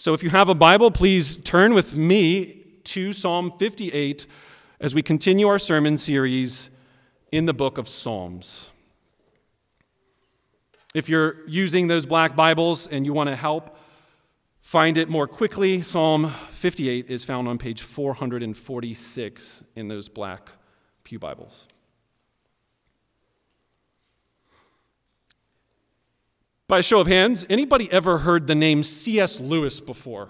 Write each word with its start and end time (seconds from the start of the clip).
So 0.00 0.14
if 0.14 0.22
you 0.22 0.30
have 0.30 0.48
a 0.48 0.54
Bible, 0.54 0.92
please 0.92 1.34
turn 1.34 1.74
with 1.74 1.96
me 1.96 2.62
to 2.84 3.12
Psalm 3.12 3.52
58 3.58 4.28
as 4.78 4.94
we 4.94 5.02
continue 5.02 5.48
our 5.48 5.58
sermon 5.58 5.98
series 5.98 6.70
in 7.32 7.46
the 7.46 7.52
book 7.52 7.78
of 7.78 7.88
Psalms. 7.88 8.70
If 10.94 11.08
you're 11.08 11.44
using 11.48 11.88
those 11.88 12.06
black 12.06 12.36
Bibles 12.36 12.86
and 12.86 13.04
you 13.04 13.12
want 13.12 13.28
to 13.28 13.34
help 13.34 13.76
find 14.60 14.96
it 14.96 15.08
more 15.08 15.26
quickly, 15.26 15.82
Psalm 15.82 16.30
58 16.52 17.10
is 17.10 17.24
found 17.24 17.48
on 17.48 17.58
page 17.58 17.82
446 17.82 19.64
in 19.74 19.88
those 19.88 20.08
black 20.08 20.52
Pew 21.02 21.18
Bibles. 21.18 21.66
By 26.68 26.80
a 26.80 26.82
show 26.82 27.00
of 27.00 27.06
hands, 27.06 27.46
anybody 27.48 27.90
ever 27.90 28.18
heard 28.18 28.46
the 28.46 28.54
name 28.54 28.82
C.S. 28.82 29.40
Lewis 29.40 29.80
before? 29.80 30.28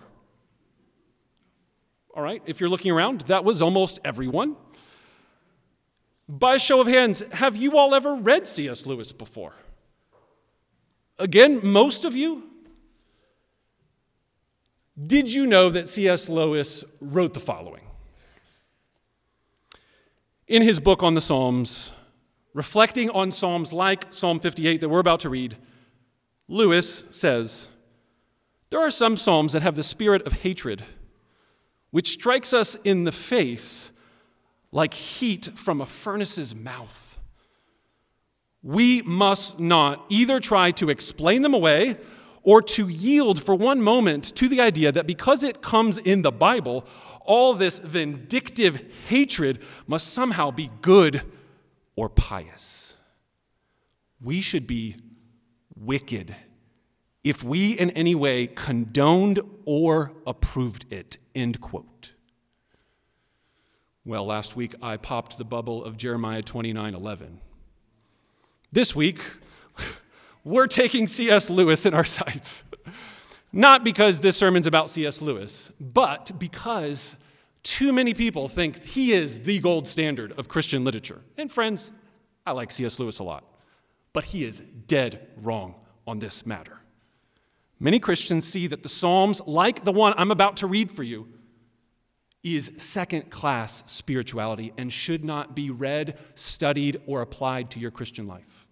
All 2.15 2.23
right, 2.23 2.41
if 2.46 2.60
you're 2.60 2.70
looking 2.70 2.92
around, 2.92 3.23
that 3.23 3.45
was 3.45 3.60
almost 3.60 3.98
everyone. 4.05 4.55
By 6.29 6.55
a 6.55 6.59
show 6.60 6.80
of 6.80 6.87
hands, 6.87 7.24
have 7.32 7.56
you 7.56 7.77
all 7.77 7.93
ever 7.93 8.15
read 8.15 8.46
C.S. 8.46 8.87
Lewis 8.87 9.10
before? 9.10 9.52
Again, 11.19 11.60
most 11.65 12.05
of 12.05 12.15
you. 12.15 12.45
Did 15.07 15.32
you 15.32 15.45
know 15.45 15.70
that 15.70 15.88
C.S. 15.88 16.29
Lewis 16.29 16.84
wrote 17.01 17.34
the 17.34 17.41
following? 17.41 17.82
In 20.46 20.62
his 20.62 20.79
book 20.79 21.02
on 21.02 21.15
the 21.15 21.20
Psalms, 21.20 21.93
reflecting 22.55 23.10
on 23.10 23.32
Psalms 23.32 23.73
like 23.73 24.12
Psalm 24.12 24.38
58 24.38 24.80
that 24.80 24.88
we're 24.88 25.01
about 25.01 25.20
to 25.20 25.30
read, 25.30 25.57
Lewis 26.48 27.05
says, 27.11 27.69
There 28.70 28.80
are 28.80 28.91
some 28.91 29.16
Psalms 29.16 29.52
that 29.52 29.62
have 29.62 29.77
the 29.77 29.83
spirit 29.83 30.27
of 30.27 30.33
hatred, 30.33 30.83
which 31.91 32.09
strikes 32.09 32.52
us 32.52 32.77
in 32.84 33.05
the 33.05 33.12
face 33.12 33.93
like 34.73 34.95
heat 34.95 35.51
from 35.54 35.80
a 35.80 35.87
furnace's 35.87 36.54
mouth. 36.54 37.19
We 38.63 39.02
must 39.02 39.59
not 39.59 40.04
either 40.09 40.41
try 40.41 40.73
to 40.73 40.91
explain 40.91 41.43
them 41.43 41.54
away 41.54 41.96
or 42.43 42.63
to 42.63 42.88
yield 42.88 43.43
for 43.43 43.54
one 43.54 43.80
moment 43.80 44.24
to 44.37 44.49
the 44.49 44.60
idea 44.60 44.91
that 44.93 45.07
because 45.07 45.43
it 45.43 45.63
comes 45.63 45.99
in 45.99 46.23
the 46.23 46.32
Bible, 46.32 46.85
all 47.23 47.54
this 47.54 47.79
vindictive 47.79 48.82
hatred 49.09 49.63
must 49.87 50.09
somehow 50.09 50.51
be 50.51 50.71
good 50.80 51.23
or 51.95 52.09
pious. 52.09 52.96
We 54.21 54.41
should 54.41 54.66
be 54.66 54.96
wicked 55.80 56.34
if 57.24 57.43
we 57.43 57.73
in 57.73 57.90
any 57.90 58.15
way 58.15 58.46
condoned 58.46 59.40
or 59.65 60.12
approved 60.26 60.90
it. 60.93 61.18
End 61.35 61.60
quote. 61.60 62.12
Well, 64.04 64.25
last 64.25 64.56
week 64.56 64.75
I 64.81 64.97
popped 64.97 65.37
the 65.37 65.44
bubble 65.44 65.84
of 65.84 65.97
Jeremiah 65.97 66.43
29 66.43 66.94
11. 66.94 67.41
This 68.72 68.97
week, 68.97 69.20
we're 70.44 70.66
taking 70.66 71.09
C.S. 71.09 71.50
Lewis 71.50 71.84
in 71.84 71.92
our 71.92 72.04
sights. 72.04 72.65
Not 73.53 73.84
because 73.84 74.20
this 74.20 74.37
sermon's 74.37 74.66
about 74.66 74.91
C.S. 74.91 75.20
Lewis, 75.20 75.72
but 75.81 76.38
because 76.38 77.16
too 77.62 77.92
many 77.92 78.15
people 78.15 78.48
think 78.48 78.82
he 78.82 79.12
is 79.12 79.41
the 79.41 79.59
gold 79.59 79.87
standard 79.87 80.32
of 80.38 80.48
Christian 80.48 80.84
literature. 80.84 81.20
And 81.37 81.50
friends, 81.50 81.92
I 82.47 82.53
like 82.53 82.72
C.S. 82.72 82.98
Lewis 82.98 83.19
a 83.19 83.25
lot, 83.25 83.44
but 84.19 84.25
he 84.25 84.43
is 84.43 84.65
dead 84.88 85.28
wrong 85.37 85.77
on 86.05 86.19
this 86.19 86.44
matter. 86.44 86.81
Many 87.78 88.00
Christians 88.00 88.49
see 88.49 88.66
that 88.66 88.83
the 88.83 88.88
Psalms, 88.88 89.41
like 89.47 89.84
the 89.84 89.93
one 89.93 90.12
I'm 90.16 90.33
about 90.33 90.56
to 90.56 90.66
read 90.66 90.91
for 90.91 91.05
you, 91.05 91.28
is 92.43 92.72
second 92.78 93.31
class 93.31 93.84
spirituality 93.87 94.72
and 94.77 94.93
should 94.93 95.25
not 95.25 95.55
be 95.55 95.71
read, 95.71 96.19
studied, 96.34 97.00
or 97.06 97.22
applied 97.22 97.70
to 97.70 97.78
your 97.78 97.92
Christian 97.92 98.26
life. 98.26 98.66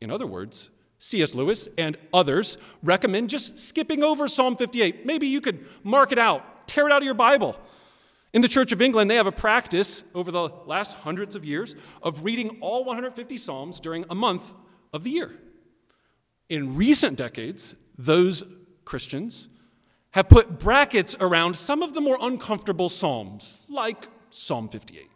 In 0.00 0.10
other 0.10 0.26
words, 0.26 0.70
C.S. 0.98 1.34
Lewis 1.34 1.68
and 1.76 1.98
others 2.14 2.56
recommend 2.82 3.28
just 3.28 3.58
skipping 3.58 4.02
over 4.02 4.28
Psalm 4.28 4.56
58. 4.56 5.04
Maybe 5.04 5.26
you 5.26 5.42
could 5.42 5.66
mark 5.82 6.10
it 6.10 6.18
out, 6.18 6.66
tear 6.66 6.86
it 6.86 6.92
out 6.92 7.02
of 7.02 7.04
your 7.04 7.12
Bible. 7.12 7.60
In 8.32 8.40
the 8.40 8.48
Church 8.48 8.72
of 8.72 8.80
England, 8.80 9.10
they 9.10 9.16
have 9.16 9.26
a 9.26 9.32
practice 9.32 10.04
over 10.14 10.30
the 10.30 10.48
last 10.66 10.96
hundreds 10.98 11.36
of 11.36 11.44
years 11.44 11.76
of 12.02 12.24
reading 12.24 12.58
all 12.60 12.84
150 12.84 13.36
Psalms 13.36 13.78
during 13.78 14.06
a 14.08 14.14
month 14.14 14.54
of 14.92 15.04
the 15.04 15.10
year. 15.10 15.32
In 16.48 16.76
recent 16.76 17.18
decades, 17.18 17.74
those 17.98 18.42
Christians 18.84 19.48
have 20.12 20.28
put 20.28 20.58
brackets 20.58 21.14
around 21.20 21.56
some 21.56 21.82
of 21.82 21.92
the 21.92 22.00
more 22.00 22.16
uncomfortable 22.20 22.88
Psalms, 22.88 23.64
like 23.68 24.08
Psalm 24.30 24.68
58. 24.68 25.08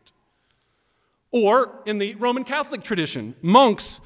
Or 1.30 1.82
in 1.86 1.98
the 1.98 2.14
Roman 2.16 2.44
Catholic 2.44 2.82
tradition, 2.82 3.34
monks 3.40 4.00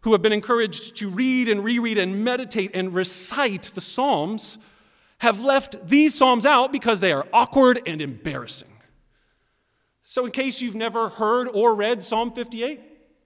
who 0.00 0.12
have 0.12 0.22
been 0.22 0.32
encouraged 0.32 0.96
to 0.96 1.08
read 1.08 1.48
and 1.48 1.64
reread 1.64 1.98
and 1.98 2.24
meditate 2.24 2.72
and 2.74 2.94
recite 2.94 3.72
the 3.74 3.80
Psalms 3.80 4.58
have 5.18 5.42
left 5.42 5.88
these 5.88 6.14
Psalms 6.14 6.44
out 6.44 6.72
because 6.72 7.00
they 7.00 7.12
are 7.12 7.26
awkward 7.32 7.80
and 7.86 8.02
embarrassing. 8.02 8.68
So, 10.02 10.24
in 10.24 10.30
case 10.30 10.60
you've 10.60 10.74
never 10.74 11.08
heard 11.08 11.48
or 11.48 11.74
read 11.74 12.02
Psalm 12.02 12.32
58, 12.32 12.80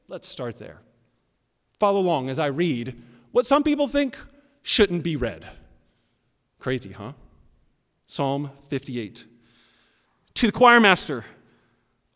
let's 0.09 0.29
start 0.29 0.59
there. 0.59 0.79
Follow 1.79 2.01
along 2.01 2.29
as 2.29 2.39
I 2.39 2.47
read 2.47 3.01
what 3.33 3.47
some 3.47 3.63
people 3.63 3.87
think 3.87 4.17
shouldn't 4.63 5.03
be 5.03 5.17
read. 5.17 5.47
Crazy, 6.59 6.93
huh? 6.93 7.13
Psalm 8.07 8.51
58. 8.69 9.25
To 10.35 10.47
the 10.47 10.53
choir 10.53 10.81
master, 10.81 11.25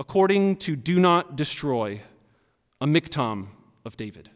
according 0.00 0.56
to 0.56 0.76
Do 0.76 0.98
Not 0.98 1.36
Destroy, 1.36 2.00
a 2.80 2.86
miktam 2.86 3.46
of 3.84 3.96
David. 3.96 4.30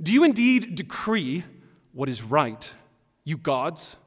Do 0.00 0.12
you 0.12 0.24
indeed 0.24 0.74
decree 0.74 1.44
what 1.92 2.08
is 2.08 2.22
right, 2.22 2.72
you 3.26 3.36
gods? 3.36 3.98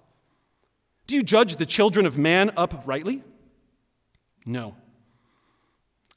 Do 1.06 1.14
you 1.14 1.22
judge 1.22 1.58
the 1.58 1.68
children 1.68 2.08
of 2.08 2.18
man 2.18 2.50
uprightly? 2.58 3.22
No. 4.48 4.76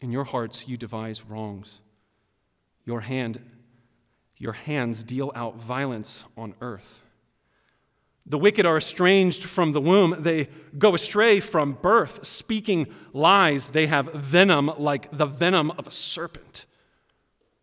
In 0.00 0.10
your 0.10 0.24
hearts 0.24 0.66
you 0.66 0.78
devise 0.78 1.26
wrongs. 1.26 1.82
Your 2.86 3.02
hand 3.02 3.42
your 4.42 4.54
hands 4.54 5.04
deal 5.04 5.30
out 5.36 5.54
violence 5.54 6.24
on 6.36 6.52
earth. 6.60 7.04
The 8.26 8.38
wicked 8.38 8.66
are 8.66 8.76
estranged 8.76 9.44
from 9.44 9.70
the 9.70 9.80
womb. 9.80 10.16
They 10.18 10.48
go 10.76 10.96
astray 10.96 11.38
from 11.38 11.78
birth, 11.80 12.26
speaking 12.26 12.88
lies. 13.12 13.68
They 13.68 13.86
have 13.86 14.12
venom 14.12 14.72
like 14.78 15.16
the 15.16 15.26
venom 15.26 15.70
of 15.78 15.86
a 15.86 15.92
serpent, 15.92 16.66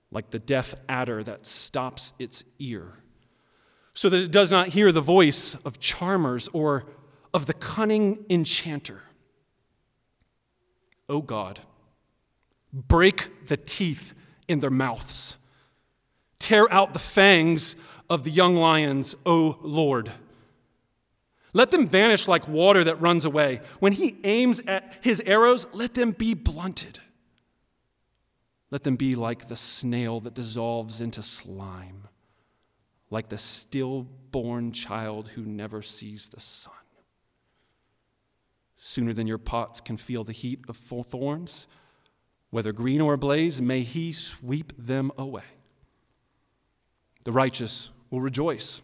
like 0.09 0.29
the 0.29 0.39
deaf 0.39 0.73
adder 0.87 1.21
that 1.21 1.45
stops 1.45 2.13
its 2.17 2.45
ear, 2.59 2.98
so 3.99 4.07
that 4.07 4.21
it 4.21 4.31
does 4.31 4.49
not 4.49 4.69
hear 4.69 4.93
the 4.93 5.01
voice 5.01 5.55
of 5.65 5.77
charmers 5.77 6.47
or 6.53 6.85
of 7.33 7.47
the 7.47 7.53
cunning 7.53 8.23
enchanter. 8.29 9.01
O 11.09 11.15
oh 11.15 11.21
God, 11.21 11.59
break 12.71 13.47
the 13.47 13.57
teeth 13.57 14.13
in 14.47 14.61
their 14.61 14.69
mouths 14.69 15.35
Tear 16.39 16.71
out 16.71 16.93
the 16.93 16.99
fangs 16.99 17.75
of 18.09 18.23
the 18.23 18.29
young 18.29 18.55
lions, 18.55 19.15
O 19.25 19.59
Lord. 19.61 20.13
Let 21.51 21.69
them 21.69 21.85
vanish 21.85 22.25
like 22.25 22.47
water 22.47 22.85
that 22.85 23.01
runs 23.01 23.25
away. 23.25 23.59
When 23.79 23.91
he 23.91 24.15
aims 24.23 24.61
at 24.65 24.93
his 25.01 25.21
arrows, 25.25 25.67
let 25.73 25.93
them 25.93 26.11
be 26.11 26.35
blunted. 26.35 26.99
Let 28.71 28.85
them 28.85 28.95
be 28.95 29.15
like 29.15 29.49
the 29.49 29.57
snail 29.57 30.21
that 30.21 30.35
dissolves 30.35 31.01
into 31.01 31.21
slime, 31.21 32.07
like 33.09 33.29
the 33.29 33.37
stillborn 33.37 34.71
child 34.71 35.29
who 35.29 35.43
never 35.43 35.81
sees 35.81 36.29
the 36.29 36.39
sun. 36.39 36.73
Sooner 38.77 39.13
than 39.13 39.27
your 39.27 39.37
pots 39.37 39.81
can 39.81 39.97
feel 39.97 40.23
the 40.23 40.31
heat 40.31 40.59
of 40.67 40.77
full 40.77 41.03
thorns, 41.03 41.67
whether 42.49 42.71
green 42.71 43.01
or 43.01 43.13
ablaze, 43.13 43.61
may 43.61 43.81
he 43.81 44.11
sweep 44.11 44.73
them 44.77 45.11
away. 45.17 45.43
The 47.25 47.31
righteous 47.31 47.91
will 48.09 48.21
rejoice 48.21 48.81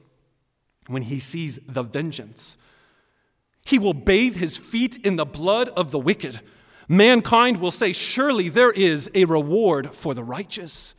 when 0.88 1.04
he 1.04 1.19
sees 1.19 1.60
the 1.68 1.81
vengeance. 1.81 2.57
He 3.66 3.80
will 3.80 3.94
bathe 3.94 4.36
his 4.36 4.57
feet 4.57 4.98
in 5.04 5.16
the 5.16 5.25
blood 5.25 5.69
of 5.69 5.92
the 5.92 6.00
wicked. 6.00 6.42
Mankind 6.88 7.60
will 7.60 7.71
say, 7.71 7.94
Surely 7.94 8.50
there 8.50 8.71
is 8.71 9.10
a 9.16 9.25
reward 9.25 9.95
for 9.95 10.13
the 10.13 10.24
righteous. 10.24 10.94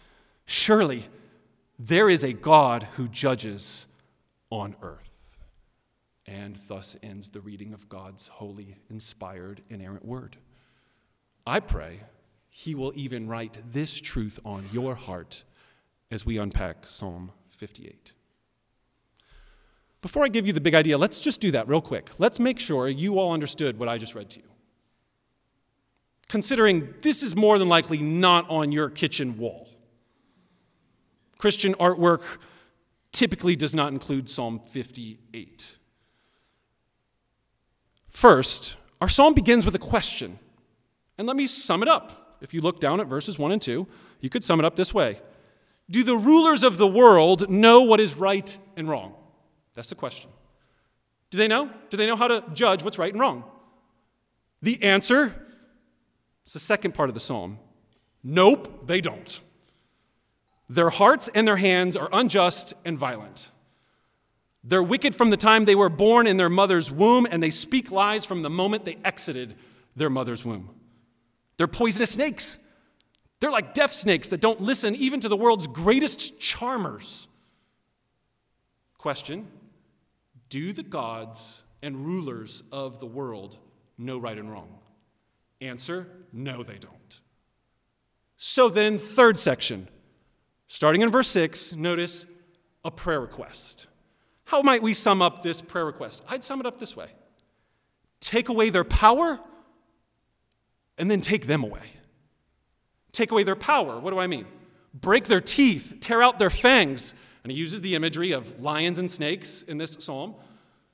Surely 0.45 1.07
there 1.79 2.09
is 2.09 2.25
a 2.25 2.33
God 2.33 2.89
who 2.95 3.09
judges 3.09 3.87
on 4.51 4.77
earth. 4.83 5.11
And 6.27 6.59
thus 6.67 6.97
ends 7.03 7.31
the 7.31 7.41
reading 7.41 7.73
of 7.73 7.89
God's 7.89 8.27
holy, 8.29 8.77
inspired, 8.91 9.63
inerrant 9.71 10.05
word. 10.05 10.37
I 11.47 11.61
pray 11.61 12.01
he 12.49 12.75
will 12.75 12.93
even 12.97 13.29
write 13.29 13.59
this 13.71 14.01
truth 14.01 14.41
on 14.45 14.69
your 14.73 14.95
heart 14.95 15.45
as 16.11 16.27
we 16.27 16.39
unpack 16.39 16.87
Psalm 16.87 17.31
58. 17.49 18.13
Before 20.03 20.25
I 20.25 20.29
give 20.29 20.47
you 20.47 20.53
the 20.53 20.61
big 20.61 20.75
idea, 20.75 20.99
let's 20.99 21.21
just 21.21 21.41
do 21.41 21.51
that 21.53 21.69
real 21.69 21.81
quick. 21.81 22.11
Let's 22.19 22.39
make 22.39 22.59
sure 22.59 22.89
you 22.89 23.19
all 23.19 23.33
understood 23.33 23.79
what 23.79 23.89
I 23.89 23.99
just 23.99 24.15
read 24.15 24.31
to 24.31 24.41
you. 24.41 24.47
Considering 26.29 26.95
this 27.03 27.23
is 27.23 27.37
more 27.37 27.59
than 27.59 27.69
likely 27.69 27.99
not 27.99 28.49
on 28.49 28.73
your 28.73 28.89
kitchen 28.89 29.39
wall. 29.39 29.69
Christian 31.39 31.75
artwork 31.75 32.39
typically 33.13 33.57
does 33.57 33.75
not 33.75 33.93
include 33.93 34.29
Psalm 34.29 34.61
58. 34.61 35.77
First, 38.09 38.77
our 39.01 39.09
psalm 39.09 39.35
begins 39.35 39.65
with 39.65 39.75
a 39.75 39.79
question. 39.79 40.39
And 41.19 41.27
let 41.27 41.37
me 41.37 41.47
sum 41.47 41.83
it 41.83 41.89
up. 41.89 42.39
If 42.41 42.53
you 42.53 42.61
look 42.61 42.81
down 42.81 43.01
at 43.01 43.07
verses 43.07 43.39
1 43.39 43.53
and 43.53 43.61
2, 43.61 43.87
you 44.21 44.31
could 44.31 44.45
sum 44.45 44.59
it 44.59 44.65
up 44.65 44.77
this 44.77 44.93
way 44.93 45.21
Do 45.91 46.03
the 46.03 46.17
rulers 46.17 46.63
of 46.63 46.79
the 46.79 46.87
world 46.87 47.51
know 47.51 47.83
what 47.83 48.01
is 48.01 48.15
right 48.15 48.57
and 48.77 48.89
wrong? 48.89 49.15
That's 49.75 49.89
the 49.89 49.95
question. 49.95 50.31
Do 51.31 51.39
they 51.39 51.49
know? 51.49 51.71
Do 51.91 51.97
they 51.97 52.07
know 52.07 52.17
how 52.17 52.29
to 52.29 52.45
judge 52.55 52.83
what's 52.83 52.99
right 52.99 53.13
and 53.13 53.21
wrong? 53.21 53.45
The 54.63 54.83
answer 54.83 55.35
is 56.47 56.53
the 56.53 56.61
second 56.61 56.95
part 56.95 57.11
of 57.11 57.15
the 57.15 57.21
psalm. 57.21 57.59
Nope, 58.23 58.87
they 58.87 59.01
don't. 59.01 59.41
Their 60.69 60.91
hearts 60.91 61.29
and 61.35 61.47
their 61.47 61.57
hands 61.57 61.97
are 61.97 62.09
unjust 62.13 62.75
and 62.85 62.99
violent. 62.99 63.51
They're 64.65 64.83
wicked 64.83 65.15
from 65.15 65.31
the 65.31 65.37
time 65.37 65.65
they 65.65 65.77
were 65.77 65.89
born 65.89 66.27
in 66.27 66.39
their 66.39 66.49
mother's 66.49 66.91
womb, 66.91 67.27
and 67.31 67.41
they 67.41 67.51
speak 67.51 67.93
lies 67.93 68.25
from 68.25 68.43
the 68.43 68.51
moment 68.51 68.85
they 68.85 68.99
exited 69.05 69.55
their 69.95 70.11
mother's 70.11 70.45
womb. 70.45 70.71
They're 71.57 71.69
poisonous 71.69 72.11
snakes. 72.11 72.59
They're 73.39 73.53
like 73.53 73.75
deaf 73.75 73.93
snakes 73.93 74.29
that 74.29 74.41
don't 74.41 74.61
listen 74.61 74.97
even 74.97 75.21
to 75.21 75.29
the 75.29 75.37
world's 75.37 75.69
greatest 75.69 76.41
charmers. 76.41 77.29
Question 78.99 79.47
Do 80.49 80.73
the 80.73 80.83
gods 80.83 81.63
and 81.81 82.05
rulers 82.05 82.65
of 82.73 82.99
the 82.99 83.07
world 83.07 83.59
know 83.97 84.19
right 84.19 84.37
and 84.37 84.51
wrong? 84.51 84.79
Answer 85.61 86.09
No, 86.33 86.65
they 86.65 86.79
don't. 86.79 87.21
So 88.37 88.69
then, 88.69 88.99
third 88.99 89.39
section 89.39 89.89
Starting 90.69 91.03
in 91.03 91.11
verse 91.11 91.29
6, 91.29 91.75
notice 91.75 92.27
a 92.85 92.91
prayer 92.91 93.21
request. 93.21 93.87
How 94.45 94.63
might 94.63 94.83
we 94.83 94.95
sum 94.95 95.23
up 95.23 95.43
this 95.43 95.61
prayer 95.61 95.85
request? 95.85 96.23
I'd 96.29 96.45
sum 96.45 96.61
it 96.61 96.67
up 96.67 96.79
this 96.79 96.97
way 96.97 97.09
take 98.21 98.49
away 98.49 98.71
their 98.71 98.85
power 98.85 99.39
and 100.99 101.11
then 101.11 101.21
take 101.21 101.47
them 101.47 101.63
away. 101.63 101.91
Take 103.13 103.31
away 103.31 103.45
their 103.45 103.57
power. 103.57 104.01
What 104.01 104.11
do 104.11 104.19
I 104.19 104.27
mean? 104.27 104.47
Break 104.95 105.25
their 105.25 105.41
teeth, 105.41 105.99
tear 106.01 106.23
out 106.23 106.39
their 106.39 106.51
fangs. 106.51 107.15
And 107.45 107.53
he 107.53 107.59
uses 107.59 107.83
the 107.83 107.95
imagery 107.95 108.33
of 108.33 108.61
lions 108.61 108.99
and 108.99 109.09
snakes 109.09 109.63
in 109.63 109.79
this 109.79 109.97
psalm. 110.01 110.35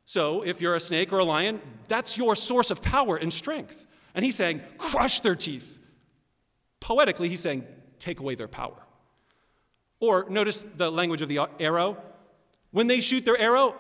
So 0.05 0.43
if 0.43 0.61
you're 0.61 0.75
a 0.75 0.81
snake 0.81 1.13
or 1.13 1.19
a 1.19 1.25
lion, 1.25 1.61
that's 1.89 2.19
your 2.19 2.37
source 2.37 2.71
of 2.71 2.83
power 2.83 3.17
and 3.17 3.33
strength. 3.33 3.87
And 4.15 4.25
he's 4.25 4.37
saying, 4.37 4.61
crush 4.77 5.21
their 5.21 5.35
teeth. 5.35 5.79
Poetically, 6.81 7.29
he's 7.29 7.41
saying, 7.41 7.65
take 7.99 8.21
away 8.21 8.35
their 8.35 8.49
power. 8.49 8.82
Or 10.03 10.27
notice 10.29 10.67
the 10.77 10.91
language 10.91 11.23
of 11.23 11.29
the 11.29 11.47
arrow. 11.61 11.97
When 12.73 12.89
they 12.89 13.01
shoot 13.01 13.25
their 13.25 13.39
arrow, 13.39 13.77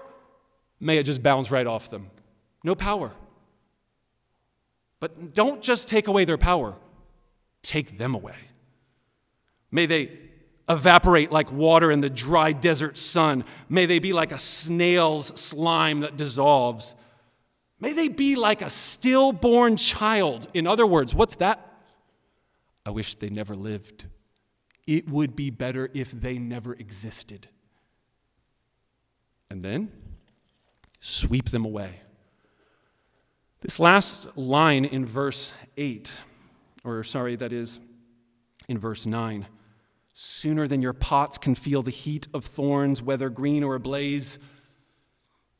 may 0.78 0.98
it 0.98 1.02
just 1.02 1.20
bounce 1.20 1.50
right 1.50 1.66
off 1.66 1.90
them. 1.90 2.10
No 2.62 2.76
power. 2.76 3.10
But 5.00 5.34
don't 5.34 5.60
just 5.60 5.88
take 5.88 6.06
away 6.06 6.24
their 6.24 6.38
power, 6.38 6.76
take 7.60 7.98
them 7.98 8.14
away. 8.14 8.36
May 9.72 9.86
they 9.86 10.16
evaporate 10.68 11.32
like 11.32 11.50
water 11.50 11.90
in 11.90 12.00
the 12.00 12.10
dry 12.10 12.52
desert 12.52 12.96
sun. 12.96 13.42
May 13.68 13.86
they 13.86 13.98
be 13.98 14.12
like 14.12 14.30
a 14.30 14.38
snail's 14.38 15.26
slime 15.40 16.00
that 16.00 16.16
dissolves. 16.16 16.94
May 17.80 17.94
they 17.94 18.06
be 18.06 18.36
like 18.36 18.62
a 18.62 18.70
stillborn 18.70 19.76
child. 19.76 20.46
In 20.54 20.68
other 20.68 20.86
words, 20.86 21.16
what's 21.16 21.34
that? 21.36 21.68
I 22.86 22.90
wish 22.90 23.16
they 23.16 23.28
never 23.28 23.56
lived. 23.56 24.04
It 24.86 25.08
would 25.08 25.36
be 25.36 25.50
better 25.50 25.90
if 25.94 26.10
they 26.10 26.38
never 26.38 26.74
existed. 26.74 27.48
And 29.50 29.62
then 29.62 29.90
sweep 31.00 31.50
them 31.50 31.64
away. 31.64 32.00
This 33.60 33.78
last 33.78 34.26
line 34.36 34.84
in 34.84 35.04
verse 35.04 35.52
8, 35.76 36.12
or 36.84 37.04
sorry, 37.04 37.36
that 37.36 37.52
is 37.52 37.80
in 38.68 38.78
verse 38.78 39.06
9 39.06 39.46
sooner 40.14 40.66
than 40.66 40.82
your 40.82 40.92
pots 40.92 41.38
can 41.38 41.54
feel 41.54 41.82
the 41.82 41.90
heat 41.90 42.28
of 42.34 42.44
thorns, 42.44 43.02
whether 43.02 43.30
green 43.30 43.64
or 43.64 43.74
ablaze. 43.74 44.38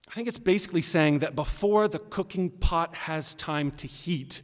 I 0.09 0.15
think 0.15 0.29
it's 0.29 0.39
basically 0.39 0.83
saying 0.83 1.21
that 1.21 1.35
before 1.35 1.89
the 1.89 1.99
cooking 1.99 2.51
pot 2.51 2.95
has 2.95 3.35
time 3.35 3.71
to 3.73 3.87
heat, 3.87 4.43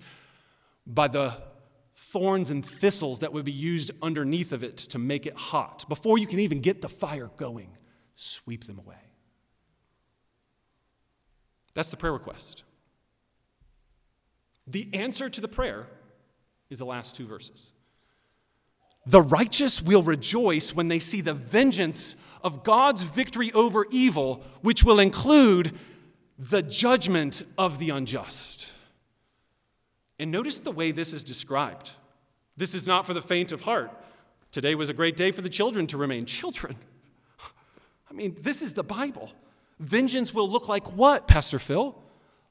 by 0.86 1.08
the 1.08 1.34
thorns 2.12 2.50
and 2.50 2.64
thistles 2.64 3.20
that 3.20 3.32
would 3.32 3.44
be 3.44 3.52
used 3.52 3.90
underneath 4.02 4.52
of 4.52 4.62
it 4.62 4.76
to 4.76 4.98
make 4.98 5.26
it 5.26 5.34
hot. 5.34 5.88
Before 5.88 6.18
you 6.18 6.26
can 6.26 6.40
even 6.40 6.60
get 6.60 6.80
the 6.80 6.88
fire 6.88 7.30
going, 7.36 7.70
sweep 8.14 8.64
them 8.64 8.78
away. 8.78 8.96
That's 11.74 11.90
the 11.90 11.96
prayer 11.96 12.12
request. 12.12 12.64
The 14.66 14.88
answer 14.92 15.28
to 15.28 15.40
the 15.40 15.48
prayer 15.48 15.86
is 16.70 16.78
the 16.78 16.86
last 16.86 17.16
two 17.16 17.26
verses. 17.26 17.72
The 19.06 19.22
righteous 19.22 19.82
will 19.82 20.02
rejoice 20.02 20.74
when 20.74 20.88
they 20.88 20.98
see 20.98 21.20
the 21.20 21.34
vengeance 21.34 22.16
of 22.42 22.62
God's 22.62 23.02
victory 23.02 23.52
over 23.52 23.86
evil, 23.90 24.44
which 24.60 24.84
will 24.84 24.98
include 24.98 25.78
the 26.38 26.62
judgment 26.62 27.42
of 27.56 27.78
the 27.78 27.90
unjust. 27.90 28.67
And 30.18 30.30
notice 30.30 30.58
the 30.58 30.72
way 30.72 30.90
this 30.90 31.12
is 31.12 31.22
described. 31.22 31.92
This 32.56 32.74
is 32.74 32.86
not 32.86 33.06
for 33.06 33.14
the 33.14 33.22
faint 33.22 33.52
of 33.52 33.62
heart. 33.62 33.90
Today 34.50 34.74
was 34.74 34.88
a 34.88 34.94
great 34.94 35.16
day 35.16 35.30
for 35.30 35.42
the 35.42 35.48
children 35.48 35.86
to 35.88 35.96
remain 35.96 36.26
children. 36.26 36.76
I 38.10 38.14
mean, 38.14 38.36
this 38.40 38.62
is 38.62 38.72
the 38.72 38.82
Bible. 38.82 39.30
Vengeance 39.78 40.34
will 40.34 40.48
look 40.48 40.68
like 40.68 40.92
what, 40.96 41.28
Pastor 41.28 41.58
Phil? 41.58 41.96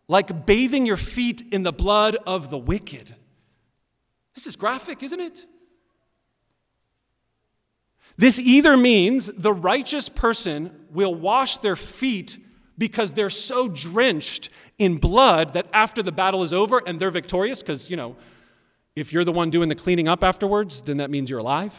Like 0.08 0.46
bathing 0.46 0.86
your 0.86 0.98
feet 0.98 1.44
in 1.52 1.64
the 1.64 1.74
blood 1.74 2.16
of 2.25 2.50
the 2.50 2.58
wicked. 2.58 3.16
This 4.34 4.48
is 4.48 4.56
graphic, 4.56 5.04
isn't 5.04 5.19
it? 5.19 5.46
This 8.18 8.40
either 8.40 8.78
means 8.78 9.28
the 9.28 9.54
righteous 9.54 10.10
person 10.10 10.88
will 10.92 11.14
wash 11.14 11.58
their 11.58 11.75
feet 11.75 12.38
because 12.78 13.14
they're 13.14 13.30
so 13.30 13.68
drenched 13.68 14.50
in 14.78 14.98
blood 14.98 15.54
that 15.54 15.68
after 15.74 16.04
the 16.04 16.12
battle 16.12 16.44
is 16.44 16.54
over 16.54 16.81
and 16.86 17.00
they're 17.00 17.12
victorious, 17.12 17.62
because, 17.62 17.90
you 17.90 17.98
know, 17.98 18.16
if 18.96 19.14
you're 19.14 19.24
the 19.24 19.31
one 19.31 19.50
doing 19.50 19.69
the 19.69 19.76
cleaning 19.76 20.07
up 20.07 20.24
afterwards, 20.24 20.81
then 20.81 20.98
that 20.98 21.10
means 21.10 21.30
you're 21.30 21.40
alive. 21.40 21.74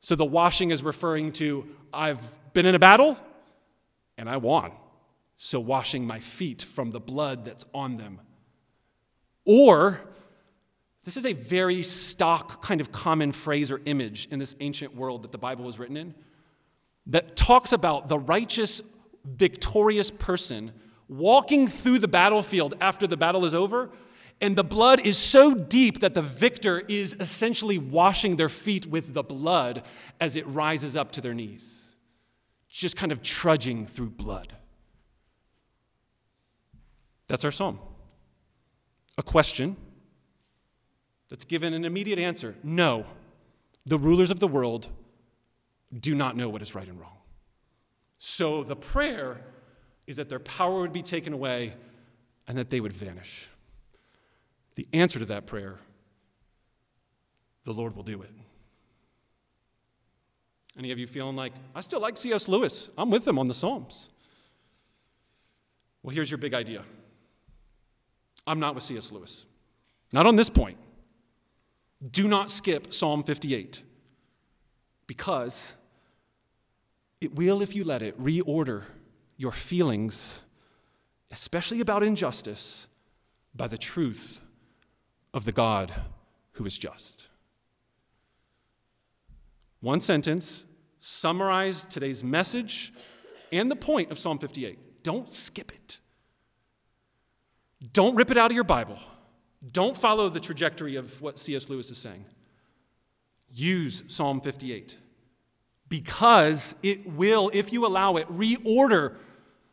So 0.00 0.14
the 0.14 0.24
washing 0.24 0.70
is 0.70 0.82
referring 0.82 1.32
to 1.34 1.66
I've 1.92 2.22
been 2.52 2.66
in 2.66 2.74
a 2.74 2.78
battle 2.78 3.16
and 4.18 4.28
I 4.28 4.36
won. 4.36 4.72
So 5.36 5.58
washing 5.60 6.06
my 6.06 6.20
feet 6.20 6.62
from 6.62 6.90
the 6.90 7.00
blood 7.00 7.44
that's 7.44 7.64
on 7.74 7.96
them. 7.96 8.20
Or, 9.44 10.00
this 11.04 11.16
is 11.16 11.26
a 11.26 11.32
very 11.32 11.82
stock 11.82 12.62
kind 12.62 12.80
of 12.80 12.90
common 12.92 13.32
phrase 13.32 13.70
or 13.70 13.80
image 13.84 14.28
in 14.30 14.38
this 14.38 14.56
ancient 14.60 14.96
world 14.96 15.22
that 15.22 15.32
the 15.32 15.38
Bible 15.38 15.64
was 15.64 15.78
written 15.78 15.96
in 15.96 16.14
that 17.06 17.36
talks 17.36 17.72
about 17.72 18.08
the 18.08 18.18
righteous, 18.18 18.80
victorious 19.24 20.10
person 20.10 20.72
walking 21.08 21.68
through 21.68 21.98
the 21.98 22.08
battlefield 22.08 22.74
after 22.80 23.06
the 23.06 23.16
battle 23.16 23.44
is 23.44 23.54
over 23.54 23.90
and 24.40 24.56
the 24.56 24.64
blood 24.64 25.00
is 25.06 25.16
so 25.16 25.54
deep 25.54 26.00
that 26.00 26.14
the 26.14 26.22
victor 26.22 26.80
is 26.80 27.14
essentially 27.20 27.78
washing 27.78 28.36
their 28.36 28.48
feet 28.48 28.86
with 28.86 29.14
the 29.14 29.22
blood 29.22 29.84
as 30.20 30.36
it 30.36 30.46
rises 30.46 30.96
up 30.96 31.12
to 31.12 31.20
their 31.20 31.34
knees, 31.34 31.94
just 32.68 32.96
kind 32.96 33.12
of 33.12 33.22
trudging 33.22 33.86
through 33.86 34.10
blood. 34.10 34.54
That's 37.28 37.44
our 37.44 37.52
psalm. 37.52 37.78
A 39.16 39.22
question 39.22 39.76
that's 41.28 41.44
given 41.44 41.72
an 41.72 41.84
immediate 41.84 42.18
answer 42.18 42.56
no, 42.62 43.06
the 43.86 43.98
rulers 43.98 44.30
of 44.30 44.40
the 44.40 44.48
world 44.48 44.88
do 45.98 46.14
not 46.14 46.36
know 46.36 46.48
what 46.48 46.60
is 46.60 46.74
right 46.74 46.88
and 46.88 47.00
wrong. 47.00 47.18
So 48.18 48.64
the 48.64 48.76
prayer 48.76 49.40
is 50.06 50.16
that 50.16 50.28
their 50.28 50.38
power 50.38 50.80
would 50.80 50.92
be 50.92 51.02
taken 51.02 51.32
away 51.32 51.74
and 52.46 52.58
that 52.58 52.70
they 52.70 52.80
would 52.80 52.92
vanish 52.92 53.48
the 54.74 54.86
answer 54.92 55.18
to 55.18 55.24
that 55.26 55.46
prayer, 55.46 55.78
the 57.64 57.72
Lord 57.72 57.94
will 57.94 58.02
do 58.02 58.22
it. 58.22 58.30
Any 60.76 60.90
of 60.90 60.98
you 60.98 61.06
feeling 61.06 61.36
like, 61.36 61.52
I 61.74 61.80
still 61.80 62.00
like 62.00 62.18
C.S. 62.18 62.48
Lewis, 62.48 62.90
I'm 62.98 63.10
with 63.10 63.26
him 63.26 63.38
on 63.38 63.46
the 63.46 63.54
Psalms? 63.54 64.10
Well, 66.02 66.14
here's 66.14 66.30
your 66.30 66.38
big 66.38 66.54
idea 66.54 66.82
I'm 68.46 68.60
not 68.60 68.74
with 68.74 68.84
C.S. 68.84 69.12
Lewis, 69.12 69.46
not 70.12 70.26
on 70.26 70.36
this 70.36 70.50
point. 70.50 70.78
Do 72.10 72.28
not 72.28 72.50
skip 72.50 72.92
Psalm 72.92 73.22
58 73.22 73.82
because 75.06 75.74
it 77.20 77.34
will, 77.34 77.62
if 77.62 77.74
you 77.74 77.84
let 77.84 78.02
it, 78.02 78.20
reorder 78.22 78.82
your 79.36 79.52
feelings, 79.52 80.40
especially 81.30 81.80
about 81.80 82.02
injustice, 82.02 82.86
by 83.54 83.66
the 83.66 83.78
truth 83.78 84.42
of 85.32 85.44
the 85.44 85.52
God 85.52 85.92
who 86.52 86.64
is 86.66 86.78
just. 86.78 87.28
One 89.80 90.00
sentence 90.00 90.64
summarize 90.98 91.84
today's 91.84 92.24
message 92.24 92.92
and 93.52 93.70
the 93.70 93.76
point 93.76 94.10
of 94.10 94.18
Psalm 94.18 94.38
58. 94.38 95.02
Don't 95.02 95.28
skip 95.28 95.72
it. 95.72 95.98
Don't 97.92 98.14
rip 98.14 98.30
it 98.30 98.38
out 98.38 98.50
of 98.50 98.54
your 98.54 98.64
Bible. 98.64 98.98
Don't 99.72 99.96
follow 99.96 100.28
the 100.28 100.40
trajectory 100.40 100.96
of 100.96 101.20
what 101.20 101.38
C.S. 101.38 101.68
Lewis 101.68 101.90
is 101.90 101.98
saying. 101.98 102.24
Use 103.52 104.02
Psalm 104.08 104.40
58 104.40 104.98
because 105.94 106.74
it 106.82 107.06
will, 107.06 107.52
if 107.54 107.72
you 107.72 107.86
allow 107.86 108.16
it, 108.16 108.26
reorder 108.26 109.14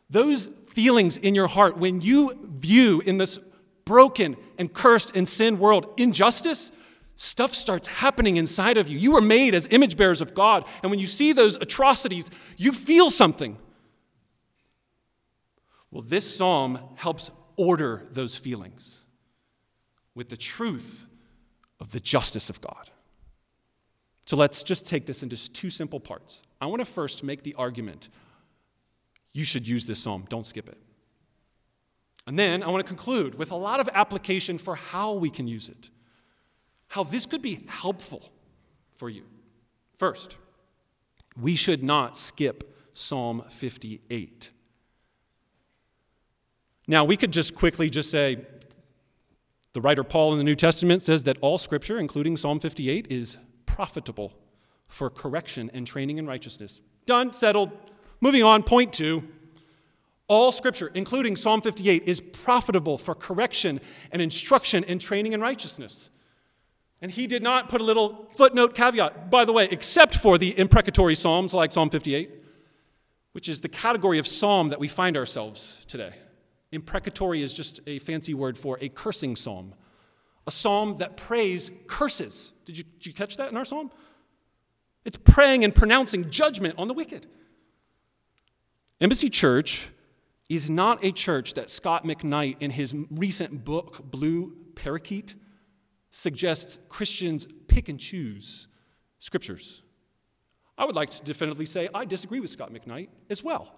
those 0.08 0.48
feelings 0.68 1.16
in 1.16 1.34
your 1.34 1.48
heart 1.48 1.76
when 1.76 2.00
you 2.00 2.48
view 2.60 3.02
in 3.04 3.18
this 3.18 3.40
broken 3.84 4.36
and 4.56 4.72
cursed 4.72 5.16
and 5.16 5.28
sin 5.28 5.58
world 5.58 5.92
injustice. 5.96 6.70
Stuff 7.16 7.56
starts 7.56 7.88
happening 7.88 8.36
inside 8.36 8.76
of 8.76 8.86
you. 8.86 8.96
You 8.96 9.10
were 9.10 9.20
made 9.20 9.52
as 9.52 9.66
image 9.72 9.96
bearers 9.96 10.20
of 10.20 10.32
God. 10.32 10.64
And 10.84 10.92
when 10.92 11.00
you 11.00 11.08
see 11.08 11.32
those 11.32 11.56
atrocities, 11.56 12.30
you 12.56 12.70
feel 12.70 13.10
something. 13.10 13.58
Well, 15.90 16.02
this 16.02 16.36
psalm 16.36 16.78
helps 16.94 17.32
order 17.56 18.06
those 18.12 18.36
feelings 18.36 19.04
with 20.14 20.28
the 20.28 20.36
truth 20.36 21.04
of 21.80 21.90
the 21.90 21.98
justice 21.98 22.48
of 22.48 22.60
God. 22.60 22.91
So 24.24 24.36
let's 24.36 24.62
just 24.62 24.86
take 24.86 25.06
this 25.06 25.22
into 25.22 25.52
two 25.52 25.70
simple 25.70 26.00
parts. 26.00 26.42
I 26.60 26.66
want 26.66 26.80
to 26.80 26.84
first 26.84 27.24
make 27.24 27.42
the 27.42 27.54
argument 27.54 28.08
you 29.32 29.44
should 29.44 29.66
use 29.66 29.86
this 29.86 29.98
psalm, 29.98 30.26
don't 30.28 30.46
skip 30.46 30.68
it. 30.68 30.78
And 32.26 32.38
then 32.38 32.62
I 32.62 32.68
want 32.68 32.84
to 32.84 32.88
conclude 32.88 33.34
with 33.34 33.50
a 33.50 33.56
lot 33.56 33.80
of 33.80 33.88
application 33.94 34.58
for 34.58 34.76
how 34.76 35.14
we 35.14 35.30
can 35.30 35.48
use 35.48 35.68
it, 35.68 35.90
how 36.88 37.02
this 37.02 37.26
could 37.26 37.42
be 37.42 37.64
helpful 37.66 38.30
for 38.96 39.08
you. 39.08 39.24
First, 39.96 40.36
we 41.40 41.56
should 41.56 41.82
not 41.82 42.16
skip 42.16 42.76
Psalm 42.94 43.44
58. 43.48 44.50
Now, 46.86 47.04
we 47.04 47.16
could 47.16 47.32
just 47.32 47.54
quickly 47.54 47.88
just 47.88 48.10
say 48.10 48.44
the 49.72 49.80
writer 49.80 50.04
Paul 50.04 50.32
in 50.32 50.38
the 50.38 50.44
New 50.44 50.54
Testament 50.54 51.02
says 51.02 51.22
that 51.24 51.38
all 51.40 51.56
scripture, 51.56 51.98
including 51.98 52.36
Psalm 52.36 52.60
58, 52.60 53.06
is 53.10 53.38
profitable 53.74 54.34
for 54.86 55.08
correction 55.08 55.70
and 55.72 55.86
training 55.86 56.18
in 56.18 56.26
righteousness. 56.26 56.82
Done, 57.06 57.32
settled. 57.32 57.70
Moving 58.20 58.42
on, 58.42 58.62
point 58.62 58.92
two. 58.92 59.26
All 60.28 60.52
scripture, 60.52 60.90
including 60.94 61.36
Psalm 61.36 61.62
58, 61.62 62.02
is 62.06 62.20
profitable 62.20 62.98
for 62.98 63.14
correction 63.14 63.80
and 64.10 64.20
instruction 64.20 64.84
and 64.84 65.00
training 65.00 65.32
in 65.32 65.40
righteousness. 65.40 66.10
And 67.00 67.10
he 67.10 67.26
did 67.26 67.42
not 67.42 67.70
put 67.70 67.80
a 67.80 67.84
little 67.84 68.28
footnote 68.36 68.74
caveat, 68.74 69.30
by 69.30 69.44
the 69.44 69.52
way, 69.52 69.68
except 69.70 70.16
for 70.16 70.36
the 70.36 70.56
imprecatory 70.58 71.14
psalms 71.14 71.54
like 71.54 71.72
Psalm 71.72 71.88
58, 71.88 72.30
which 73.32 73.48
is 73.48 73.62
the 73.62 73.68
category 73.68 74.18
of 74.18 74.26
psalm 74.26 74.68
that 74.68 74.78
we 74.78 74.86
find 74.86 75.16
ourselves 75.16 75.84
today. 75.88 76.12
Imprecatory 76.70 77.42
is 77.42 77.52
just 77.54 77.80
a 77.86 77.98
fancy 77.98 78.34
word 78.34 78.58
for 78.58 78.78
a 78.80 78.88
cursing 78.90 79.34
psalm, 79.34 79.74
a 80.46 80.50
psalm 80.50 80.96
that 80.96 81.16
prays 81.16 81.70
curses. 81.86 82.52
Did 82.64 82.78
you, 82.78 82.84
did 82.84 83.06
you 83.06 83.12
catch 83.12 83.36
that 83.36 83.50
in 83.50 83.56
our 83.56 83.64
psalm? 83.64 83.90
It's 85.04 85.16
praying 85.16 85.64
and 85.64 85.74
pronouncing 85.74 86.30
judgment 86.30 86.74
on 86.78 86.88
the 86.88 86.94
wicked. 86.94 87.26
Embassy 89.00 89.28
Church 89.28 89.88
is 90.48 90.70
not 90.70 91.04
a 91.04 91.10
church 91.10 91.54
that 91.54 91.70
Scot 91.70 92.04
McKnight, 92.04 92.56
in 92.60 92.70
his 92.70 92.94
recent 93.10 93.64
book, 93.64 94.10
Blue 94.10 94.56
Parakeet, 94.74 95.34
suggests 96.10 96.78
Christians 96.88 97.48
pick 97.68 97.88
and 97.88 97.98
choose 97.98 98.68
scriptures. 99.18 99.82
I 100.76 100.84
would 100.84 100.94
like 100.94 101.10
to 101.10 101.22
definitively 101.22 101.66
say 101.66 101.88
I 101.94 102.04
disagree 102.04 102.40
with 102.40 102.50
Scot 102.50 102.72
McKnight 102.72 103.08
as 103.30 103.42
well. 103.42 103.74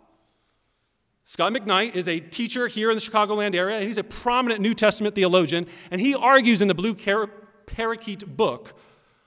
Scot 1.26 1.52
McKnight 1.52 1.94
is 1.94 2.06
a 2.06 2.20
teacher 2.20 2.68
here 2.68 2.90
in 2.90 2.96
the 2.96 3.00
Chicagoland 3.00 3.54
area, 3.54 3.78
and 3.78 3.86
he's 3.86 3.96
a 3.96 4.04
prominent 4.04 4.60
New 4.60 4.74
Testament 4.74 5.14
theologian, 5.14 5.66
and 5.90 6.00
he 6.00 6.14
argues 6.14 6.60
in 6.60 6.68
the 6.68 6.74
Blue 6.74 6.94
Parakeet 6.94 8.36
book, 8.36 8.78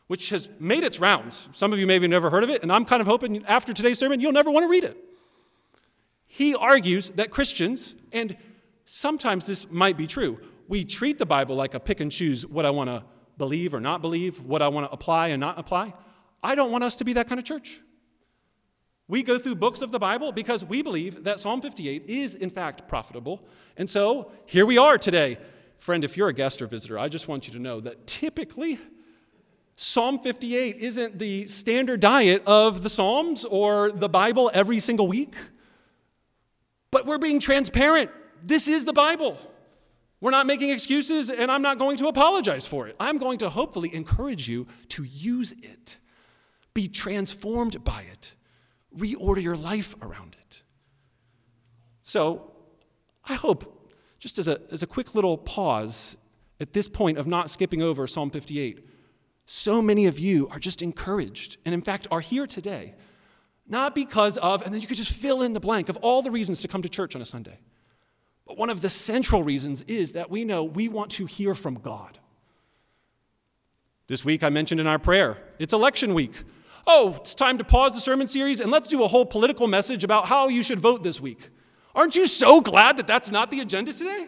which 0.06 0.30
has 0.30 0.48
made 0.60 0.84
its 0.84 1.00
rounds. 1.00 1.50
Some 1.54 1.74
of 1.74 1.80
you 1.80 1.88
maybe 1.88 2.04
have 2.04 2.12
never 2.12 2.30
heard 2.30 2.44
of 2.44 2.52
it, 2.52 2.62
and 2.62 2.72
I'm 2.72 2.86
kind 2.86 3.02
of 3.02 3.08
hoping 3.08 3.44
after 3.46 3.74
today's 3.74 3.98
sermon 3.98 4.20
you'll 4.20 4.32
never 4.32 4.52
want 4.52 4.64
to 4.64 4.70
read 4.70 4.84
it. 4.84 4.96
He 6.28 6.54
argues 6.54 7.10
that 7.12 7.32
Christians, 7.32 7.96
and 8.12 8.38
sometimes 8.86 9.46
this 9.46 9.70
might 9.72 9.98
be 9.98 10.06
true, 10.06 10.40
we 10.68 10.86
treat 10.86 11.18
the 11.18 11.26
Bible 11.26 11.56
like 11.56 11.74
a 11.74 11.80
pick 11.80 12.00
and 12.00 12.12
choose 12.12 12.46
what 12.46 12.66
I 12.66 12.70
want 12.70 12.90
to 12.90 13.04
believe 13.40 13.74
or 13.74 13.80
not 13.80 14.02
believe, 14.02 14.40
what 14.42 14.62
I 14.62 14.68
want 14.68 14.86
to 14.86 14.94
apply 14.94 15.30
and 15.30 15.40
not 15.40 15.58
apply. 15.58 15.94
I 16.44 16.54
don't 16.54 16.72
want 16.72 16.84
us 16.84 16.96
to 16.98 17.06
be 17.06 17.14
that 17.14 17.28
kind 17.28 17.40
of 17.40 17.46
church. 17.46 17.82
We 19.10 19.24
go 19.24 19.40
through 19.40 19.56
books 19.56 19.82
of 19.82 19.92
the 19.92 20.00
Bible 20.00 20.34
because 20.34 20.66
we 20.66 20.82
believe 20.82 21.24
that 21.24 21.40
Psalm 21.40 21.62
58 21.62 22.06
is, 22.08 22.36
in 22.36 22.50
fact, 22.50 22.88
profitable. 22.90 23.42
And 23.78 23.90
so 23.90 24.32
here 24.46 24.66
we 24.66 24.78
are 24.78 24.98
today. 24.98 25.38
Friend, 25.78 26.04
if 26.04 26.18
you're 26.18 26.28
a 26.28 26.34
guest 26.34 26.62
or 26.62 26.68
visitor, 26.68 27.00
I 27.00 27.08
just 27.08 27.28
want 27.28 27.48
you 27.48 27.54
to 27.54 27.60
know 27.60 27.80
that 27.80 28.06
typically 28.06 28.80
Psalm 29.78 30.20
58 30.20 30.78
isn't 30.78 31.20
the 31.20 31.48
standard 31.48 32.02
diet 32.02 32.44
of 32.46 32.84
the 32.84 32.90
Psalms 32.90 33.46
or 33.46 33.92
the 33.92 34.10
Bible 34.10 34.52
every 34.54 34.82
single 34.82 35.08
week. 35.08 35.36
But 36.92 37.06
we're 37.06 37.20
being 37.20 37.40
transparent. 37.40 38.12
This 38.44 38.68
is 38.68 38.84
the 38.84 38.94
Bible. 38.94 39.38
We're 40.20 40.32
not 40.32 40.48
making 40.48 40.72
excuses, 40.72 41.30
and 41.30 41.50
I'm 41.50 41.62
not 41.62 41.78
going 41.78 41.98
to 41.98 42.08
apologize 42.08 42.66
for 42.66 42.88
it. 42.88 42.96
I'm 43.00 43.20
going 43.20 43.38
to 43.38 43.50
hopefully 43.50 43.94
encourage 43.94 44.50
you 44.50 44.68
to 44.90 45.04
use 45.04 45.54
it, 45.62 45.98
be 46.74 46.88
transformed 46.88 47.84
by 47.84 48.02
it 48.02 48.34
reorder 48.98 49.42
your 49.42 49.56
life 49.56 49.96
around 50.02 50.36
it. 50.48 50.64
So, 52.02 52.52
I 53.26 53.36
hope, 53.36 53.92
just 54.20 54.40
as 54.40 54.48
a, 54.48 54.62
as 54.72 54.82
a 54.82 54.88
quick 54.88 55.14
little 55.14 55.38
pause 55.38 56.16
at 56.60 56.74
this 56.74 56.88
point 56.88 57.18
of 57.18 57.28
not 57.28 57.50
skipping 57.50 57.82
over 57.82 58.08
Psalm 58.08 58.30
58, 58.30 58.86
so 59.46 59.82
many 59.82 60.06
of 60.06 60.20
you 60.20 60.48
are 60.50 60.60
just 60.60 60.82
encouraged, 60.82 61.58
and 61.66 61.74
in 61.74 61.82
fact 61.82 62.08
are 62.12 62.22
here 62.22 62.48
today, 62.48 62.96
not 63.68 63.94
because 63.94 64.38
of, 64.38 64.62
and 64.62 64.74
then 64.74 64.82
you 64.82 64.88
could 64.88 64.98
just 64.98 65.14
fill 65.14 65.42
in 65.42 65.54
the 65.54 65.60
blank 65.60 65.90
of 65.90 65.98
all 65.98 66.22
the 66.22 66.32
reasons 66.32 66.62
to 66.62 66.68
come 66.68 66.82
to 66.82 66.90
church 66.90 67.16
on 67.16 67.22
a 67.22 67.26
Sunday. 67.26 67.60
But 68.46 68.58
one 68.58 68.70
of 68.70 68.82
the 68.82 68.90
central 68.90 69.44
reasons 69.44 69.82
is 69.84 70.14
that 70.14 70.30
we 70.30 70.46
know 70.46 70.64
we 70.64 70.88
want 70.88 71.12
to 71.12 71.26
hear 71.26 71.54
from 71.54 71.76
God. 71.76 72.18
This 74.08 74.24
week 74.24 74.42
I 74.44 74.50
mentioned 74.50 74.80
in 74.80 74.88
our 74.88 75.00
prayer, 75.00 75.38
it's 75.60 75.74
election 75.74 76.14
week 76.14 76.32
oh, 76.88 77.16
it's 77.18 77.36
time 77.36 77.58
to 77.58 77.64
pause 77.64 77.94
the 77.94 78.00
sermon 78.00 78.28
series 78.28 78.62
and 78.62 78.72
let's 78.72 78.88
do 78.88 79.04
a 79.04 79.08
whole 79.08 79.26
political 79.26 79.68
message 79.68 80.04
about 80.04 80.26
how 80.26 80.48
you 80.48 80.64
should 80.64 80.80
vote 80.80 81.04
this 81.04 81.22
week. 81.22 81.50
Aren't 81.94 82.16
you 82.16 82.26
so 82.26 82.62
glad 82.62 82.98
that 82.98 83.08
that's 83.08 83.30
not 83.30 83.52
the 83.52 83.60
agenda 83.60 83.92
today? 83.92 84.28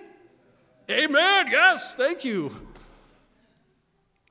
Amen. 0.90 1.48
Yes, 1.50 1.96
thank 1.96 2.26
you. 2.26 2.68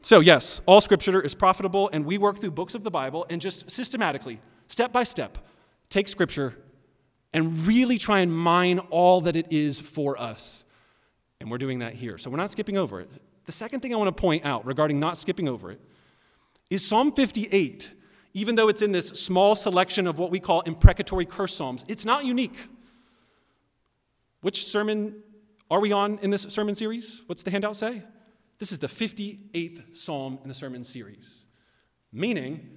So, 0.02 0.20
yes, 0.20 0.60
all 0.66 0.80
scripture 0.80 1.20
is 1.20 1.34
profitable, 1.34 1.90
and 1.92 2.04
we 2.04 2.18
work 2.18 2.38
through 2.38 2.52
books 2.52 2.74
of 2.74 2.82
the 2.82 2.90
Bible 2.90 3.26
and 3.30 3.40
just 3.40 3.70
systematically, 3.70 4.40
step 4.68 4.92
by 4.92 5.04
step, 5.04 5.38
take 5.88 6.08
scripture 6.08 6.56
and 7.32 7.66
really 7.66 7.98
try 7.98 8.20
and 8.20 8.32
mine 8.32 8.78
all 8.90 9.20
that 9.22 9.36
it 9.36 9.52
is 9.52 9.80
for 9.80 10.18
us. 10.18 10.64
And 11.40 11.50
we're 11.50 11.58
doing 11.58 11.80
that 11.80 11.94
here. 11.94 12.18
So, 12.18 12.30
we're 12.30 12.36
not 12.36 12.50
skipping 12.50 12.76
over 12.76 13.00
it. 13.00 13.10
The 13.46 13.52
second 13.52 13.80
thing 13.80 13.94
I 13.94 13.96
want 13.96 14.14
to 14.14 14.20
point 14.20 14.44
out 14.44 14.66
regarding 14.66 15.00
not 15.00 15.16
skipping 15.16 15.48
over 15.48 15.70
it 15.70 15.80
is 16.70 16.86
Psalm 16.86 17.12
58 17.12 17.94
even 18.34 18.54
though 18.54 18.68
it's 18.68 18.82
in 18.82 18.92
this 18.92 19.08
small 19.08 19.56
selection 19.56 20.06
of 20.06 20.18
what 20.18 20.30
we 20.30 20.40
call 20.40 20.60
imprecatory 20.62 21.24
curse 21.24 21.54
psalms, 21.54 21.84
it's 21.88 22.04
not 22.04 22.24
unique. 22.24 22.68
Which 24.40 24.66
sermon 24.66 25.22
are 25.70 25.80
we 25.80 25.92
on 25.92 26.18
in 26.22 26.30
this 26.30 26.42
sermon 26.42 26.74
series? 26.74 27.22
What's 27.26 27.42
the 27.42 27.50
handout 27.50 27.76
say? 27.76 28.02
This 28.58 28.72
is 28.72 28.78
the 28.78 28.86
58th 28.86 29.96
psalm 29.96 30.38
in 30.42 30.48
the 30.48 30.54
sermon 30.54 30.84
series, 30.84 31.46
meaning 32.12 32.68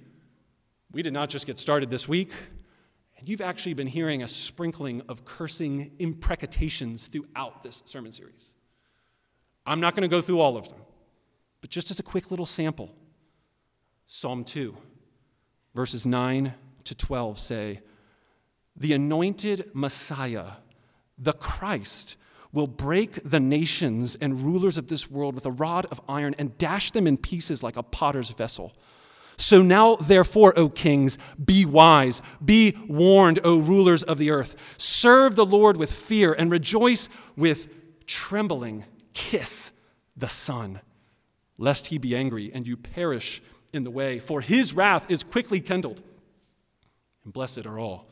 we 0.92 1.02
did 1.02 1.12
not 1.12 1.28
just 1.28 1.46
get 1.46 1.58
started 1.58 1.90
this 1.90 2.08
week, 2.08 2.32
and 3.18 3.28
you've 3.28 3.40
actually 3.40 3.74
been 3.74 3.86
hearing 3.86 4.22
a 4.22 4.28
sprinkling 4.28 5.02
of 5.08 5.24
cursing 5.24 5.92
imprecations 5.98 7.08
throughout 7.08 7.62
this 7.62 7.82
sermon 7.86 8.12
series. 8.12 8.52
I'm 9.66 9.80
not 9.80 9.94
going 9.94 10.02
to 10.02 10.08
go 10.08 10.20
through 10.20 10.40
all 10.40 10.56
of 10.56 10.68
them, 10.68 10.80
but 11.60 11.70
just 11.70 11.90
as 11.90 11.98
a 11.98 12.02
quick 12.02 12.30
little 12.30 12.46
sample 12.46 12.94
Psalm 14.06 14.44
2 14.44 14.76
verses 15.74 16.06
9 16.06 16.54
to 16.84 16.94
12 16.94 17.38
say, 17.38 17.80
The 18.76 18.92
anointed 18.92 19.70
Messiah, 19.72 20.52
the 21.18 21.32
Christ, 21.32 22.16
will 22.52 22.66
break 22.66 23.28
the 23.28 23.40
nations 23.40 24.14
and 24.20 24.42
rulers 24.42 24.76
of 24.76 24.88
this 24.88 25.10
world 25.10 25.34
with 25.34 25.46
a 25.46 25.50
rod 25.50 25.86
of 25.86 26.00
iron 26.08 26.34
and 26.38 26.56
dash 26.58 26.90
them 26.90 27.06
in 27.06 27.16
pieces 27.16 27.62
like 27.62 27.76
a 27.76 27.82
potter's 27.82 28.30
vessel, 28.30 28.72
So 29.38 29.62
now, 29.62 29.96
therefore, 29.96 30.52
O 30.58 30.68
kings, 30.68 31.16
be 31.42 31.64
wise, 31.64 32.20
be 32.44 32.76
warned, 32.86 33.40
O 33.42 33.58
rulers 33.58 34.02
of 34.02 34.18
the 34.18 34.30
earth. 34.30 34.74
Serve 34.76 35.36
the 35.36 35.46
Lord 35.46 35.78
with 35.78 35.90
fear 35.90 36.34
and 36.34 36.50
rejoice 36.50 37.08
with 37.36 37.68
trembling. 38.06 38.84
Kiss 39.14 39.72
the 40.16 40.28
Son, 40.28 40.80
lest 41.56 41.86
he 41.86 41.98
be 41.98 42.14
angry 42.14 42.52
and 42.52 42.66
you 42.66 42.76
perish 42.76 43.42
in 43.72 43.82
the 43.82 43.90
way, 43.90 44.18
for 44.18 44.40
his 44.40 44.74
wrath 44.74 45.10
is 45.10 45.22
quickly 45.22 45.60
kindled. 45.60 46.02
And 47.24 47.32
blessed 47.32 47.66
are 47.66 47.78
all 47.78 48.08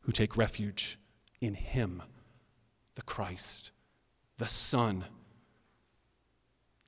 who 0.00 0.12
take 0.12 0.36
refuge 0.36 0.98
in 1.40 1.54
him, 1.54 2.02
the 2.94 3.02
Christ, 3.02 3.70
the 4.38 4.46
Son. 4.46 5.04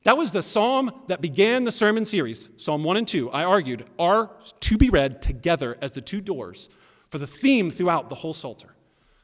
That 0.04 0.16
was 0.16 0.32
the 0.32 0.42
psalm 0.42 0.90
that 1.08 1.20
began 1.20 1.64
the 1.64 1.72
sermon 1.72 2.04
series. 2.04 2.50
Psalm 2.56 2.84
1 2.84 2.96
and 2.96 3.06
2, 3.06 3.30
I 3.30 3.44
argued, 3.44 3.84
are 3.98 4.30
to 4.60 4.78
be 4.78 4.88
read 4.88 5.20
together 5.20 5.76
as 5.82 5.92
the 5.92 6.00
two 6.00 6.20
doors 6.20 6.68
for 7.10 7.18
the 7.18 7.26
theme 7.26 7.70
throughout 7.70 8.08
the 8.08 8.14
whole 8.14 8.32
Psalter. 8.32 8.74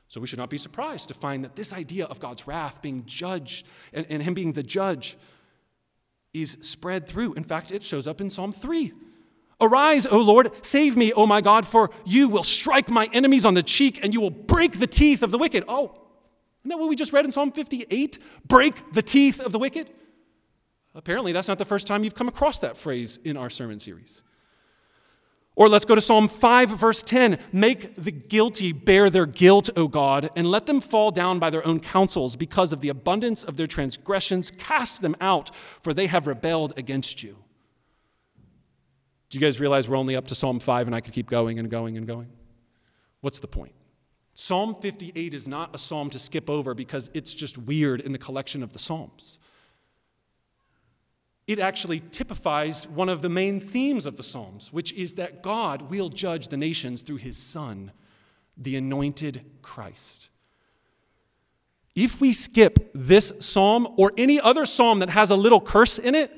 So 0.08 0.20
we 0.20 0.26
should 0.26 0.38
not 0.38 0.50
be 0.50 0.58
surprised 0.58 1.08
to 1.08 1.14
find 1.14 1.44
that 1.44 1.56
this 1.56 1.72
idea 1.72 2.06
of 2.06 2.20
God's 2.20 2.46
wrath 2.46 2.82
being 2.82 3.04
judged 3.06 3.66
and, 3.92 4.06
and 4.08 4.22
Him 4.22 4.34
being 4.34 4.52
the 4.52 4.62
judge 4.62 5.16
is 6.34 6.58
spread 6.60 7.06
through. 7.06 7.34
In 7.34 7.44
fact, 7.44 7.70
it 7.72 7.82
shows 7.82 8.06
up 8.06 8.20
in 8.20 8.28
Psalm 8.28 8.52
3. 8.52 8.92
Arise, 9.60 10.04
O 10.06 10.18
Lord, 10.18 10.50
save 10.62 10.96
me, 10.96 11.12
O 11.12 11.26
my 11.26 11.40
God, 11.40 11.66
for 11.66 11.90
you 12.04 12.28
will 12.28 12.42
strike 12.42 12.90
my 12.90 13.08
enemies 13.12 13.46
on 13.46 13.54
the 13.54 13.62
cheek 13.62 14.00
and 14.02 14.12
you 14.12 14.20
will 14.20 14.30
break 14.30 14.78
the 14.78 14.86
teeth 14.86 15.22
of 15.22 15.30
the 15.30 15.38
wicked. 15.38 15.64
Oh, 15.68 15.94
isn't 16.60 16.70
that 16.70 16.78
what 16.78 16.88
we 16.88 16.96
just 16.96 17.12
read 17.12 17.24
in 17.24 17.32
Psalm 17.32 17.52
58? 17.52 18.18
Break 18.46 18.92
the 18.92 19.02
teeth 19.02 19.40
of 19.40 19.52
the 19.52 19.58
wicked? 19.58 19.90
Apparently, 20.94 21.32
that's 21.32 21.48
not 21.48 21.58
the 21.58 21.64
first 21.64 21.86
time 21.86 22.04
you've 22.04 22.14
come 22.14 22.28
across 22.28 22.58
that 22.60 22.76
phrase 22.76 23.18
in 23.24 23.36
our 23.36 23.50
sermon 23.50 23.78
series. 23.78 24.22
Or 25.56 25.68
let's 25.68 25.84
go 25.84 25.94
to 25.94 26.00
Psalm 26.00 26.26
5, 26.26 26.70
verse 26.70 27.00
10. 27.00 27.38
Make 27.52 27.94
the 27.94 28.10
guilty 28.10 28.72
bear 28.72 29.08
their 29.08 29.26
guilt, 29.26 29.70
O 29.76 29.86
God, 29.86 30.30
and 30.34 30.48
let 30.48 30.66
them 30.66 30.80
fall 30.80 31.12
down 31.12 31.38
by 31.38 31.50
their 31.50 31.64
own 31.66 31.78
counsels. 31.78 32.34
Because 32.34 32.72
of 32.72 32.80
the 32.80 32.88
abundance 32.88 33.44
of 33.44 33.56
their 33.56 33.68
transgressions, 33.68 34.50
cast 34.50 35.00
them 35.00 35.14
out, 35.20 35.54
for 35.80 35.94
they 35.94 36.08
have 36.08 36.26
rebelled 36.26 36.72
against 36.76 37.22
you. 37.22 37.36
Do 39.30 39.38
you 39.38 39.40
guys 39.40 39.60
realize 39.60 39.88
we're 39.88 39.96
only 39.96 40.16
up 40.16 40.26
to 40.28 40.34
Psalm 40.34 40.58
5 40.58 40.88
and 40.88 40.94
I 40.94 41.00
could 41.00 41.12
keep 41.12 41.30
going 41.30 41.58
and 41.58 41.70
going 41.70 41.96
and 41.96 42.06
going? 42.06 42.28
What's 43.20 43.40
the 43.40 43.48
point? 43.48 43.74
Psalm 44.34 44.74
58 44.74 45.34
is 45.34 45.46
not 45.46 45.74
a 45.74 45.78
psalm 45.78 46.10
to 46.10 46.18
skip 46.18 46.50
over 46.50 46.74
because 46.74 47.08
it's 47.14 47.34
just 47.34 47.56
weird 47.56 48.00
in 48.00 48.10
the 48.10 48.18
collection 48.18 48.62
of 48.62 48.72
the 48.72 48.78
Psalms 48.80 49.38
it 51.46 51.58
actually 51.58 52.00
typifies 52.00 52.88
one 52.88 53.08
of 53.08 53.20
the 53.20 53.28
main 53.28 53.60
themes 53.60 54.06
of 54.06 54.16
the 54.16 54.22
Psalms, 54.22 54.72
which 54.72 54.92
is 54.92 55.14
that 55.14 55.42
God 55.42 55.90
will 55.90 56.08
judge 56.08 56.48
the 56.48 56.56
nations 56.56 57.02
through 57.02 57.16
his 57.16 57.36
Son, 57.36 57.92
the 58.56 58.76
anointed 58.76 59.44
Christ. 59.60 60.30
If 61.94 62.20
we 62.20 62.32
skip 62.32 62.90
this 62.94 63.32
psalm 63.38 63.86
or 63.96 64.12
any 64.18 64.40
other 64.40 64.66
psalm 64.66 64.98
that 64.98 65.10
has 65.10 65.30
a 65.30 65.36
little 65.36 65.60
curse 65.60 65.98
in 65.98 66.14
it, 66.14 66.32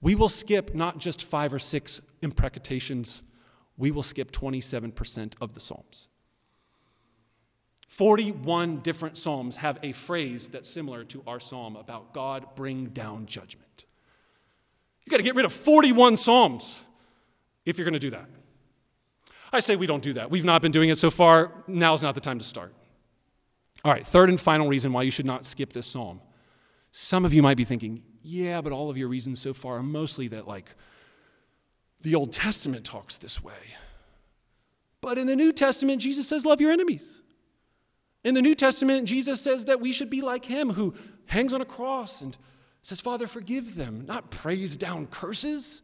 we 0.00 0.14
will 0.14 0.30
skip 0.30 0.74
not 0.74 0.98
just 0.98 1.24
five 1.24 1.52
or 1.52 1.58
six 1.58 2.00
imprecations, 2.22 3.22
we 3.76 3.90
will 3.90 4.02
skip 4.02 4.32
27% 4.32 5.34
of 5.40 5.54
the 5.54 5.60
psalms. 5.60 6.08
41 7.88 8.78
different 8.78 9.18
psalms 9.18 9.56
have 9.56 9.78
a 9.82 9.92
phrase 9.92 10.48
that's 10.48 10.68
similar 10.68 11.04
to 11.04 11.22
our 11.26 11.38
psalm 11.38 11.76
about 11.76 12.14
God 12.14 12.46
bring 12.56 12.86
down 12.86 13.26
judgment. 13.26 13.84
You 15.04 15.10
got 15.10 15.16
to 15.18 15.22
get 15.22 15.34
rid 15.34 15.44
of 15.44 15.52
41 15.52 16.16
Psalms 16.16 16.82
if 17.64 17.78
you're 17.78 17.84
going 17.84 17.94
to 17.94 17.98
do 17.98 18.10
that. 18.10 18.26
I 19.52 19.60
say 19.60 19.76
we 19.76 19.86
don't 19.86 20.02
do 20.02 20.14
that. 20.14 20.30
We've 20.30 20.44
not 20.44 20.62
been 20.62 20.72
doing 20.72 20.88
it 20.88 20.98
so 20.98 21.10
far. 21.10 21.52
Now's 21.66 22.02
not 22.02 22.14
the 22.14 22.20
time 22.20 22.38
to 22.38 22.44
start. 22.44 22.72
All 23.84 23.92
right, 23.92 24.06
third 24.06 24.28
and 24.28 24.40
final 24.40 24.68
reason 24.68 24.92
why 24.92 25.02
you 25.02 25.10
should 25.10 25.26
not 25.26 25.44
skip 25.44 25.72
this 25.72 25.86
psalm. 25.86 26.20
Some 26.92 27.24
of 27.24 27.34
you 27.34 27.42
might 27.42 27.56
be 27.56 27.64
thinking, 27.64 28.02
yeah, 28.22 28.60
but 28.60 28.72
all 28.72 28.90
of 28.90 28.96
your 28.96 29.08
reasons 29.08 29.40
so 29.40 29.52
far 29.52 29.78
are 29.78 29.82
mostly 29.82 30.28
that, 30.28 30.46
like, 30.46 30.74
the 32.00 32.14
Old 32.14 32.32
Testament 32.32 32.84
talks 32.84 33.18
this 33.18 33.42
way. 33.42 33.52
But 35.00 35.18
in 35.18 35.26
the 35.26 35.36
New 35.36 35.52
Testament, 35.52 36.00
Jesus 36.00 36.28
says, 36.28 36.46
love 36.46 36.60
your 36.60 36.70
enemies. 36.70 37.20
In 38.24 38.34
the 38.34 38.42
New 38.42 38.54
Testament, 38.54 39.08
Jesus 39.08 39.40
says 39.40 39.64
that 39.64 39.80
we 39.80 39.92
should 39.92 40.10
be 40.10 40.20
like 40.20 40.44
him 40.44 40.70
who 40.70 40.94
hangs 41.26 41.52
on 41.52 41.60
a 41.60 41.64
cross 41.64 42.22
and 42.22 42.36
says, 42.82 43.00
Father, 43.00 43.26
forgive 43.26 43.76
them, 43.76 44.04
not 44.06 44.30
praise 44.30 44.76
down 44.76 45.06
curses. 45.06 45.82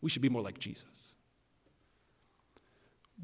We 0.00 0.10
should 0.10 0.22
be 0.22 0.28
more 0.28 0.42
like 0.42 0.58
Jesus. 0.58 1.14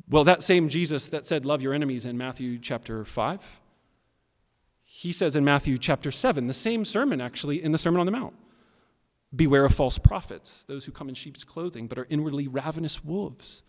Well, 0.08 0.24
that 0.24 0.42
same 0.42 0.68
Jesus 0.68 1.08
that 1.08 1.24
said, 1.24 1.46
Love 1.46 1.62
your 1.62 1.72
enemies 1.72 2.04
in 2.04 2.18
Matthew 2.18 2.58
chapter 2.58 3.04
5, 3.04 3.60
he 4.84 5.12
says 5.12 5.34
in 5.34 5.44
Matthew 5.44 5.78
chapter 5.78 6.10
7, 6.10 6.46
the 6.46 6.54
same 6.54 6.84
sermon 6.84 7.20
actually 7.20 7.62
in 7.62 7.72
the 7.72 7.78
Sermon 7.78 8.00
on 8.00 8.06
the 8.06 8.12
Mount 8.12 8.34
Beware 9.34 9.64
of 9.64 9.74
false 9.74 9.98
prophets, 9.98 10.64
those 10.64 10.84
who 10.84 10.92
come 10.92 11.08
in 11.08 11.14
sheep's 11.14 11.44
clothing, 11.44 11.88
but 11.88 11.98
are 11.98 12.06
inwardly 12.08 12.46
ravenous 12.46 13.04
wolves. 13.04 13.62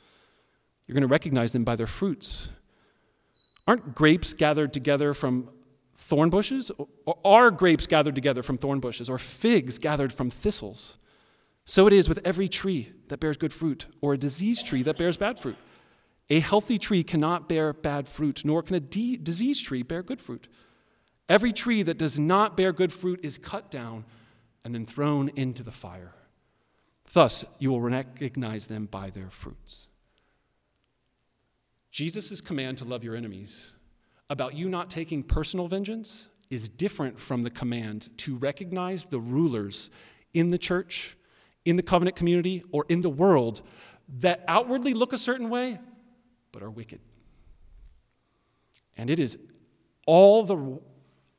You're 0.86 0.93
going 0.93 1.01
to 1.01 1.07
recognize 1.07 1.51
them 1.51 1.63
by 1.63 1.75
their 1.75 1.88
fruits. 1.88 2.49
Aren't 3.67 3.95
grapes 3.95 4.33
gathered 4.33 4.71
together 4.71 5.13
from 5.13 5.49
thorn 5.97 6.29
bushes? 6.29 6.71
Or 7.05 7.17
are 7.25 7.51
grapes 7.51 7.88
gathered 7.88 8.15
together 8.15 8.43
from 8.43 8.57
thorn 8.57 8.79
bushes, 8.79 9.10
or 9.10 9.17
figs 9.17 9.77
gathered 9.77 10.13
from 10.13 10.29
thistles? 10.29 10.97
So 11.65 11.86
it 11.88 11.93
is 11.93 12.07
with 12.07 12.19
every 12.23 12.47
tree 12.47 12.93
that 13.10 13.19
bears 13.19 13.38
good 13.38 13.53
fruit, 13.53 13.88
or 14.01 14.13
a 14.13 14.17
diseased 14.17 14.65
tree 14.65 14.83
that 14.83 14.97
bears 14.97 15.17
bad 15.17 15.39
fruit. 15.39 15.57
A 16.29 16.39
healthy 16.39 16.77
tree 16.77 17.03
cannot 17.03 17.47
bear 17.49 17.73
bad 17.73 18.07
fruit, 18.07 18.43
nor 18.45 18.62
can 18.62 18.75
a 18.75 18.79
de- 18.79 19.17
diseased 19.17 19.65
tree 19.65 19.83
bear 19.83 20.03
good 20.03 20.21
fruit. 20.21 20.47
Every 21.29 21.51
tree 21.51 21.83
that 21.83 21.97
does 21.97 22.17
not 22.17 22.55
bear 22.55 22.71
good 22.71 22.93
fruit 22.93 23.19
is 23.23 23.38
cut 23.38 23.69
down 23.69 24.05
and 24.63 24.73
then 24.73 24.86
thrown 24.86 25.29
into 25.36 25.63
the 25.63 25.71
fire. 25.71 26.13
Thus, 27.13 27.45
you 27.60 27.71
will 27.71 27.81
recognize 27.81 28.67
them 28.67 28.86
by 28.86 29.10
their 29.10 29.29
fruits. 29.29 29.89
Jesus' 31.91 32.41
command 32.41 32.77
to 32.77 32.86
love 32.86 33.03
your 33.03 33.15
enemies 33.15 33.73
about 34.29 34.55
you 34.55 34.69
not 34.69 34.89
taking 34.89 35.23
personal 35.23 35.67
vengeance 35.67 36.29
is 36.49 36.69
different 36.69 37.19
from 37.19 37.43
the 37.43 37.49
command 37.49 38.09
to 38.17 38.35
recognize 38.37 39.05
the 39.05 39.19
rulers 39.19 39.89
in 40.33 40.49
the 40.49 40.57
church, 40.57 41.17
in 41.65 41.75
the 41.75 41.83
covenant 41.83 42.15
community, 42.15 42.63
or 42.71 42.85
in 42.89 43.01
the 43.01 43.09
world 43.09 43.61
that 44.19 44.43
outwardly 44.47 44.93
look 44.93 45.13
a 45.13 45.17
certain 45.17 45.49
way 45.49 45.79
but 46.51 46.63
are 46.63 46.69
wicked. 46.69 46.99
And 48.95 49.09
it 49.09 49.19
is 49.19 49.37
all 50.05 50.43
the 50.43 50.79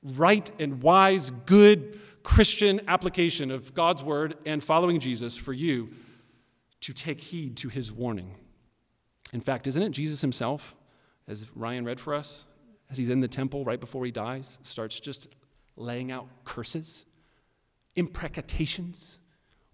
right 0.02 0.50
and 0.60 0.82
wise, 0.82 1.30
good 1.46 1.98
Christian 2.22 2.80
application 2.86 3.50
of 3.50 3.74
God's 3.74 4.02
word 4.02 4.36
and 4.44 4.62
following 4.62 5.00
Jesus 5.00 5.36
for 5.36 5.52
you 5.52 5.88
to 6.82 6.92
take 6.92 7.20
heed 7.20 7.56
to 7.58 7.68
his 7.68 7.90
warning. 7.90 8.34
In 9.32 9.40
fact, 9.40 9.66
isn't 9.66 9.82
it 9.82 9.90
Jesus 9.90 10.20
himself, 10.20 10.76
as 11.26 11.46
Ryan 11.54 11.84
read 11.84 11.98
for 11.98 12.14
us, 12.14 12.46
as 12.90 12.98
he's 12.98 13.08
in 13.08 13.20
the 13.20 13.28
temple 13.28 13.64
right 13.64 13.80
before 13.80 14.04
he 14.04 14.10
dies, 14.10 14.58
starts 14.62 14.98
just 14.98 15.28
laying 15.76 16.10
out 16.10 16.26
curses, 16.44 17.04
imprecations. 17.96 19.18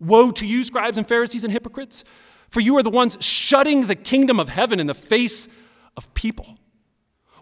Woe 0.01 0.31
to 0.33 0.47
you, 0.47 0.65
scribes 0.65 0.99
and 0.99 1.07
Pharisees 1.07 1.45
and 1.45 1.53
hypocrites, 1.53 2.05
for 2.49 2.61
you 2.61 2.77
are 2.77 2.83
the 2.83 2.91
ones 2.91 3.17
shutting 3.21 3.87
the 3.87 3.95
kingdom 3.95 4.39
of 4.39 4.49
heaven 4.49 4.81
in 4.81 4.87
the 4.87 4.95
face 4.95 5.49
of 5.97 6.13
people. 6.15 6.59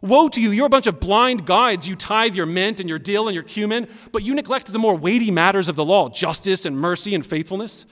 Woe 0.02 0.28
to 0.28 0.40
you, 0.40 0.50
you're 0.50 0.66
a 0.66 0.70
bunch 0.70 0.88
of 0.88 0.98
blind 0.98 1.46
guides. 1.46 1.86
You 1.86 1.94
tithe 1.94 2.34
your 2.34 2.46
mint 2.46 2.80
and 2.80 2.88
your 2.88 2.98
dill 2.98 3.28
and 3.28 3.34
your 3.34 3.44
cumin, 3.44 3.88
but 4.10 4.24
you 4.24 4.34
neglect 4.34 4.72
the 4.72 4.78
more 4.78 4.96
weighty 4.96 5.30
matters 5.30 5.68
of 5.68 5.76
the 5.76 5.84
law 5.84 6.08
justice 6.08 6.66
and 6.66 6.76
mercy 6.76 7.14
and 7.14 7.24
faithfulness. 7.24 7.86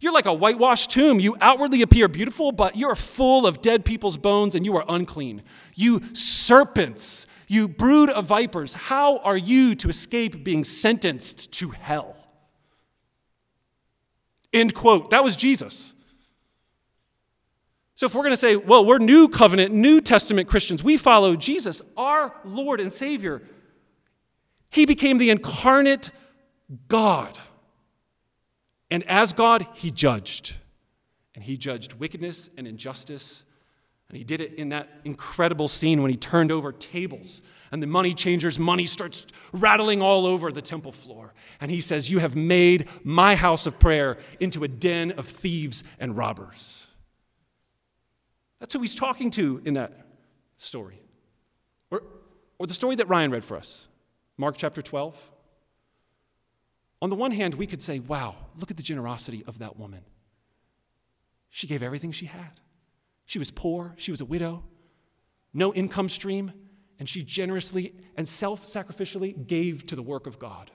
You're 0.00 0.14
like 0.14 0.26
a 0.26 0.32
whitewashed 0.32 0.90
tomb. 0.90 1.20
You 1.20 1.36
outwardly 1.40 1.82
appear 1.82 2.08
beautiful, 2.08 2.52
but 2.52 2.74
you're 2.74 2.94
full 2.94 3.46
of 3.46 3.60
dead 3.60 3.84
people's 3.84 4.16
bones 4.16 4.54
and 4.54 4.64
you 4.64 4.74
are 4.76 4.84
unclean. 4.88 5.42
You 5.74 6.00
serpents, 6.14 7.26
you 7.46 7.68
brood 7.68 8.08
of 8.08 8.24
vipers, 8.24 8.72
how 8.72 9.18
are 9.18 9.36
you 9.36 9.74
to 9.76 9.90
escape 9.90 10.42
being 10.42 10.64
sentenced 10.64 11.52
to 11.52 11.70
hell? 11.70 12.16
End 14.52 14.74
quote. 14.74 15.10
That 15.10 15.22
was 15.22 15.36
Jesus. 15.36 15.94
So, 17.94 18.06
if 18.06 18.14
we're 18.14 18.22
going 18.22 18.32
to 18.32 18.38
say, 18.38 18.56
well, 18.56 18.86
we're 18.86 18.98
new 18.98 19.28
covenant, 19.28 19.74
New 19.74 20.00
Testament 20.00 20.48
Christians, 20.48 20.82
we 20.82 20.96
follow 20.96 21.36
Jesus, 21.36 21.82
our 21.98 22.34
Lord 22.46 22.80
and 22.80 22.90
Savior, 22.90 23.42
He 24.70 24.86
became 24.86 25.18
the 25.18 25.28
incarnate 25.28 26.10
God. 26.88 27.38
And 28.90 29.04
as 29.08 29.32
God, 29.32 29.66
he 29.74 29.90
judged. 29.90 30.56
And 31.34 31.44
he 31.44 31.56
judged 31.56 31.94
wickedness 31.94 32.50
and 32.56 32.66
injustice. 32.66 33.44
And 34.08 34.18
he 34.18 34.24
did 34.24 34.40
it 34.40 34.54
in 34.54 34.70
that 34.70 34.88
incredible 35.04 35.68
scene 35.68 36.02
when 36.02 36.10
he 36.10 36.16
turned 36.16 36.50
over 36.50 36.72
tables 36.72 37.42
and 37.72 37.82
the 37.82 37.86
money 37.86 38.14
changer's 38.14 38.58
money 38.58 38.86
starts 38.86 39.26
rattling 39.52 40.02
all 40.02 40.26
over 40.26 40.50
the 40.50 40.62
temple 40.62 40.92
floor. 40.92 41.32
And 41.60 41.70
he 41.70 41.80
says, 41.80 42.10
You 42.10 42.18
have 42.18 42.34
made 42.34 42.88
my 43.04 43.36
house 43.36 43.66
of 43.66 43.78
prayer 43.78 44.18
into 44.40 44.64
a 44.64 44.68
den 44.68 45.12
of 45.12 45.26
thieves 45.26 45.84
and 45.98 46.16
robbers. 46.16 46.88
That's 48.58 48.74
who 48.74 48.80
he's 48.80 48.94
talking 48.94 49.30
to 49.32 49.62
in 49.64 49.74
that 49.74 49.92
story. 50.58 51.00
Or, 51.90 52.02
or 52.58 52.66
the 52.66 52.74
story 52.74 52.96
that 52.96 53.08
Ryan 53.08 53.30
read 53.30 53.44
for 53.44 53.56
us, 53.56 53.88
Mark 54.36 54.56
chapter 54.56 54.82
12. 54.82 55.29
On 57.02 57.08
the 57.08 57.16
one 57.16 57.32
hand, 57.32 57.54
we 57.54 57.66
could 57.66 57.80
say, 57.80 57.98
wow, 57.98 58.34
look 58.56 58.70
at 58.70 58.76
the 58.76 58.82
generosity 58.82 59.42
of 59.46 59.58
that 59.58 59.78
woman. 59.78 60.02
She 61.48 61.66
gave 61.66 61.82
everything 61.82 62.12
she 62.12 62.26
had. 62.26 62.60
She 63.24 63.38
was 63.38 63.50
poor, 63.50 63.94
she 63.96 64.10
was 64.10 64.20
a 64.20 64.24
widow, 64.24 64.64
no 65.54 65.72
income 65.72 66.08
stream, 66.08 66.52
and 66.98 67.08
she 67.08 67.22
generously 67.22 67.94
and 68.16 68.28
self 68.28 68.66
sacrificially 68.66 69.46
gave 69.46 69.86
to 69.86 69.96
the 69.96 70.02
work 70.02 70.26
of 70.26 70.38
God. 70.38 70.70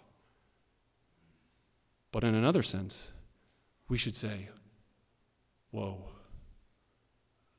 But 2.12 2.24
in 2.24 2.34
another 2.34 2.64
sense, 2.64 3.12
we 3.88 3.98
should 3.98 4.16
say, 4.16 4.50
whoa, 5.72 6.10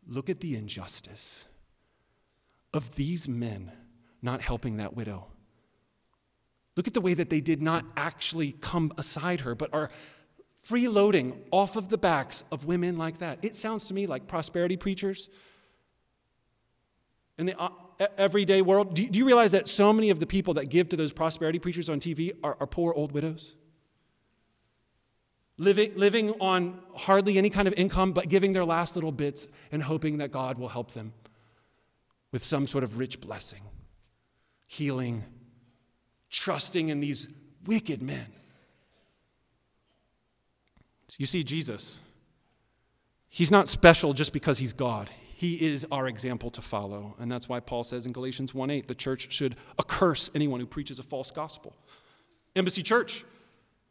look 0.06 0.28
at 0.28 0.40
the 0.40 0.56
injustice 0.56 1.46
of 2.72 2.96
these 2.96 3.28
men 3.28 3.70
not 4.22 4.40
helping 4.40 4.78
that 4.78 4.94
widow. 4.94 5.26
Look 6.76 6.86
at 6.86 6.94
the 6.94 7.00
way 7.00 7.14
that 7.14 7.30
they 7.30 7.40
did 7.40 7.62
not 7.62 7.84
actually 7.96 8.52
come 8.52 8.92
aside 8.98 9.40
her, 9.40 9.54
but 9.54 9.72
are 9.72 9.90
freeloading 10.68 11.38
off 11.50 11.76
of 11.76 11.88
the 11.88 11.98
backs 11.98 12.44
of 12.52 12.64
women 12.64 12.98
like 12.98 13.18
that. 13.18 13.38
It 13.42 13.56
sounds 13.56 13.86
to 13.86 13.94
me 13.94 14.06
like 14.06 14.26
prosperity 14.26 14.76
preachers 14.76 15.28
in 17.38 17.46
the 17.46 17.58
uh, 17.58 17.68
everyday 18.18 18.62
world. 18.62 18.94
Do, 18.94 19.04
you 19.04 19.24
realize 19.24 19.52
that 19.52 19.68
so 19.68 19.92
many 19.92 20.10
of 20.10 20.20
the 20.20 20.26
people 20.26 20.54
that 20.54 20.68
give 20.68 20.88
to 20.90 20.96
those 20.96 21.12
prosperity 21.12 21.58
preachers 21.58 21.88
on 21.88 22.00
TV 22.00 22.34
are, 22.42 22.56
are 22.60 22.66
poor 22.66 22.92
old 22.92 23.12
widows? 23.12 23.54
Living, 25.58 25.92
living 25.96 26.32
on 26.40 26.78
hardly 26.94 27.38
any 27.38 27.48
kind 27.48 27.66
of 27.66 27.72
income, 27.74 28.12
but 28.12 28.28
giving 28.28 28.52
their 28.52 28.64
last 28.64 28.94
little 28.94 29.12
bits 29.12 29.48
and 29.72 29.82
hoping 29.82 30.18
that 30.18 30.30
God 30.30 30.58
will 30.58 30.68
help 30.68 30.90
them 30.92 31.14
with 32.32 32.42
some 32.42 32.66
sort 32.66 32.84
of 32.84 32.98
rich 32.98 33.20
blessing, 33.20 33.62
healing, 34.66 35.24
trusting 36.30 36.88
in 36.88 37.00
these 37.00 37.28
wicked 37.66 38.02
men. 38.02 38.26
You 41.18 41.26
see, 41.26 41.44
Jesus, 41.44 42.00
he's 43.28 43.50
not 43.50 43.68
special 43.68 44.12
just 44.12 44.32
because 44.32 44.58
he's 44.58 44.72
God. 44.72 45.08
He 45.36 45.54
is 45.66 45.86
our 45.90 46.08
example 46.08 46.50
to 46.50 46.62
follow. 46.62 47.14
And 47.18 47.30
that's 47.30 47.48
why 47.48 47.60
Paul 47.60 47.84
says 47.84 48.06
in 48.06 48.12
Galatians 48.12 48.54
1 48.54 48.70
8, 48.70 48.88
the 48.88 48.94
church 48.94 49.32
should 49.32 49.56
accurse 49.78 50.30
anyone 50.34 50.60
who 50.60 50.66
preaches 50.66 50.98
a 50.98 51.02
false 51.02 51.30
gospel. 51.30 51.74
Embassy 52.54 52.82
Church, 52.82 53.24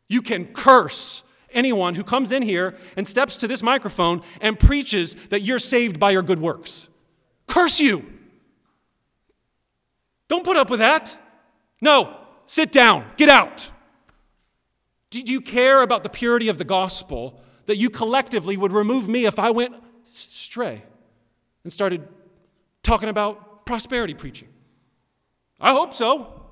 you 0.07 0.21
can 0.21 0.45
curse 0.45 1.23
anyone 1.51 1.95
who 1.95 2.03
comes 2.03 2.31
in 2.31 2.41
here 2.41 2.75
and 2.97 3.07
steps 3.07 3.37
to 3.37 3.47
this 3.47 3.63
microphone 3.63 4.21
and 4.41 4.59
preaches 4.59 5.15
that 5.29 5.41
you're 5.41 5.59
saved 5.59 5.99
by 5.99 6.11
your 6.11 6.23
good 6.23 6.39
works. 6.39 6.87
Curse 7.47 7.79
you. 7.79 8.11
Don't 10.27 10.43
put 10.43 10.57
up 10.57 10.69
with 10.69 10.79
that. 10.79 11.15
No, 11.81 12.17
sit 12.45 12.71
down, 12.71 13.05
get 13.17 13.29
out. 13.29 13.71
Did 15.09 15.29
you 15.29 15.41
care 15.41 15.81
about 15.81 16.03
the 16.03 16.09
purity 16.09 16.49
of 16.49 16.57
the 16.57 16.63
gospel 16.63 17.41
that 17.65 17.77
you 17.77 17.89
collectively 17.89 18.57
would 18.57 18.71
remove 18.71 19.07
me 19.07 19.25
if 19.25 19.39
I 19.39 19.51
went 19.51 19.75
stray 20.03 20.83
and 21.63 21.71
started 21.71 22.07
talking 22.83 23.09
about 23.09 23.65
prosperity 23.65 24.13
preaching? 24.13 24.49
I 25.59 25.71
hope 25.71 25.93
so. 25.93 26.45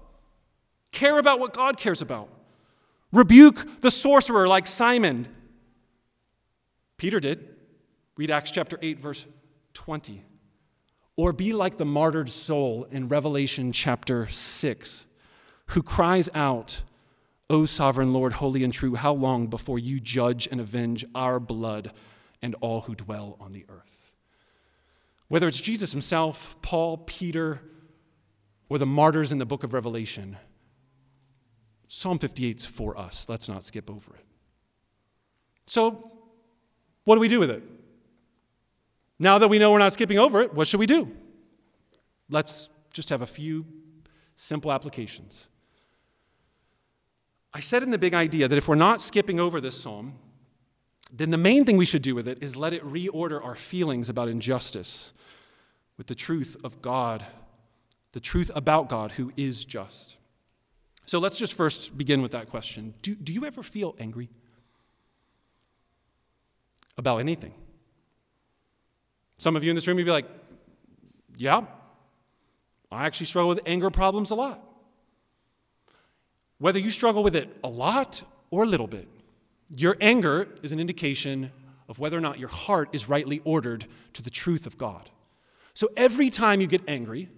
Care 0.92 1.20
about 1.20 1.40
what 1.40 1.54
God 1.54 1.78
cares 1.78 2.02
about. 2.02 2.30
Rebuke 3.12 3.82
the 3.82 3.92
sorcerer 3.92 4.48
like 4.48 4.66
Simon. 4.66 5.28
Peter 6.98 7.20
did. 7.20 7.48
Read 8.16 8.32
Acts 8.32 8.52
chapter 8.52 8.78
8, 8.82 9.00
verse 9.00 9.26
20. 9.74 10.24
Or 11.16 11.34
be 11.34 11.54
like 11.54 11.78
the 11.78 11.86
martyred 11.86 12.30
soul 12.30 12.88
in 12.92 13.08
Revelation 13.08 13.72
chapter 13.72 14.28
6, 14.28 15.06
who 15.74 15.82
cries 15.82 16.30
out, 16.36 16.82
O 17.50 17.66
sovereign 17.66 18.14
Lord, 18.14 18.34
holy 18.34 18.64
and 18.64 18.72
true, 18.72 18.94
how 18.94 19.14
long 19.14 19.48
before 19.48 19.80
you 19.80 20.00
judge 20.00 20.48
and 20.52 20.62
avenge 20.62 21.04
our 21.16 21.40
blood 21.40 21.92
and 22.44 22.56
all 22.62 22.82
who 22.82 22.94
dwell 22.94 23.38
on 23.40 23.54
the 23.54 23.66
earth? 23.70 24.14
Whether 25.30 25.48
it's 25.48 25.60
Jesus 25.60 25.92
himself, 25.92 26.56
Paul, 26.62 26.98
Peter, 26.98 27.60
or 28.70 28.78
the 28.78 28.86
martyrs 28.86 29.32
in 29.32 29.40
the 29.40 29.48
book 29.48 29.64
of 29.64 29.74
Revelation, 29.74 30.38
Psalm 31.88 32.20
58 32.20 32.58
is 32.58 32.66
for 32.68 32.96
us. 32.98 33.28
Let's 33.28 33.48
not 33.48 33.64
skip 33.64 33.90
over 33.90 34.16
it. 34.16 34.26
So, 35.66 36.12
what 37.06 37.16
do 37.16 37.22
we 37.22 37.28
do 37.28 37.40
with 37.40 37.50
it? 37.50 37.64
Now 39.18 39.40
that 39.40 39.48
we 39.48 39.58
know 39.58 39.72
we're 39.72 39.80
not 39.80 39.94
skipping 39.94 40.20
over 40.20 40.42
it, 40.42 40.54
what 40.54 40.68
should 40.68 40.80
we 40.80 40.86
do? 40.86 41.12
Let's 42.30 42.70
just 42.92 43.10
have 43.10 43.24
a 43.24 43.28
few 43.28 43.66
simple 44.36 44.72
applications. 44.72 45.48
I 47.54 47.60
said 47.60 47.84
in 47.84 47.92
the 47.92 47.98
big 47.98 48.14
idea 48.14 48.48
that 48.48 48.58
if 48.58 48.68
we're 48.68 48.76
not 48.76 49.02
skipping 49.02 49.40
over 49.40 49.62
this 49.62 49.80
psalm, 49.80 50.16
then 51.12 51.30
the 51.30 51.38
main 51.38 51.66
thing 51.66 51.78
we 51.78 51.86
should 51.86 52.02
do 52.02 52.16
with 52.16 52.28
it 52.28 52.42
is 52.42 52.56
let 52.56 52.74
it 52.74 52.84
reorder 52.84 53.44
our 53.44 53.54
feelings 53.54 54.10
about 54.10 54.28
injustice 54.28 55.14
with 55.98 56.08
the 56.08 56.16
truth 56.16 56.58
of 56.64 56.82
God, 56.82 57.24
the 58.14 58.20
truth 58.20 58.50
about 58.56 58.90
God 58.90 59.12
who 59.12 59.32
is 59.38 59.64
just. 59.64 60.18
So 61.06 61.20
let's 61.20 61.38
just 61.38 61.54
first 61.54 61.96
begin 61.96 62.22
with 62.22 62.32
that 62.32 62.50
question 62.50 62.96
Do, 63.04 63.14
do 63.14 63.32
you 63.32 63.46
ever 63.46 63.62
feel 63.62 63.96
angry 64.00 64.30
about 66.98 67.18
anything? 67.18 67.54
Some 69.38 69.56
of 69.56 69.64
you 69.64 69.70
in 69.70 69.76
this 69.76 69.88
room, 69.88 70.00
you'd 70.00 70.06
be 70.06 70.12
like, 70.12 70.30
Yeah, 71.38 71.66
I 72.92 73.06
actually 73.06 73.28
struggle 73.28 73.50
with 73.50 73.60
anger 73.68 73.92
problems 73.92 74.32
a 74.32 74.36
lot. 74.36 74.73
Whether 76.60 76.80
you 76.80 76.92
struggle 76.92 77.24
with 77.24 77.36
it 77.36 77.56
a 77.64 77.70
lot 77.70 78.24
or 78.52 78.64
a 78.64 78.68
little 78.68 78.88
bit, 78.88 79.08
your 79.76 79.98
anger 80.00 80.48
is 80.62 80.72
an 80.72 80.80
indication 80.80 81.52
of 81.90 82.00
whether 82.00 82.18
or 82.18 82.22
not 82.22 82.40
your 82.40 82.50
heart 82.50 82.90
is 82.94 83.10
rightly 83.10 83.42
ordered 83.44 83.86
to 84.14 84.22
the 84.22 84.30
truth 84.30 84.66
of 84.68 84.78
God. 84.78 85.10
So 85.74 85.90
every 85.98 86.30
time 86.30 86.62
you 86.62 86.68
get 86.68 86.82
angry, 86.88 87.30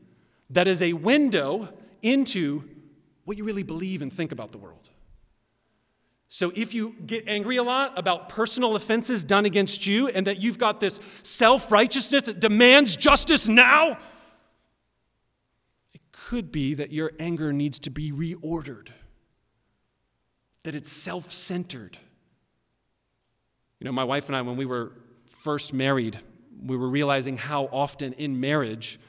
that 0.50 0.68
is 0.68 0.82
a 0.82 0.94
window 0.94 1.70
into 2.02 2.64
what 3.24 3.38
you 3.38 3.44
really 3.44 3.64
believe 3.64 4.02
and 4.02 4.12
think 4.12 4.32
about 4.32 4.52
the 4.52 4.58
world. 4.58 4.90
So 6.28 6.52
if 6.54 6.74
you 6.74 6.96
get 7.06 7.28
angry 7.28 7.56
a 7.56 7.64
lot 7.64 7.98
about 7.98 8.30
personal 8.30 8.76
offenses 8.76 9.24
done 9.24 9.46
against 9.46 9.88
you 9.88 10.10
and 10.10 10.28
that 10.28 10.42
you've 10.42 10.60
got 10.60 10.80
this 10.80 11.00
self 11.24 11.72
righteousness 11.72 12.26
that 12.26 12.40
demands 12.40 12.96
justice 12.96 13.48
now, 13.48 13.98
it 15.94 16.02
could 16.12 16.52
be 16.52 16.74
that 16.74 16.92
your 16.92 17.14
anger 17.20 17.54
needs 17.54 17.80
to 17.80 17.90
be 17.90 18.12
reordered 18.12 18.90
that 20.66 20.74
it's 20.74 20.92
self 20.92 21.32
centered. 21.32 21.98
You 23.80 23.86
know, 23.86 23.92
my 23.92 24.04
wife 24.04 24.28
and 24.28 24.36
I, 24.36 24.42
when 24.42 24.58
we 24.58 24.66
were 24.66 24.94
first 25.28 25.74
married, 25.74 26.20
we 26.66 26.76
were 26.76 26.90
realizing 26.90 27.38
how 27.38 27.66
often 27.72 28.14
in 28.14 28.40
marriage 28.40 29.00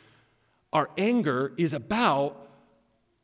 our 0.73 0.90
anger 0.99 1.55
is 1.57 1.73
about, 1.73 2.49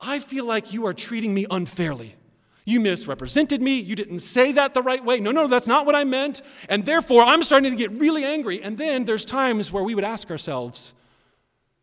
I 0.01 0.18
feel 0.18 0.47
like 0.47 0.73
you 0.73 0.87
are 0.87 0.95
treating 0.95 1.35
me 1.35 1.45
unfairly. 1.51 2.16
You 2.64 2.81
misrepresented 2.81 3.61
me. 3.61 3.81
You 3.81 3.95
didn't 3.95 4.21
say 4.21 4.53
that 4.53 4.73
the 4.73 4.81
right 4.81 5.05
way. 5.05 5.21
No, 5.21 5.31
no, 5.31 5.47
that's 5.47 5.66
not 5.66 5.85
what 5.85 5.95
I 5.95 6.05
meant. 6.05 6.40
And 6.71 6.87
therefore, 6.87 7.25
I'm 7.25 7.42
starting 7.42 7.71
to 7.73 7.77
get 7.77 7.90
really 7.99 8.25
angry. 8.25 8.62
And 8.62 8.79
then 8.79 9.05
there's 9.05 9.27
times 9.27 9.71
where 9.71 9.85
we 9.85 9.95
would 9.95 10.05
ask 10.05 10.31
ourselves, 10.31 10.95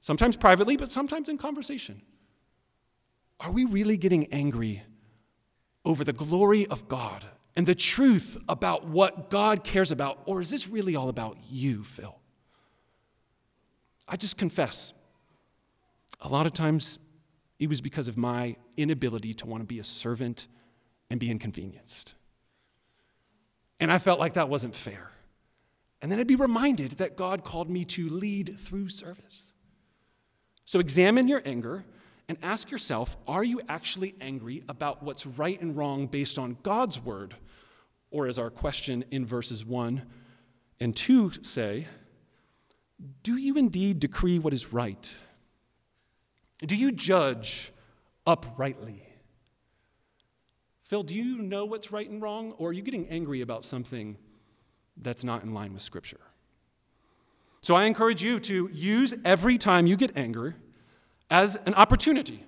sometimes 0.02 0.36
privately, 0.36 0.78
but 0.78 0.90
sometimes 0.90 1.30
in 1.30 1.38
conversation, 1.38 2.02
are 3.40 3.52
we 3.52 3.66
really 3.66 3.98
getting 3.98 4.34
angry 4.34 4.82
over 5.86 6.04
the 6.04 6.14
glory 6.14 6.66
of 6.68 6.88
God 6.88 7.26
and 7.56 7.66
the 7.66 7.76
truth 7.76 8.38
about 8.48 8.86
what 8.86 9.30
God 9.30 9.64
cares 9.64 9.92
about? 9.92 10.20
Or 10.26 10.42
is 10.42 10.50
this 10.50 10.68
really 10.68 10.96
all 10.96 11.10
about 11.10 11.38
you, 11.50 11.84
Phil? 11.84 12.16
I 14.08 14.16
just 14.16 14.38
confess, 14.38 14.94
a 16.22 16.30
lot 16.30 16.46
of 16.46 16.54
times 16.54 17.00
it 17.60 17.70
was 17.70 17.82
because 17.82 18.08
of 18.08 18.18
my 18.18 18.56
inability 18.78 19.34
to 19.36 19.46
want 19.46 19.62
to 19.62 19.68
be 19.68 19.80
a 19.80 19.84
servant 19.84 20.48
and 21.10 21.20
be 21.20 21.30
inconvenienced. 21.30 22.16
And 23.80 23.92
I 23.92 23.98
felt 23.98 24.20
like 24.20 24.34
that 24.34 24.50
wasn't 24.50 24.76
fair. 24.76 25.12
And 26.02 26.12
then 26.12 26.20
I'd 26.20 26.28
be 26.28 26.36
reminded 26.36 26.94
that 26.94 27.18
God 27.18 27.44
called 27.44 27.70
me 27.70 27.84
to 27.86 28.08
lead 28.10 28.58
through 28.58 28.90
service. 28.90 29.54
So 30.66 30.80
examine 30.80 31.28
your 31.28 31.42
anger 31.46 31.86
and 32.30 32.38
ask 32.44 32.72
yourself 32.72 33.18
are 33.28 33.44
you 33.44 33.60
actually 33.68 34.16
angry 34.22 34.64
about 34.70 35.04
what's 35.04 35.26
right 35.26 35.60
and 35.60 35.76
wrong 35.76 36.08
based 36.08 36.40
on 36.40 36.56
God's 36.64 37.04
word? 37.04 37.36
Or, 38.12 38.26
as 38.28 38.40
our 38.40 38.50
question 38.50 39.06
in 39.12 39.26
verses 39.26 39.64
1 39.64 40.02
and 40.80 40.96
2 40.96 41.44
say, 41.44 41.88
do 43.22 43.38
you 43.38 43.56
indeed 43.56 44.00
decree 44.00 44.40
what 44.40 44.54
is 44.54 44.74
right? 44.74 45.16
Do 46.60 46.76
you 46.76 46.92
judge 46.92 47.72
uprightly? 48.26 49.04
Phil, 50.84 51.04
do 51.04 51.16
you 51.16 51.38
know 51.38 51.66
what's 51.66 51.92
right 51.92 52.10
and 52.10 52.20
wrong, 52.20 52.54
or 52.54 52.70
are 52.70 52.74
you 52.74 52.82
getting 52.82 53.08
angry 53.10 53.42
about 53.42 53.64
something 53.64 54.18
that's 54.98 55.24
not 55.24 55.44
in 55.44 55.54
line 55.54 55.72
with 55.72 55.84
Scripture? 55.84 56.20
So 57.62 57.76
I 57.76 57.86
encourage 57.86 58.24
you 58.24 58.40
to 58.42 58.70
use 58.74 59.14
every 59.24 59.58
time 59.58 59.86
you 59.86 59.96
get 59.96 60.18
anger 60.18 60.56
as 61.30 61.58
an 61.66 61.74
opportunity. 61.76 62.44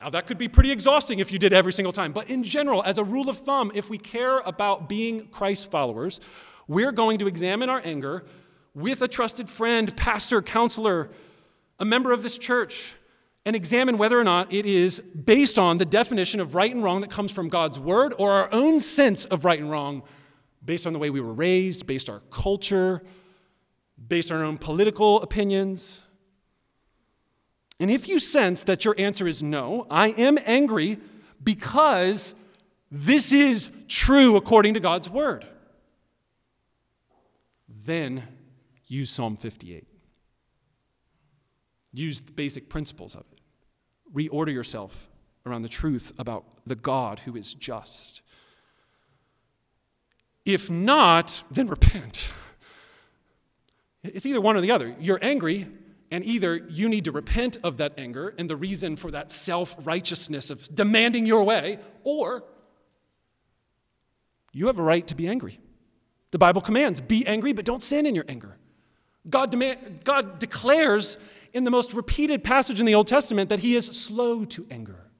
Now, 0.00 0.10
that 0.10 0.26
could 0.26 0.38
be 0.38 0.48
pretty 0.48 0.72
exhausting 0.72 1.20
if 1.20 1.30
you 1.30 1.38
did 1.38 1.52
every 1.52 1.72
single 1.72 1.92
time, 1.92 2.12
but 2.12 2.28
in 2.28 2.42
general, 2.42 2.82
as 2.82 2.98
a 2.98 3.04
rule 3.04 3.28
of 3.28 3.38
thumb, 3.38 3.70
if 3.74 3.88
we 3.88 3.98
care 3.98 4.40
about 4.40 4.88
being 4.88 5.28
Christ 5.28 5.70
followers, 5.70 6.18
we're 6.66 6.92
going 6.92 7.18
to 7.20 7.28
examine 7.28 7.68
our 7.68 7.80
anger 7.84 8.24
with 8.74 9.02
a 9.02 9.08
trusted 9.08 9.48
friend, 9.48 9.96
pastor, 9.96 10.42
counselor, 10.42 11.10
a 11.78 11.84
member 11.84 12.12
of 12.12 12.22
this 12.22 12.38
church, 12.38 12.96
and 13.44 13.56
examine 13.56 13.98
whether 13.98 14.18
or 14.18 14.24
not 14.24 14.52
it 14.52 14.66
is 14.66 15.00
based 15.00 15.58
on 15.58 15.78
the 15.78 15.84
definition 15.84 16.40
of 16.40 16.54
right 16.54 16.72
and 16.72 16.82
wrong 16.82 17.00
that 17.00 17.10
comes 17.10 17.32
from 17.32 17.48
God's 17.48 17.78
word 17.78 18.14
or 18.18 18.30
our 18.30 18.48
own 18.52 18.80
sense 18.80 19.24
of 19.26 19.44
right 19.44 19.58
and 19.58 19.70
wrong 19.70 20.02
based 20.64 20.86
on 20.86 20.92
the 20.92 20.98
way 20.98 21.10
we 21.10 21.20
were 21.20 21.32
raised, 21.32 21.86
based 21.86 22.08
on 22.08 22.16
our 22.16 22.22
culture, 22.30 23.02
based 24.08 24.30
on 24.30 24.38
our 24.38 24.44
own 24.44 24.56
political 24.56 25.20
opinions. 25.22 26.02
And 27.82 27.90
if 27.90 28.06
you 28.06 28.20
sense 28.20 28.62
that 28.62 28.84
your 28.84 28.94
answer 28.96 29.26
is 29.26 29.42
no, 29.42 29.88
I 29.90 30.10
am 30.10 30.38
angry 30.46 31.00
because 31.42 32.32
this 32.92 33.32
is 33.32 33.70
true 33.88 34.36
according 34.36 34.74
to 34.74 34.80
God's 34.80 35.10
word, 35.10 35.44
then 37.66 38.22
use 38.86 39.10
Psalm 39.10 39.36
58. 39.36 39.84
Use 41.92 42.20
the 42.20 42.30
basic 42.30 42.68
principles 42.68 43.16
of 43.16 43.24
it. 43.32 43.40
Reorder 44.14 44.52
yourself 44.52 45.08
around 45.44 45.62
the 45.62 45.68
truth 45.68 46.12
about 46.18 46.44
the 46.64 46.76
God 46.76 47.18
who 47.18 47.34
is 47.34 47.52
just. 47.52 48.22
If 50.44 50.70
not, 50.70 51.42
then 51.50 51.66
repent. 51.66 52.30
It's 54.04 54.24
either 54.24 54.40
one 54.40 54.56
or 54.56 54.60
the 54.60 54.70
other. 54.70 54.94
You're 55.00 55.18
angry, 55.20 55.66
and 56.12 56.26
either 56.26 56.56
you 56.68 56.90
need 56.90 57.06
to 57.06 57.10
repent 57.10 57.56
of 57.64 57.78
that 57.78 57.94
anger 57.96 58.34
and 58.36 58.48
the 58.48 58.54
reason 58.54 58.96
for 58.96 59.10
that 59.10 59.32
self 59.32 59.74
righteousness 59.84 60.50
of 60.50 60.62
demanding 60.74 61.24
your 61.24 61.42
way, 61.42 61.78
or 62.04 62.44
you 64.52 64.66
have 64.66 64.78
a 64.78 64.82
right 64.82 65.06
to 65.06 65.14
be 65.14 65.26
angry. 65.26 65.58
The 66.30 66.38
Bible 66.38 66.60
commands 66.60 67.00
be 67.00 67.26
angry, 67.26 67.54
but 67.54 67.64
don't 67.64 67.82
sin 67.82 68.04
in 68.04 68.14
your 68.14 68.26
anger. 68.28 68.58
God, 69.28 69.50
demand, 69.50 70.04
God 70.04 70.38
declares 70.38 71.16
in 71.54 71.64
the 71.64 71.70
most 71.70 71.94
repeated 71.94 72.44
passage 72.44 72.78
in 72.78 72.84
the 72.84 72.94
Old 72.94 73.06
Testament 73.06 73.48
that 73.48 73.60
he 73.60 73.74
is 73.74 73.86
slow 73.86 74.44
to 74.44 74.66
anger, 74.70 75.10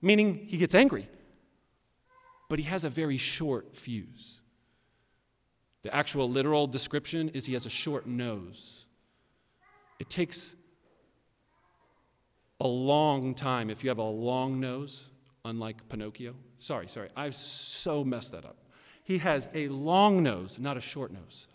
meaning 0.00 0.46
he 0.46 0.56
gets 0.56 0.76
angry, 0.76 1.08
but 2.48 2.60
he 2.60 2.64
has 2.66 2.84
a 2.84 2.90
very 2.90 3.16
short 3.16 3.76
fuse. 3.76 4.40
The 5.82 5.92
actual 5.92 6.30
literal 6.30 6.68
description 6.68 7.28
is 7.30 7.46
he 7.46 7.54
has 7.54 7.66
a 7.66 7.70
short 7.70 8.06
nose. 8.06 8.85
It 9.98 10.10
takes 10.10 10.54
a 12.60 12.66
long 12.66 13.34
time 13.34 13.70
if 13.70 13.84
you 13.84 13.90
have 13.90 13.98
a 13.98 14.02
long 14.02 14.60
nose, 14.60 15.10
unlike 15.44 15.88
Pinocchio. 15.88 16.34
Sorry, 16.58 16.88
sorry, 16.88 17.10
I've 17.16 17.34
so 17.34 18.04
messed 18.04 18.32
that 18.32 18.44
up. 18.44 18.56
He 19.04 19.18
has 19.18 19.48
a 19.54 19.68
long 19.68 20.22
nose, 20.22 20.58
not 20.58 20.76
a 20.76 20.80
short 20.80 21.12
nose. 21.12 21.48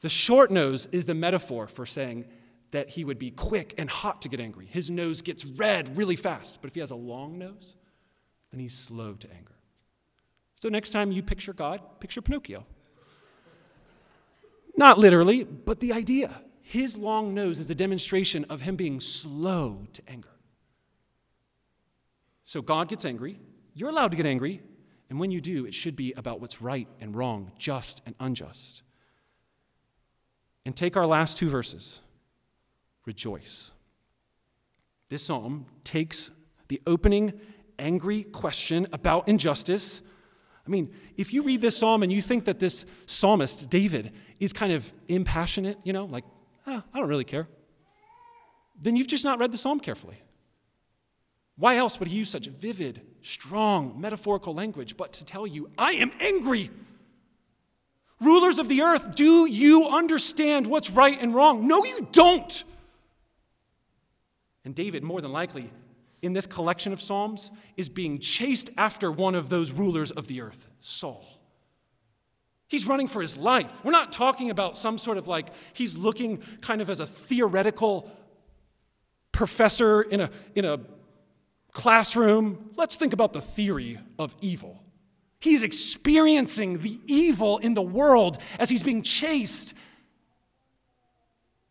The 0.00 0.08
short 0.08 0.50
nose 0.50 0.86
is 0.92 1.06
the 1.06 1.14
metaphor 1.14 1.66
for 1.66 1.86
saying 1.86 2.26
that 2.70 2.90
he 2.90 3.04
would 3.04 3.18
be 3.18 3.30
quick 3.30 3.74
and 3.78 3.88
hot 3.88 4.22
to 4.22 4.28
get 4.28 4.40
angry. 4.40 4.66
His 4.66 4.90
nose 4.90 5.22
gets 5.22 5.44
red 5.44 5.96
really 5.96 6.16
fast. 6.16 6.60
But 6.60 6.68
if 6.68 6.74
he 6.74 6.80
has 6.80 6.90
a 6.90 6.96
long 6.96 7.38
nose, 7.38 7.76
then 8.50 8.60
he's 8.60 8.74
slow 8.74 9.14
to 9.14 9.28
anger. 9.30 9.54
So 10.56 10.68
next 10.68 10.90
time 10.90 11.12
you 11.12 11.22
picture 11.22 11.52
God, 11.52 11.80
picture 12.00 12.20
Pinocchio. 12.20 12.66
Not 14.76 14.98
literally, 14.98 15.44
but 15.44 15.80
the 15.80 15.92
idea. 15.92 16.42
His 16.68 16.98
long 16.98 17.32
nose 17.32 17.60
is 17.60 17.70
a 17.70 17.74
demonstration 17.74 18.44
of 18.50 18.60
him 18.60 18.76
being 18.76 19.00
slow 19.00 19.86
to 19.94 20.02
anger. 20.06 20.28
So 22.44 22.60
God 22.60 22.88
gets 22.88 23.06
angry. 23.06 23.40
You're 23.72 23.88
allowed 23.88 24.10
to 24.10 24.18
get 24.18 24.26
angry. 24.26 24.60
And 25.08 25.18
when 25.18 25.30
you 25.30 25.40
do, 25.40 25.64
it 25.64 25.72
should 25.72 25.96
be 25.96 26.12
about 26.12 26.42
what's 26.42 26.60
right 26.60 26.86
and 27.00 27.16
wrong, 27.16 27.52
just 27.56 28.02
and 28.04 28.14
unjust. 28.20 28.82
And 30.66 30.76
take 30.76 30.94
our 30.94 31.06
last 31.06 31.38
two 31.38 31.48
verses 31.48 32.02
rejoice. 33.06 33.72
This 35.08 35.22
psalm 35.22 35.64
takes 35.84 36.30
the 36.68 36.82
opening 36.86 37.32
angry 37.78 38.24
question 38.24 38.86
about 38.92 39.26
injustice. 39.26 40.02
I 40.66 40.68
mean, 40.68 40.92
if 41.16 41.32
you 41.32 41.44
read 41.44 41.62
this 41.62 41.78
psalm 41.78 42.02
and 42.02 42.12
you 42.12 42.20
think 42.20 42.44
that 42.44 42.58
this 42.58 42.84
psalmist, 43.06 43.70
David, 43.70 44.12
is 44.38 44.52
kind 44.52 44.74
of 44.74 44.92
impassionate, 45.06 45.78
you 45.82 45.94
know, 45.94 46.04
like, 46.04 46.24
ah, 46.68 46.84
I 46.92 46.98
don't 46.98 47.08
really 47.08 47.24
care, 47.24 47.48
then 48.80 48.96
you've 48.96 49.08
just 49.08 49.24
not 49.24 49.40
read 49.40 49.50
the 49.52 49.58
psalm 49.58 49.80
carefully. 49.80 50.22
Why 51.56 51.76
else 51.76 51.98
would 51.98 52.08
he 52.08 52.18
use 52.18 52.30
such 52.30 52.46
vivid, 52.46 53.02
strong, 53.22 54.00
metaphorical 54.00 54.54
language 54.54 54.96
but 54.96 55.12
to 55.14 55.24
tell 55.24 55.46
you, 55.46 55.70
I 55.76 55.92
am 55.94 56.12
angry? 56.20 56.70
Rulers 58.20 58.58
of 58.58 58.68
the 58.68 58.82
earth, 58.82 59.14
do 59.14 59.46
you 59.50 59.88
understand 59.88 60.66
what's 60.66 60.90
right 60.90 61.18
and 61.20 61.34
wrong? 61.34 61.66
No, 61.66 61.84
you 61.84 62.08
don't. 62.12 62.64
And 64.64 64.74
David, 64.74 65.02
more 65.02 65.20
than 65.20 65.32
likely, 65.32 65.70
in 66.20 66.32
this 66.32 66.46
collection 66.46 66.92
of 66.92 67.00
Psalms, 67.00 67.50
is 67.76 67.88
being 67.88 68.18
chased 68.18 68.70
after 68.76 69.10
one 69.10 69.34
of 69.34 69.48
those 69.48 69.72
rulers 69.72 70.10
of 70.10 70.26
the 70.26 70.40
earth, 70.40 70.68
Saul. 70.80 71.37
He's 72.68 72.86
running 72.86 73.08
for 73.08 73.22
his 73.22 73.36
life. 73.36 73.72
We're 73.82 73.92
not 73.92 74.12
talking 74.12 74.50
about 74.50 74.76
some 74.76 74.98
sort 74.98 75.16
of 75.16 75.26
like, 75.26 75.48
he's 75.72 75.96
looking 75.96 76.42
kind 76.60 76.82
of 76.82 76.90
as 76.90 77.00
a 77.00 77.06
theoretical 77.06 78.10
professor 79.32 80.02
in 80.02 80.20
a, 80.20 80.30
in 80.54 80.66
a 80.66 80.80
classroom. 81.72 82.70
Let's 82.76 82.96
think 82.96 83.14
about 83.14 83.32
the 83.32 83.40
theory 83.40 83.98
of 84.18 84.36
evil. 84.42 84.82
He's 85.40 85.62
experiencing 85.62 86.78
the 86.78 87.00
evil 87.06 87.58
in 87.58 87.74
the 87.74 87.82
world 87.82 88.38
as 88.58 88.68
he's 88.68 88.82
being 88.82 89.02
chased, 89.02 89.74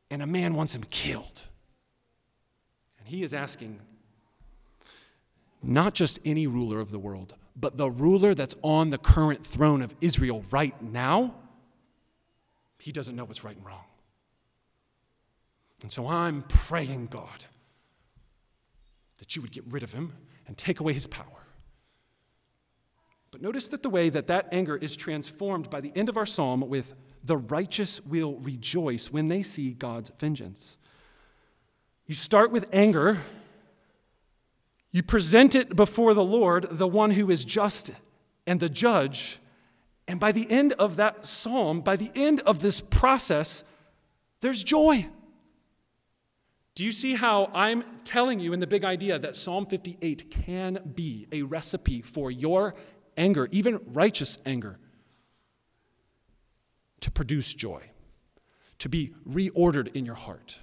and 0.10 0.24
a 0.24 0.28
man 0.28 0.56
wants 0.56 0.74
him 0.74 0.84
killed. 0.90 1.44
And 2.98 3.08
he 3.08 3.24
is 3.24 3.34
asking 3.34 3.82
not 5.62 5.94
just 5.94 6.20
any 6.24 6.48
ruler 6.48 6.80
of 6.80 6.92
the 6.92 7.00
world, 7.00 7.36
but 7.60 7.78
the 7.78 7.90
ruler 7.90 8.36
that's 8.36 8.56
on 8.62 8.92
the 8.92 8.98
current 8.98 9.46
throne 9.46 9.82
of 9.82 9.96
Israel 10.00 10.44
right 10.52 10.80
now. 10.82 11.34
He 12.80 12.92
doesn't 12.92 13.16
know 13.16 13.26
what's 13.26 13.44
right 13.44 13.58
and 13.58 13.66
wrong. 13.66 13.84
And 15.82 15.92
so 15.92 16.08
I'm 16.08 16.44
praying, 16.44 17.08
God, 17.08 17.46
that 19.20 19.36
you 19.36 19.42
would 19.42 19.52
get 19.52 19.64
rid 19.70 19.84
of 19.84 19.94
him 19.94 20.14
and 20.46 20.58
take 20.58 20.80
away 20.80 20.94
his 20.94 21.08
power. 21.08 21.26
But 23.32 23.42
notice 23.42 23.68
that 23.70 23.84
the 23.84 23.90
way 23.90 24.10
that 24.10 24.28
that 24.28 24.48
anger 24.52 24.78
is 24.78 24.96
transformed 24.96 25.70
by 25.70 25.82
the 25.82 25.92
end 25.96 26.10
of 26.10 26.18
our 26.18 26.26
psalm 26.26 26.62
with 26.62 26.94
the 27.24 27.38
righteous 27.38 28.00
will 28.06 28.38
rejoice 28.38 29.12
when 29.12 29.28
they 29.28 29.42
see 29.42 29.72
God's 29.72 30.12
vengeance. 30.18 30.78
You 32.06 32.16
start 32.16 32.52
with 32.52 32.70
anger, 32.72 33.20
you 34.98 35.04
present 35.04 35.54
it 35.54 35.76
before 35.76 36.16
the 36.16 36.24
Lord, 36.24 36.66
the 36.72 36.88
one 36.88 37.12
who 37.12 37.30
is 37.30 37.46
just 37.46 37.92
and 38.48 38.60
the 38.60 38.68
judge. 38.68 39.40
And 40.08 40.20
by 40.20 40.32
the 40.32 40.50
end 40.50 40.74
of 40.74 40.96
that 40.96 41.28
psalm, 41.28 41.82
by 41.82 41.98
the 41.98 42.12
end 42.16 42.40
of 42.40 42.62
this 42.62 42.82
process, 42.82 43.64
there's 44.42 44.64
joy. 44.64 45.06
Do 46.74 46.84
you 46.84 46.92
see 46.92 47.14
how 47.14 47.52
I'm 47.54 47.84
telling 48.06 48.40
you 48.40 48.54
in 48.54 48.60
the 48.60 48.66
big 48.66 48.84
idea 48.84 49.20
that 49.20 49.36
Psalm 49.36 49.68
58 49.68 50.32
can 50.32 50.80
be 50.96 51.28
a 51.32 51.44
recipe 51.44 52.02
for 52.02 52.32
your 52.32 52.74
anger, 53.16 53.48
even 53.52 53.80
righteous 53.94 54.40
anger, 54.48 54.80
to 57.02 57.12
produce 57.12 57.54
joy, 57.54 57.84
to 58.80 58.90
be 58.90 59.14
reordered 59.30 59.96
in 59.96 60.06
your 60.06 60.16
heart? 60.16 60.58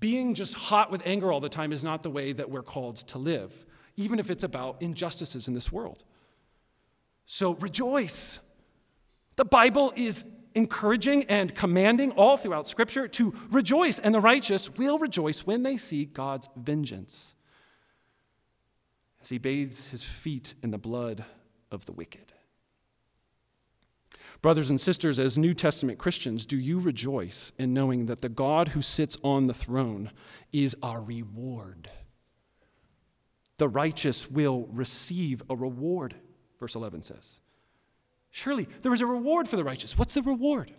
Being 0.00 0.34
just 0.34 0.54
hot 0.54 0.90
with 0.90 1.06
anger 1.06 1.32
all 1.32 1.40
the 1.40 1.48
time 1.48 1.72
is 1.72 1.82
not 1.82 2.02
the 2.02 2.10
way 2.10 2.32
that 2.32 2.50
we're 2.50 2.62
called 2.62 2.96
to 3.08 3.18
live, 3.18 3.66
even 3.96 4.18
if 4.18 4.30
it's 4.30 4.44
about 4.44 4.82
injustices 4.82 5.48
in 5.48 5.54
this 5.54 5.72
world. 5.72 6.04
So 7.24 7.54
rejoice. 7.54 8.40
The 9.36 9.44
Bible 9.44 9.92
is 9.96 10.24
encouraging 10.54 11.24
and 11.24 11.54
commanding 11.54 12.10
all 12.12 12.36
throughout 12.36 12.66
Scripture 12.66 13.08
to 13.08 13.34
rejoice, 13.50 13.98
and 13.98 14.14
the 14.14 14.20
righteous 14.20 14.70
will 14.70 14.98
rejoice 14.98 15.46
when 15.46 15.62
they 15.62 15.76
see 15.76 16.04
God's 16.04 16.48
vengeance 16.56 17.34
as 19.22 19.28
he 19.28 19.38
bathes 19.38 19.88
his 19.88 20.04
feet 20.04 20.54
in 20.62 20.70
the 20.70 20.78
blood 20.78 21.24
of 21.70 21.86
the 21.86 21.92
wicked. 21.92 22.32
Brothers 24.40 24.70
and 24.70 24.80
sisters, 24.80 25.18
as 25.18 25.36
New 25.36 25.52
Testament 25.52 25.98
Christians, 25.98 26.46
do 26.46 26.56
you 26.56 26.78
rejoice 26.78 27.52
in 27.58 27.74
knowing 27.74 28.06
that 28.06 28.20
the 28.20 28.28
God 28.28 28.68
who 28.68 28.82
sits 28.82 29.18
on 29.24 29.46
the 29.46 29.54
throne 29.54 30.10
is 30.52 30.76
our 30.82 31.02
reward? 31.02 31.90
The 33.56 33.68
righteous 33.68 34.30
will 34.30 34.68
receive 34.70 35.42
a 35.50 35.56
reward, 35.56 36.14
verse 36.60 36.76
11 36.76 37.02
says. 37.02 37.40
Surely 38.30 38.68
there 38.82 38.92
is 38.92 39.00
a 39.00 39.06
reward 39.06 39.48
for 39.48 39.56
the 39.56 39.64
righteous. 39.64 39.98
What's 39.98 40.14
the 40.14 40.22
reward? 40.22 40.70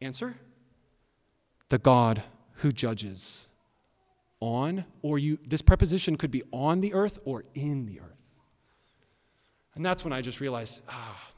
Answer 0.00 0.36
the 1.70 1.78
God 1.78 2.22
who 2.54 2.72
judges 2.72 3.46
on, 4.40 4.84
or 5.02 5.18
you, 5.18 5.38
this 5.46 5.62
preposition 5.62 6.16
could 6.16 6.30
be 6.30 6.42
on 6.52 6.80
the 6.80 6.94
earth 6.94 7.18
or 7.24 7.44
in 7.54 7.86
the 7.86 8.00
earth. 8.00 8.22
And 9.74 9.84
that's 9.84 10.04
when 10.04 10.12
I 10.12 10.20
just 10.20 10.40
realized, 10.40 10.82
ah, 10.88 11.30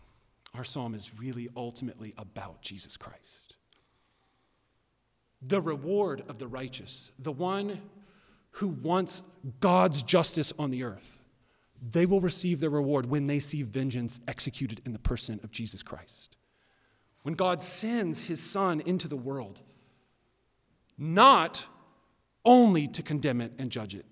our 0.55 0.65
psalm 0.65 0.95
is 0.95 1.11
really 1.19 1.49
ultimately 1.57 2.15
about 2.19 2.63
Jesus 2.63 2.97
Christ. 2.97 3.57
The 5.43 5.61
reward 5.61 6.25
of 6.29 6.39
the 6.39 6.49
righteous, 6.49 7.13
the 7.19 7.33
one 7.33 7.81
who 8.53 8.69
wants 8.69 9.23
God's 9.61 10.03
justice 10.03 10.53
on 10.59 10.71
the 10.71 10.83
earth, 10.83 11.21
they 11.81 12.05
will 12.05 12.21
receive 12.21 12.61
their 12.61 12.71
reward 12.71 13.07
when 13.07 13.27
they 13.27 13.39
see 13.39 13.63
vengeance 13.63 14.21
executed 14.29 14.83
in 14.85 14.93
the 14.93 14.99
person 14.99 15.41
of 15.43 15.51
Jesus 15.51 15.83
Christ. 15.83 16.37
When 17.23 17.35
God 17.35 17.63
sends 17.63 18.27
his 18.27 18.41
Son 18.41 18.81
into 18.81 19.09
the 19.09 19.17
world, 19.17 19.63
not 20.99 21.67
only 22.45 22.89
to 22.89 23.03
condemn 23.03 23.41
it 23.41 23.53
and 23.59 23.71
judge 23.71 23.95
it, 23.95 24.07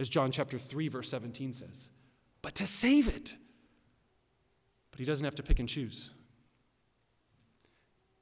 as 0.00 0.08
John 0.08 0.30
chapter 0.30 0.58
3, 0.58 0.88
verse 0.88 1.08
17 1.08 1.52
says, 1.52 1.90
but 2.42 2.54
to 2.56 2.66
save 2.66 3.08
it. 3.08 3.36
But 4.94 5.00
he 5.00 5.06
doesn't 5.06 5.24
have 5.24 5.34
to 5.34 5.42
pick 5.42 5.58
and 5.58 5.68
choose. 5.68 6.12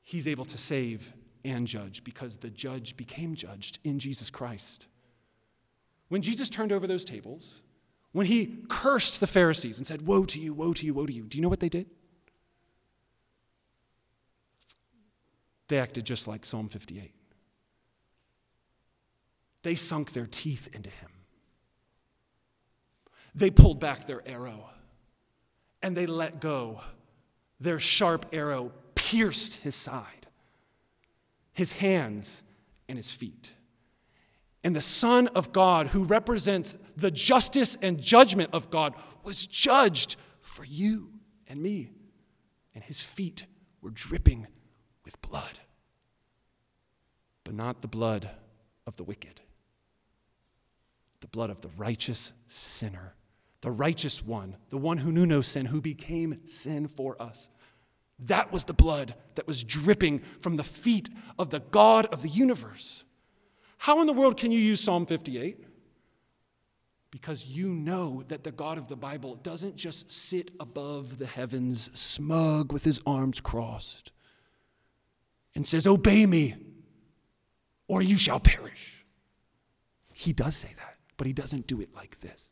He's 0.01 0.27
able 0.27 0.47
to 0.47 0.57
save 0.57 1.13
and 1.45 1.67
judge 1.67 2.03
because 2.03 2.39
the 2.39 2.49
judge 2.49 2.97
became 2.97 3.35
judged 3.35 3.79
in 3.85 3.99
Jesus 3.99 4.31
Christ. 4.31 4.87
When 6.09 6.23
Jesus 6.23 6.49
turned 6.49 6.73
over 6.73 6.87
those 6.87 7.05
tables, 7.05 7.61
when 8.13 8.25
he 8.25 8.65
cursed 8.71 9.21
the 9.21 9.27
Pharisees 9.27 9.77
and 9.77 9.87
said, 9.87 10.07
Woe 10.07 10.25
to 10.25 10.39
you, 10.39 10.55
woe 10.55 10.73
to 10.73 10.87
you, 10.87 10.95
woe 10.95 11.05
to 11.05 11.13
you, 11.13 11.25
do 11.25 11.37
you 11.37 11.43
know 11.43 11.51
what 11.51 11.61
they 11.61 11.69
did? 11.69 11.91
They 15.69 15.79
acted 15.79 16.07
just 16.07 16.27
like 16.27 16.47
Psalm 16.47 16.71
58. 16.71 17.13
They 19.63 19.75
sunk 19.75 20.13
their 20.13 20.27
teeth 20.27 20.75
into 20.75 20.89
him. 20.89 21.11
They 23.35 23.51
pulled 23.51 23.79
back 23.79 24.07
their 24.07 24.27
arrow 24.27 24.71
and 25.83 25.97
they 25.97 26.07
let 26.07 26.41
go. 26.41 26.81
Their 27.61 27.79
sharp 27.79 28.27
arrow 28.33 28.73
pierced 28.95 29.55
his 29.55 29.75
side, 29.75 30.27
his 31.53 31.73
hands, 31.73 32.43
and 32.89 32.97
his 32.97 33.11
feet. 33.11 33.53
And 34.65 34.77
the 34.77 34.81
Son 34.81 35.29
of 35.29 35.53
God, 35.53 35.89
who 35.89 36.05
represents 36.05 36.79
the 36.97 37.11
justice 37.11 37.77
and 37.83 38.01
judgment 38.01 38.51
of 38.53 38.71
God, 38.71 38.95
was 39.25 39.47
judged 39.47 40.17
for 40.41 40.65
you 40.65 41.11
and 41.49 41.61
me. 41.61 41.91
And 42.75 42.83
his 42.83 43.01
feet 43.01 43.47
were 43.81 43.91
dripping 43.91 44.47
with 45.05 45.21
blood, 45.21 45.59
but 47.45 47.55
not 47.55 47.81
the 47.81 47.89
blood 47.89 48.31
of 48.87 48.97
the 48.97 49.05
wicked, 49.05 49.41
the 51.21 51.29
blood 51.29 51.51
of 51.51 51.61
the 51.61 51.71
righteous 51.77 52.33
sinner 52.49 53.15
the 53.63 53.71
righteous 53.71 54.23
one, 54.23 54.57
the 54.69 54.77
one 54.77 54.99
who 54.99 55.13
knew 55.13 55.25
no 55.25 55.41
sin, 55.41 55.67
who 55.67 55.81
became 55.81 56.41
sin 56.47 56.89
for 56.89 57.21
us. 57.23 57.49
That 58.19 58.53
was 58.53 58.65
the 58.65 58.75
blood 58.75 59.15
that 59.37 59.47
was 59.47 59.65
dripping 59.65 60.21
from 60.41 60.57
the 60.57 60.65
feet 60.65 61.09
of 61.39 61.51
the 61.51 61.61
God 61.61 62.07
of 62.07 62.23
the 62.23 62.29
universe. 62.29 63.05
How 63.79 64.01
in 64.01 64.07
the 64.07 64.13
world 64.13 64.37
can 64.37 64.53
you 64.53 64.59
use 64.59 64.81
Psalm 64.81 65.07
58? 65.07 65.65
Because 67.11 67.47
you 67.47 67.69
know 67.69 68.25
that 68.29 68.43
the 68.43 68.53
God 68.53 68.79
of 68.79 68.89
the 68.89 68.97
Bible 68.97 69.37
doesn't 69.37 69.77
just 69.77 70.11
sit 70.11 70.51
above 70.59 71.19
the 71.19 71.27
heavens, 71.27 71.91
smug 71.99 72.73
with 72.73 72.85
his 72.85 73.01
arms 73.07 73.41
crossed, 73.41 74.13
and 75.55 75.67
says, 75.67 75.87
Obey 75.87 76.27
me, 76.27 76.55
or 77.87 78.03
you 78.03 78.17
shall 78.17 78.41
perish. 78.41 79.05
He 80.15 80.33
does 80.33 80.57
say 80.57 80.71
that, 80.77 80.97
but 81.17 81.27
he 81.27 81.33
doesn't 81.33 81.67
do 81.67 81.81
it 81.81 81.95
like 81.95 82.21
this. 82.21 82.51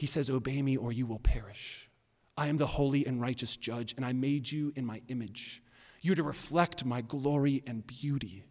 He 0.00 0.06
says, 0.06 0.30
Obey 0.30 0.62
me 0.62 0.78
or 0.78 0.92
you 0.92 1.04
will 1.04 1.18
perish. 1.18 1.90
I 2.34 2.46
am 2.46 2.56
the 2.56 2.66
holy 2.66 3.04
and 3.04 3.20
righteous 3.20 3.54
judge, 3.54 3.92
and 3.98 4.02
I 4.02 4.14
made 4.14 4.50
you 4.50 4.72
in 4.74 4.86
my 4.86 5.02
image. 5.08 5.62
You're 6.00 6.14
to 6.14 6.22
reflect 6.22 6.86
my 6.86 7.02
glory 7.02 7.62
and 7.66 7.86
beauty, 7.86 8.46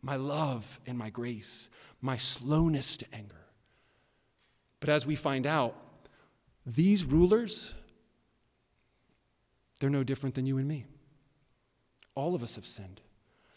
my 0.00 0.16
love 0.16 0.80
and 0.86 0.96
my 0.96 1.10
grace, 1.10 1.68
my 2.00 2.16
slowness 2.16 2.96
to 2.96 3.06
anger. 3.12 3.44
But 4.80 4.88
as 4.88 5.06
we 5.06 5.14
find 5.14 5.46
out, 5.46 5.76
these 6.64 7.04
rulers, 7.04 7.74
they're 9.80 9.90
no 9.90 10.04
different 10.04 10.36
than 10.36 10.46
you 10.46 10.56
and 10.56 10.66
me. 10.66 10.86
All 12.14 12.34
of 12.34 12.42
us 12.42 12.54
have 12.54 12.64
sinned. 12.64 13.02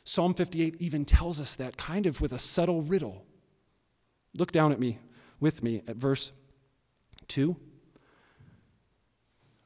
Psalm 0.03 0.33
58 0.33 0.75
even 0.81 1.05
tells 1.05 1.39
us 1.39 1.55
that 1.55 1.77
kind 1.77 2.05
of 2.05 2.19
with 2.19 2.33
a 2.33 2.39
subtle 2.39 2.81
riddle. 2.81 3.23
Look 4.33 4.51
down 4.51 4.73
at 4.73 4.81
me, 4.81 4.99
with 5.39 5.63
me, 5.63 5.81
at 5.87 5.95
verse 5.95 6.33
2. 7.31 7.55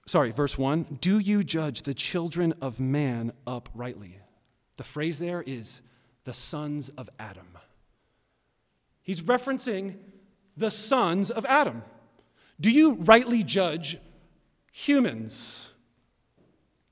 Sorry, 0.06 0.32
verse 0.32 0.56
1. 0.56 1.00
Do 1.02 1.18
you 1.18 1.44
judge 1.44 1.82
the 1.82 1.96
children 1.96 2.54
of 2.62 2.80
man 2.80 3.34
uprightly? 3.48 4.20
The 4.78 4.84
phrase 4.84 5.18
there 5.18 5.42
is 5.42 5.82
the 6.26 6.34
sons 6.34 6.90
of 6.90 7.10
Adam. 7.18 7.48
He's 9.02 9.22
referencing 9.22 9.96
the 10.56 10.70
sons 10.70 11.32
of 11.32 11.44
Adam. 11.46 11.84
Do 12.62 12.70
you 12.70 12.94
rightly 12.94 13.42
judge 13.42 13.98
humans? 14.72 15.74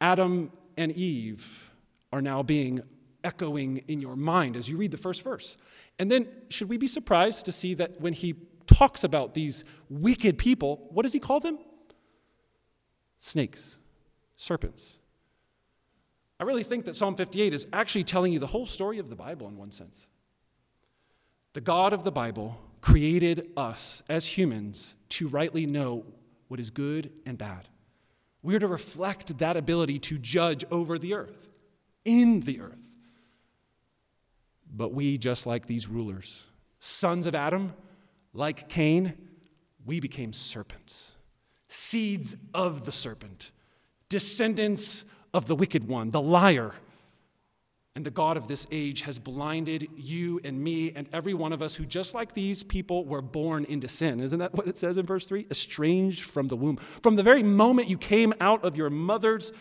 Adam 0.01 0.51
and 0.75 0.91
Eve 0.91 1.71
are 2.11 2.21
now 2.21 2.41
being 2.41 2.81
echoing 3.23 3.77
in 3.87 4.01
your 4.01 4.15
mind 4.15 4.57
as 4.57 4.67
you 4.67 4.77
read 4.77 4.91
the 4.91 4.97
first 4.97 5.23
verse. 5.23 5.55
And 5.99 6.11
then, 6.11 6.27
should 6.49 6.67
we 6.67 6.77
be 6.77 6.87
surprised 6.87 7.45
to 7.45 7.51
see 7.51 7.75
that 7.75 8.01
when 8.01 8.13
he 8.13 8.33
talks 8.83 9.05
about 9.05 9.33
these 9.33 9.63
wicked 9.89 10.37
people, 10.37 10.89
what 10.91 11.03
does 11.03 11.13
he 11.13 11.19
call 11.19 11.39
them? 11.39 11.57
Snakes, 13.19 13.79
serpents. 14.35 14.99
I 16.37 16.43
really 16.43 16.63
think 16.63 16.83
that 16.85 16.95
Psalm 16.95 17.15
58 17.15 17.53
is 17.53 17.65
actually 17.71 18.03
telling 18.03 18.33
you 18.33 18.39
the 18.39 18.47
whole 18.47 18.65
story 18.65 18.99
of 18.99 19.09
the 19.09 19.15
Bible 19.15 19.47
in 19.47 19.55
one 19.55 19.71
sense. 19.71 20.05
The 21.53 21.61
God 21.61 21.93
of 21.93 22.03
the 22.03 22.11
Bible 22.11 22.59
created 22.81 23.51
us 23.55 24.03
as 24.09 24.25
humans 24.25 24.97
to 25.09 25.29
rightly 25.29 25.65
know 25.65 26.05
what 26.49 26.59
is 26.59 26.69
good 26.69 27.09
and 27.25 27.37
bad. 27.37 27.69
We 28.41 28.53
are 28.55 28.59
to 28.59 28.67
reflect 28.67 29.37
that 29.37 29.55
ability 29.55 29.99
to 29.99 30.17
judge 30.17 30.65
over 30.71 30.97
the 30.97 31.13
earth, 31.13 31.57
in 32.03 32.41
the 32.41 32.59
earth. 32.59 32.97
But 34.75 34.93
we, 34.93 35.17
just 35.17 35.45
like 35.45 35.67
these 35.67 35.87
rulers, 35.87 36.45
sons 36.81 37.27
of 37.27 37.35
Adam, 37.35 37.71
like 38.33 38.67
Cain, 38.69 39.13
we 39.85 39.99
became 39.99 40.33
serpents, 40.33 41.17
seeds 41.67 42.35
of 42.53 42.85
the 42.85 42.91
serpent, 42.91 43.51
descendants 44.09 45.05
of 45.33 45.47
the 45.47 45.55
wicked 45.55 45.87
one, 45.87 46.09
the 46.09 46.21
liar. 46.21 46.73
And 47.95 48.03
the 48.03 48.11
God 48.11 48.37
of 48.37 48.47
this 48.47 48.65
age 48.71 49.03
has 49.03 49.19
blinded 49.19 49.87
you 49.95 50.39
and 50.43 50.59
me 50.59 50.91
and 50.95 51.07
every 51.13 51.35
one 51.35 51.53
of 51.53 51.61
us 51.61 51.75
who, 51.75 51.85
just 51.85 52.15
like 52.15 52.33
these 52.33 52.63
people, 52.63 53.05
were 53.05 53.21
born 53.21 53.65
into 53.65 53.87
sin. 53.87 54.19
Isn't 54.19 54.39
that 54.39 54.55
what 54.55 54.67
it 54.67 54.79
says 54.79 54.97
in 54.97 55.05
verse 55.05 55.27
3? 55.27 55.45
Estranged 55.51 56.23
from 56.23 56.47
the 56.47 56.55
womb. 56.55 56.77
From 57.03 57.15
the 57.15 57.21
very 57.21 57.43
moment 57.43 57.89
you 57.89 57.99
came 57.99 58.33
out 58.39 58.63
of 58.65 58.75
your 58.75 58.89
mother's 58.89 59.53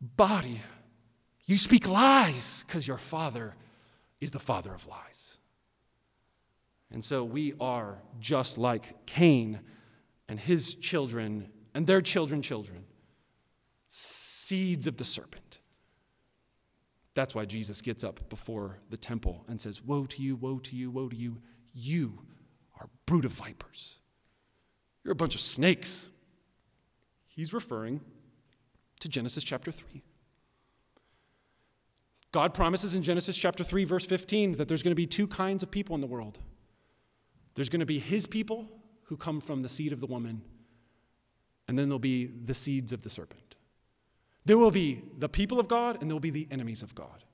body, 0.00 0.62
you 1.44 1.58
speak 1.58 1.86
lies 1.86 2.64
because 2.66 2.88
your 2.88 2.96
father 2.96 3.54
is 4.22 4.30
the 4.30 4.38
father 4.38 4.72
of 4.72 4.86
lies. 4.86 5.38
And 6.94 7.04
so 7.04 7.24
we 7.24 7.54
are 7.60 7.98
just 8.20 8.56
like 8.56 9.04
Cain 9.04 9.58
and 10.28 10.38
his 10.38 10.76
children 10.76 11.48
and 11.74 11.88
their 11.88 12.00
children, 12.00 12.40
children, 12.40 12.84
seeds 13.90 14.86
of 14.86 14.96
the 14.96 15.04
serpent. 15.04 15.58
That's 17.14 17.34
why 17.34 17.46
Jesus 17.46 17.82
gets 17.82 18.04
up 18.04 18.28
before 18.28 18.78
the 18.90 18.96
temple 18.96 19.44
and 19.48 19.60
says, 19.60 19.82
Woe 19.82 20.06
to 20.06 20.22
you, 20.22 20.36
woe 20.36 20.60
to 20.60 20.76
you, 20.76 20.88
woe 20.88 21.08
to 21.08 21.16
you. 21.16 21.38
You 21.74 22.20
are 22.80 22.88
brood 23.06 23.24
of 23.24 23.32
vipers. 23.32 23.98
You're 25.02 25.12
a 25.12 25.16
bunch 25.16 25.34
of 25.34 25.40
snakes. 25.40 26.08
He's 27.28 27.52
referring 27.52 28.02
to 29.00 29.08
Genesis 29.08 29.42
chapter 29.42 29.72
3. 29.72 30.04
God 32.30 32.54
promises 32.54 32.94
in 32.94 33.02
Genesis 33.02 33.36
chapter 33.36 33.64
3, 33.64 33.82
verse 33.82 34.06
15, 34.06 34.52
that 34.58 34.68
there's 34.68 34.82
going 34.84 34.92
to 34.92 34.96
be 34.96 35.06
two 35.06 35.26
kinds 35.26 35.64
of 35.64 35.72
people 35.72 35.96
in 35.96 36.00
the 36.00 36.06
world 36.06 36.38
there's 37.54 37.68
going 37.68 37.80
to 37.80 37.86
be 37.86 37.98
his 37.98 38.26
people 38.26 38.68
who 39.04 39.16
come 39.16 39.40
from 39.40 39.62
the 39.62 39.68
seed 39.68 39.92
of 39.92 40.00
the 40.00 40.06
woman, 40.06 40.42
and 41.68 41.78
then 41.78 41.88
there'll 41.88 41.98
be 41.98 42.26
the 42.26 42.54
seeds 42.54 42.92
of 42.92 43.02
the 43.02 43.10
serpent. 43.10 43.56
There 44.44 44.58
will 44.58 44.70
be 44.70 45.02
the 45.18 45.28
people 45.28 45.58
of 45.58 45.68
God, 45.68 46.00
and 46.00 46.10
there 46.10 46.14
will 46.14 46.20
be 46.20 46.30
the 46.30 46.48
enemies 46.50 46.82
of 46.82 46.94
God. 46.94 47.24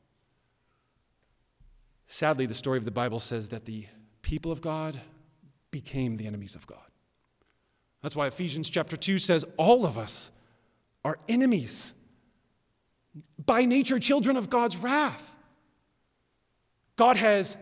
Sadly, 2.07 2.47
the 2.47 2.55
story 2.55 2.79
of 2.79 2.85
the 2.85 2.91
Bible 2.91 3.21
says 3.21 3.49
that 3.49 3.65
the 3.65 3.87
people 4.23 4.53
of 4.53 4.61
God 4.61 5.01
became 5.71 6.17
the 6.17 6.27
enemies 6.27 6.55
of 6.55 6.67
God. 6.67 6.79
That's 8.03 8.17
why 8.17 8.27
Ephesians 8.27 8.71
chapter 8.71 8.97
2 8.97 9.19
says 9.19 9.45
all 9.57 9.85
of 9.87 9.99
us 9.99 10.31
are 11.05 11.19
enemies. 11.29 11.95
by 13.45 13.65
nature 13.65 13.99
children 13.99 14.37
of 14.37 14.51
God's 14.51 14.77
wrath. 14.77 15.37
God 16.97 17.17
has, 17.17 17.57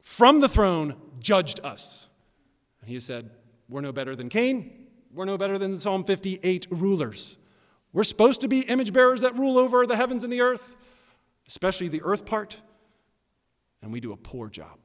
from 0.00 0.40
the 0.40 0.48
throne, 0.48 0.94
judged 1.20 1.60
us. 1.64 2.08
And 2.80 2.90
he 2.90 3.00
said, 3.00 3.30
We're 3.68 3.80
no 3.80 3.92
better 3.92 4.16
than 4.16 4.28
Cain. 4.28 4.86
We're 5.12 5.24
no 5.24 5.38
better 5.38 5.58
than 5.58 5.72
the 5.72 5.80
Psalm 5.80 6.04
58 6.04 6.66
rulers. 6.70 7.38
We're 7.92 8.04
supposed 8.04 8.42
to 8.42 8.48
be 8.48 8.60
image 8.60 8.92
bearers 8.92 9.22
that 9.22 9.36
rule 9.38 9.58
over 9.58 9.86
the 9.86 9.96
heavens 9.96 10.24
and 10.24 10.32
the 10.32 10.42
earth, 10.42 10.76
especially 11.46 11.88
the 11.88 12.02
earth 12.02 12.26
part, 12.26 12.60
and 13.82 13.92
we 13.92 14.00
do 14.00 14.12
a 14.12 14.16
poor 14.16 14.48
job. 14.48 14.78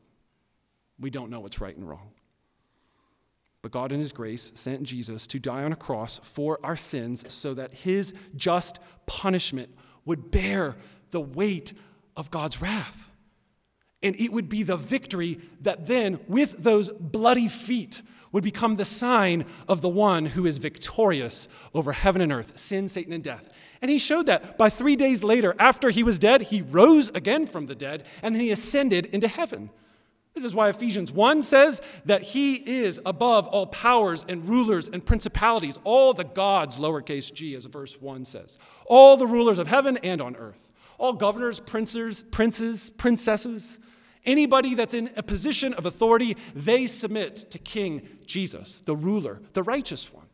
We 0.99 1.09
don't 1.09 1.29
know 1.29 1.41
what's 1.41 1.59
right 1.59 1.75
and 1.75 1.87
wrong. 1.87 2.11
But 3.61 3.71
God, 3.71 3.91
in 3.91 3.99
His 3.99 4.11
grace, 4.11 4.51
sent 4.55 4.83
Jesus 4.83 5.25
to 5.27 5.39
die 5.39 5.63
on 5.63 5.71
a 5.71 5.77
cross 5.77 6.19
for 6.21 6.59
our 6.63 6.75
sins 6.75 7.23
so 7.33 7.53
that 7.53 7.71
His 7.71 8.13
just 8.35 8.79
punishment 9.05 9.69
would 10.05 10.31
bear 10.31 10.75
the 11.11 11.21
weight 11.21 11.73
of 12.15 12.29
God's 12.29 12.61
wrath. 12.61 13.09
And 14.03 14.19
it 14.19 14.31
would 14.31 14.49
be 14.49 14.61
the 14.63 14.77
victory 14.77 15.39
that 15.61 15.87
then, 15.87 16.19
with 16.27 16.61
those 16.61 16.89
bloody 16.89 17.47
feet, 17.47 18.01
would 18.33 18.43
become 18.43 18.75
the 18.75 18.85
sign 18.85 19.45
of 19.67 19.81
the 19.81 19.89
one 19.89 20.25
who 20.25 20.45
is 20.45 20.57
victorious 20.57 21.47
over 21.73 21.93
heaven 21.93 22.21
and 22.21 22.31
earth, 22.31 22.57
sin, 22.57 22.89
Satan, 22.89 23.13
and 23.13 23.23
death. 23.23 23.49
And 23.81 23.89
he 23.89 23.99
showed 23.99 24.25
that 24.25 24.57
by 24.57 24.69
three 24.69 24.95
days 24.95 25.23
later, 25.23 25.55
after 25.59 25.89
he 25.89 26.03
was 26.03 26.19
dead, 26.19 26.41
he 26.41 26.61
rose 26.61 27.09
again 27.09 27.45
from 27.45 27.67
the 27.67 27.75
dead, 27.75 28.05
and 28.21 28.33
then 28.33 28.41
he 28.41 28.51
ascended 28.51 29.05
into 29.07 29.27
heaven. 29.27 29.69
This 30.33 30.43
is 30.43 30.55
why 30.55 30.69
Ephesians 30.69 31.11
1 31.11 31.43
says 31.43 31.79
that 32.05 32.23
he 32.23 32.55
is 32.55 32.99
above 33.05 33.47
all 33.47 33.67
powers 33.67 34.25
and 34.27 34.43
rulers 34.47 34.87
and 34.87 35.05
principalities, 35.05 35.77
all 35.83 36.13
the 36.13 36.23
gods, 36.23 36.79
lowercase 36.79 37.31
g, 37.31 37.55
as 37.55 37.65
verse 37.65 38.01
1 38.01 38.25
says, 38.25 38.57
all 38.87 39.15
the 39.15 39.27
rulers 39.27 39.59
of 39.59 39.67
heaven 39.67 39.97
and 39.97 40.21
on 40.21 40.35
earth, 40.37 40.71
all 40.97 41.13
governors, 41.13 41.59
princes, 41.59 42.23
princes, 42.31 42.89
princesses, 42.89 43.77
anybody 44.25 44.75
that's 44.75 44.93
in 44.93 45.11
a 45.15 45.23
position 45.23 45.73
of 45.73 45.85
authority, 45.85 46.37
they 46.55 46.87
submit 46.87 47.35
to 47.51 47.59
King 47.59 48.07
Jesus, 48.25 48.81
the 48.81 48.95
ruler, 48.95 49.41
the 49.53 49.63
righteous 49.63 50.11
one. 50.13 50.25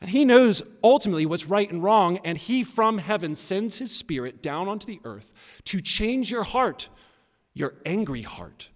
And 0.00 0.10
he 0.10 0.24
knows 0.24 0.62
ultimately 0.82 1.24
what's 1.24 1.46
right 1.46 1.70
and 1.70 1.82
wrong, 1.82 2.18
and 2.24 2.36
he 2.36 2.62
from 2.62 2.98
heaven 2.98 3.34
sends 3.34 3.78
his 3.78 3.90
spirit 3.90 4.42
down 4.42 4.68
onto 4.68 4.86
the 4.86 5.00
earth 5.04 5.32
to 5.64 5.80
change 5.80 6.30
your 6.30 6.42
heart, 6.42 6.88
your 7.54 7.74
angry 7.86 8.22
heart 8.22 8.68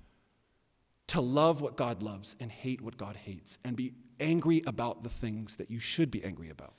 to 1.09 1.21
love 1.21 1.61
what 1.61 1.77
God 1.77 2.03
loves 2.03 2.37
and 2.39 2.51
hate 2.51 2.81
what 2.81 2.97
God 2.97 3.17
hates 3.17 3.59
and 3.65 3.77
be 3.77 3.93
angry 4.21 4.63
about 4.67 5.03
the 5.03 5.09
things 5.09 5.57
that 5.57 5.71
you 5.71 5.79
should 5.79 6.11
be 6.11 6.23
angry 6.23 6.51
about. 6.51 6.75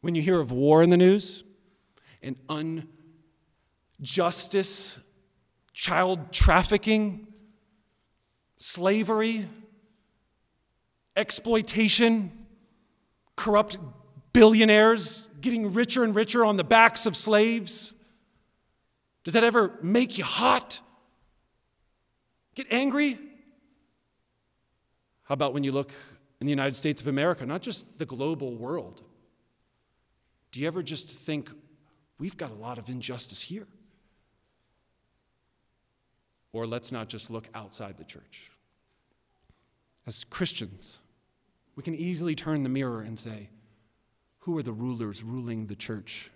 When 0.00 0.14
you 0.14 0.22
hear 0.22 0.40
of 0.40 0.50
war 0.50 0.82
in 0.82 0.90
the 0.90 0.96
news 0.96 1.44
and 2.22 2.36
injustice, 4.02 4.98
child 5.72 6.32
trafficking, 6.32 7.24
slavery, 8.58 9.46
exploitation, 11.14 12.32
corrupt 13.36 13.78
billionaires 14.32 15.28
getting 15.40 15.72
richer 15.72 16.02
and 16.02 16.16
richer 16.16 16.44
on 16.44 16.56
the 16.56 16.64
backs 16.64 17.06
of 17.06 17.16
slaves, 17.16 17.94
does 19.22 19.34
that 19.34 19.44
ever 19.44 19.78
make 19.82 20.18
you 20.18 20.24
hot? 20.24 20.80
Get 22.56 22.66
angry? 22.72 23.20
How 25.22 25.34
about 25.34 25.54
when 25.54 25.62
you 25.62 25.70
look 25.70 25.92
in 26.40 26.46
the 26.48 26.50
United 26.50 26.74
States 26.74 27.00
of 27.00 27.06
America, 27.06 27.46
not 27.46 27.62
just 27.62 28.00
the 28.00 28.06
global 28.06 28.56
world? 28.56 29.00
Do 30.50 30.60
you 30.60 30.66
ever 30.66 30.82
just 30.82 31.08
think, 31.08 31.50
we've 32.18 32.36
got 32.36 32.50
a 32.50 32.54
lot 32.54 32.78
of 32.78 32.88
injustice 32.88 33.40
here? 33.40 33.68
Or 36.52 36.66
let's 36.66 36.92
not 36.92 37.08
just 37.08 37.30
look 37.30 37.48
outside 37.54 37.96
the 37.96 38.04
church. 38.04 38.50
As 40.06 40.24
Christians, 40.24 41.00
we 41.76 41.82
can 41.82 41.94
easily 41.94 42.34
turn 42.34 42.62
the 42.62 42.68
mirror 42.68 43.00
and 43.00 43.18
say, 43.18 43.48
who 44.40 44.58
are 44.58 44.62
the 44.62 44.72
rulers 44.72 45.22
ruling 45.22 45.66
the 45.66 45.76
church? 45.76 46.30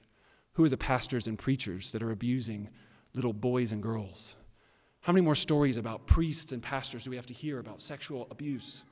Who 0.52 0.64
are 0.64 0.68
the 0.68 0.76
pastors 0.76 1.26
and 1.26 1.38
preachers 1.38 1.90
that 1.92 2.02
are 2.02 2.12
abusing 2.12 2.68
little 3.14 3.32
boys 3.32 3.72
and 3.72 3.82
girls? 3.82 4.36
How 5.00 5.12
many 5.12 5.24
more 5.24 5.34
stories 5.34 5.76
about 5.76 6.06
priests 6.06 6.52
and 6.52 6.62
pastors 6.62 7.04
do 7.04 7.10
we 7.10 7.16
have 7.16 7.26
to 7.26 7.34
hear 7.34 7.58
about 7.58 7.82
sexual 7.82 8.26
abuse? 8.30 8.84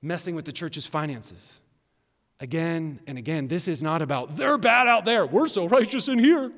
Messing 0.00 0.34
with 0.34 0.44
the 0.44 0.52
church's 0.52 0.86
finances. 0.86 1.60
Again 2.40 3.00
and 3.06 3.18
again, 3.18 3.48
this 3.48 3.68
is 3.68 3.82
not 3.82 4.00
about 4.00 4.36
they're 4.36 4.58
bad 4.58 4.88
out 4.88 5.04
there, 5.04 5.26
we're 5.26 5.48
so 5.48 5.68
righteous 5.68 6.08
in 6.08 6.18
here. 6.18 6.52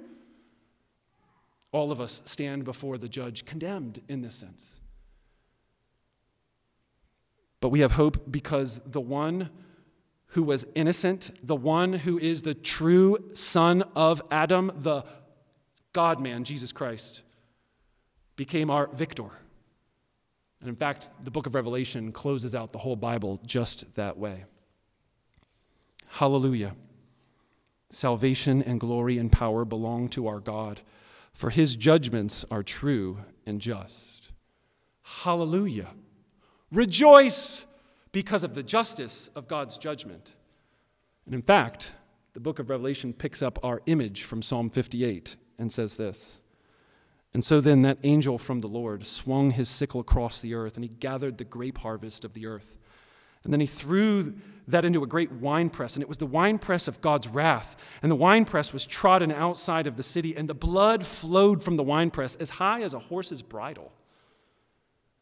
All 1.73 1.93
of 1.93 2.01
us 2.01 2.23
stand 2.25 2.65
before 2.65 2.99
the 2.99 3.09
judge 3.09 3.45
condemned 3.45 4.03
in 4.09 4.23
this 4.23 4.35
sense. 4.35 4.81
But 7.61 7.69
we 7.69 7.81
have 7.81 7.93
hope 7.93 8.31
because 8.31 8.81
the 8.87 9.01
one 9.01 9.51
who 10.29 10.43
was 10.43 10.67
innocent, 10.75 11.31
the 11.43 11.57
one 11.57 11.93
who 11.93 12.19
is 12.19 12.43
the 12.43 12.55
true 12.55 13.19
son 13.35 13.83
of 13.95 14.23
Adam, 14.31 14.73
the 14.77 15.05
God 15.93 16.21
man, 16.21 16.45
Jesus 16.45 16.73
Christ, 16.73 17.23
became 18.37 18.71
our 18.71 18.87
victor. 18.89 19.29
And 20.61 20.69
in 20.69 20.77
fact, 20.77 21.11
the 21.23 21.31
book 21.31 21.47
of 21.47 21.55
Revelation 21.55 22.13
closes 22.13 22.55
out 22.55 22.73
the 22.73 22.79
whole 22.79 22.97
Bible 22.97 23.41
just 23.45 23.95
that 23.97 24.19
way. 24.19 24.45
Hallelujah. 26.07 26.75
Salvation 27.89 28.63
and 28.63 28.79
glory 28.79 29.19
and 29.19 29.33
power 29.33 29.65
belong 29.65 30.09
to 30.11 30.29
our 30.29 30.39
God, 30.39 30.81
for 31.41 31.49
his 31.49 31.75
judgments 31.75 32.45
are 32.51 32.63
true 32.63 33.17
and 33.47 33.63
just. 33.63 34.31
Hallelujah. 35.01 35.89
Rejoice 36.71 37.65
because 38.13 38.45
of 38.45 38.55
the 38.55 38.63
justice 38.63 39.31
of 39.35 39.49
God's 39.49 39.79
judgment. 39.79 40.35
And 41.25 41.35
in 41.35 41.41
fact, 41.41 41.95
the 42.35 42.41
book 42.41 42.59
of 42.59 42.69
Revelation 42.69 43.15
picks 43.15 43.41
up 43.41 43.59
our 43.65 43.81
image 43.87 44.23
from 44.23 44.43
Psalm 44.43 44.69
58 44.69 45.37
and 45.59 45.73
says 45.73 45.97
this 45.97 46.43
And 47.33 47.43
so 47.43 47.59
then 47.63 47.81
that 47.83 47.97
angel 48.03 48.37
from 48.37 48.61
the 48.61 48.69
Lord 48.69 49.07
swung 49.07 49.53
his 49.53 49.71
sickle 49.71 50.03
across 50.03 50.43
the 50.43 50.53
earth, 50.53 50.75
and 50.75 50.85
he 50.85 50.91
gathered 50.91 51.39
the 51.39 51.45
grape 51.45 51.79
harvest 51.79 52.23
of 52.23 52.35
the 52.35 52.45
earth. 52.45 52.77
And 53.45 53.53
then 53.53 53.61
he 53.61 53.67
threw 53.67 54.35
that 54.69 54.85
into 54.85 55.03
a 55.03 55.07
great 55.07 55.33
winepress, 55.33 55.97
and 55.97 56.03
it 56.03 56.09
was 56.09 56.19
the 56.19 56.27
winepress 56.27 56.87
of 56.89 57.01
God's 57.01 57.29
wrath. 57.29 57.77
And 58.03 58.11
the 58.11 58.17
winepress 58.17 58.73
was 58.73 58.87
trodden 58.87 59.33
outside 59.33 59.87
of 59.87 59.97
the 59.97 60.03
city, 60.03 60.37
and 60.37 60.49
the 60.49 60.55
blood 60.55 61.05
flowed 61.05 61.63
from 61.63 61.77
the 61.77 61.83
winepress 61.83 62.37
as 62.37 62.51
high 62.51 62.83
as 62.83 62.95
a 62.95 62.99
horse's 62.99 63.43
bridle. 63.43 63.93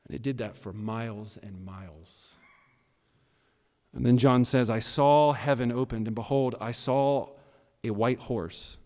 And 0.07 0.15
it 0.15 0.23
did 0.23 0.39
that 0.39 0.57
for 0.57 0.73
miles 0.73 1.39
and 1.43 1.65
miles. 1.65 2.37
And 3.95 4.05
then 4.05 4.19
John 4.19 4.45
says, 4.45 4.69
I 4.69 4.81
saw 4.81 5.33
heaven 5.33 5.73
opened, 5.73 6.07
and 6.07 6.15
behold, 6.15 6.57
I 6.61 6.73
saw 6.73 7.31
a 7.85 7.91
white 7.91 8.19
horse. 8.19 8.79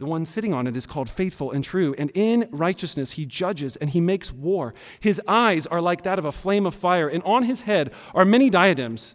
The 0.00 0.06
one 0.06 0.24
sitting 0.24 0.54
on 0.54 0.66
it 0.66 0.78
is 0.78 0.86
called 0.86 1.10
faithful 1.10 1.50
and 1.52 1.62
true, 1.62 1.94
and 1.98 2.10
in 2.14 2.48
righteousness 2.50 3.12
he 3.12 3.26
judges 3.26 3.76
and 3.76 3.90
he 3.90 4.00
makes 4.00 4.32
war. 4.32 4.72
His 4.98 5.20
eyes 5.28 5.66
are 5.66 5.82
like 5.82 6.04
that 6.04 6.18
of 6.18 6.24
a 6.24 6.32
flame 6.32 6.64
of 6.64 6.74
fire, 6.74 7.06
and 7.06 7.22
on 7.24 7.42
his 7.42 7.62
head 7.62 7.92
are 8.14 8.24
many 8.24 8.48
diadems. 8.48 9.14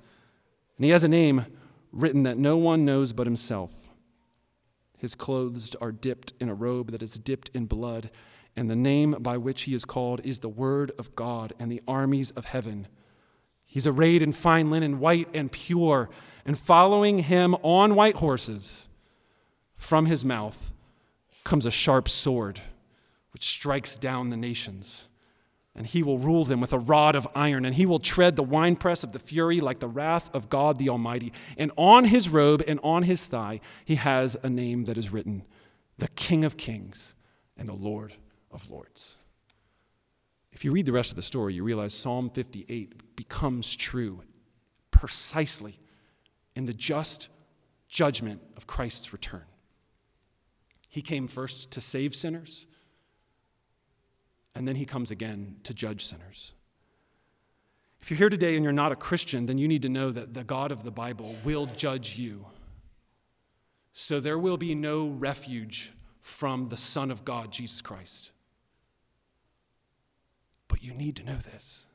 And 0.77 0.85
he 0.85 0.91
has 0.91 1.03
a 1.03 1.07
name 1.07 1.47
written 1.91 2.21
that 2.21 2.37
no 2.37 2.55
one 2.55 2.85
knows 2.85 3.13
but 3.13 3.25
himself. 3.25 3.71
His 4.99 5.15
clothes 5.15 5.73
are 5.81 5.91
dipped 5.91 6.33
in 6.39 6.49
a 6.49 6.53
robe 6.53 6.91
that 6.91 7.01
is 7.01 7.15
dipped 7.15 7.49
in 7.55 7.65
blood, 7.65 8.11
and 8.55 8.69
the 8.69 8.75
name 8.75 9.15
by 9.19 9.37
which 9.37 9.63
he 9.63 9.73
is 9.73 9.85
called 9.85 10.21
is 10.23 10.41
the 10.41 10.49
Word 10.49 10.91
of 10.99 11.15
God 11.15 11.53
and 11.57 11.71
the 11.71 11.81
armies 11.87 12.29
of 12.29 12.45
heaven. 12.45 12.87
He's 13.65 13.87
arrayed 13.87 14.21
in 14.21 14.33
fine 14.33 14.69
linen, 14.69 14.99
white 14.99 15.29
and 15.33 15.51
pure, 15.51 16.11
and 16.45 16.55
following 16.55 17.23
him 17.23 17.55
on 17.63 17.95
white 17.95 18.17
horses 18.17 18.87
from 19.75 20.05
his 20.05 20.23
mouth 20.23 20.73
comes 21.45 21.65
a 21.65 21.71
sharp 21.71 22.09
sword 22.09 22.59
which 23.31 23.45
strikes 23.45 23.95
down 23.95 24.29
the 24.29 24.37
nations. 24.37 25.07
And 25.77 25.85
he 25.85 26.03
will 26.03 26.17
rule 26.17 26.45
them 26.45 26.61
with 26.61 26.71
a 26.71 26.79
rod 26.79 27.15
of 27.15 27.27
iron, 27.35 27.65
and 27.65 27.75
he 27.75 27.85
will 27.85 27.99
tread 27.99 28.37
the 28.37 28.43
winepress 28.43 29.03
of 29.03 29.11
the 29.11 29.19
fury 29.19 29.59
like 29.59 29.79
the 29.79 29.89
wrath 29.89 30.33
of 30.33 30.49
God 30.49 30.79
the 30.79 30.89
Almighty. 30.89 31.33
And 31.57 31.71
on 31.75 32.05
his 32.05 32.29
robe 32.29 32.63
and 32.65 32.79
on 32.81 33.03
his 33.03 33.25
thigh, 33.25 33.59
he 33.83 33.95
has 33.95 34.37
a 34.41 34.49
name 34.49 34.85
that 34.85 34.97
is 34.97 35.11
written 35.11 35.43
the 35.97 36.07
King 36.09 36.43
of 36.43 36.57
Kings 36.57 37.15
and 37.57 37.67
the 37.67 37.73
Lord 37.73 38.13
of 38.51 38.69
Lords. 38.69 39.17
If 40.51 40.63
you 40.63 40.71
read 40.71 40.85
the 40.85 40.93
rest 40.93 41.11
of 41.11 41.17
the 41.17 41.21
story, 41.21 41.53
you 41.53 41.63
realize 41.63 41.93
Psalm 41.93 42.29
58 42.29 43.15
becomes 43.17 43.75
true 43.75 44.21
precisely 44.91 45.77
in 46.55 46.65
the 46.65 46.73
just 46.73 47.27
judgment 47.89 48.41
of 48.55 48.65
Christ's 48.65 49.11
return. 49.11 49.43
He 50.95 51.01
came 51.01 51.27
first 51.27 51.71
to 51.71 51.81
save 51.81 52.15
sinners, 52.15 52.67
and 54.55 54.65
then 54.65 54.77
he 54.77 54.85
comes 54.85 55.11
again 55.11 55.57
to 55.63 55.73
judge 55.73 56.05
sinners. 56.05 56.53
If 57.99 58.09
you're 58.09 58.17
here 58.17 58.29
today 58.29 58.55
and 58.55 58.63
you're 58.63 58.71
not 58.71 58.93
a 58.93 58.95
Christian, 58.95 59.45
then 59.45 59.57
you 59.57 59.67
need 59.67 59.81
to 59.81 59.89
know 59.89 60.09
that 60.11 60.33
the 60.33 60.45
God 60.45 60.71
of 60.71 60.83
the 60.83 60.91
Bible 60.91 61.35
will 61.43 61.65
judge 61.65 62.17
you. 62.17 62.45
So 63.91 64.21
there 64.21 64.39
will 64.39 64.55
be 64.55 64.73
no 64.73 65.09
refuge 65.09 65.91
from 66.21 66.69
the 66.69 66.77
Son 66.77 67.11
of 67.11 67.25
God, 67.25 67.51
Jesus 67.51 67.81
Christ. 67.81 68.31
But 70.69 70.81
you 70.81 70.93
need 70.93 71.17
to 71.17 71.25
know 71.25 71.35
this. 71.35 71.87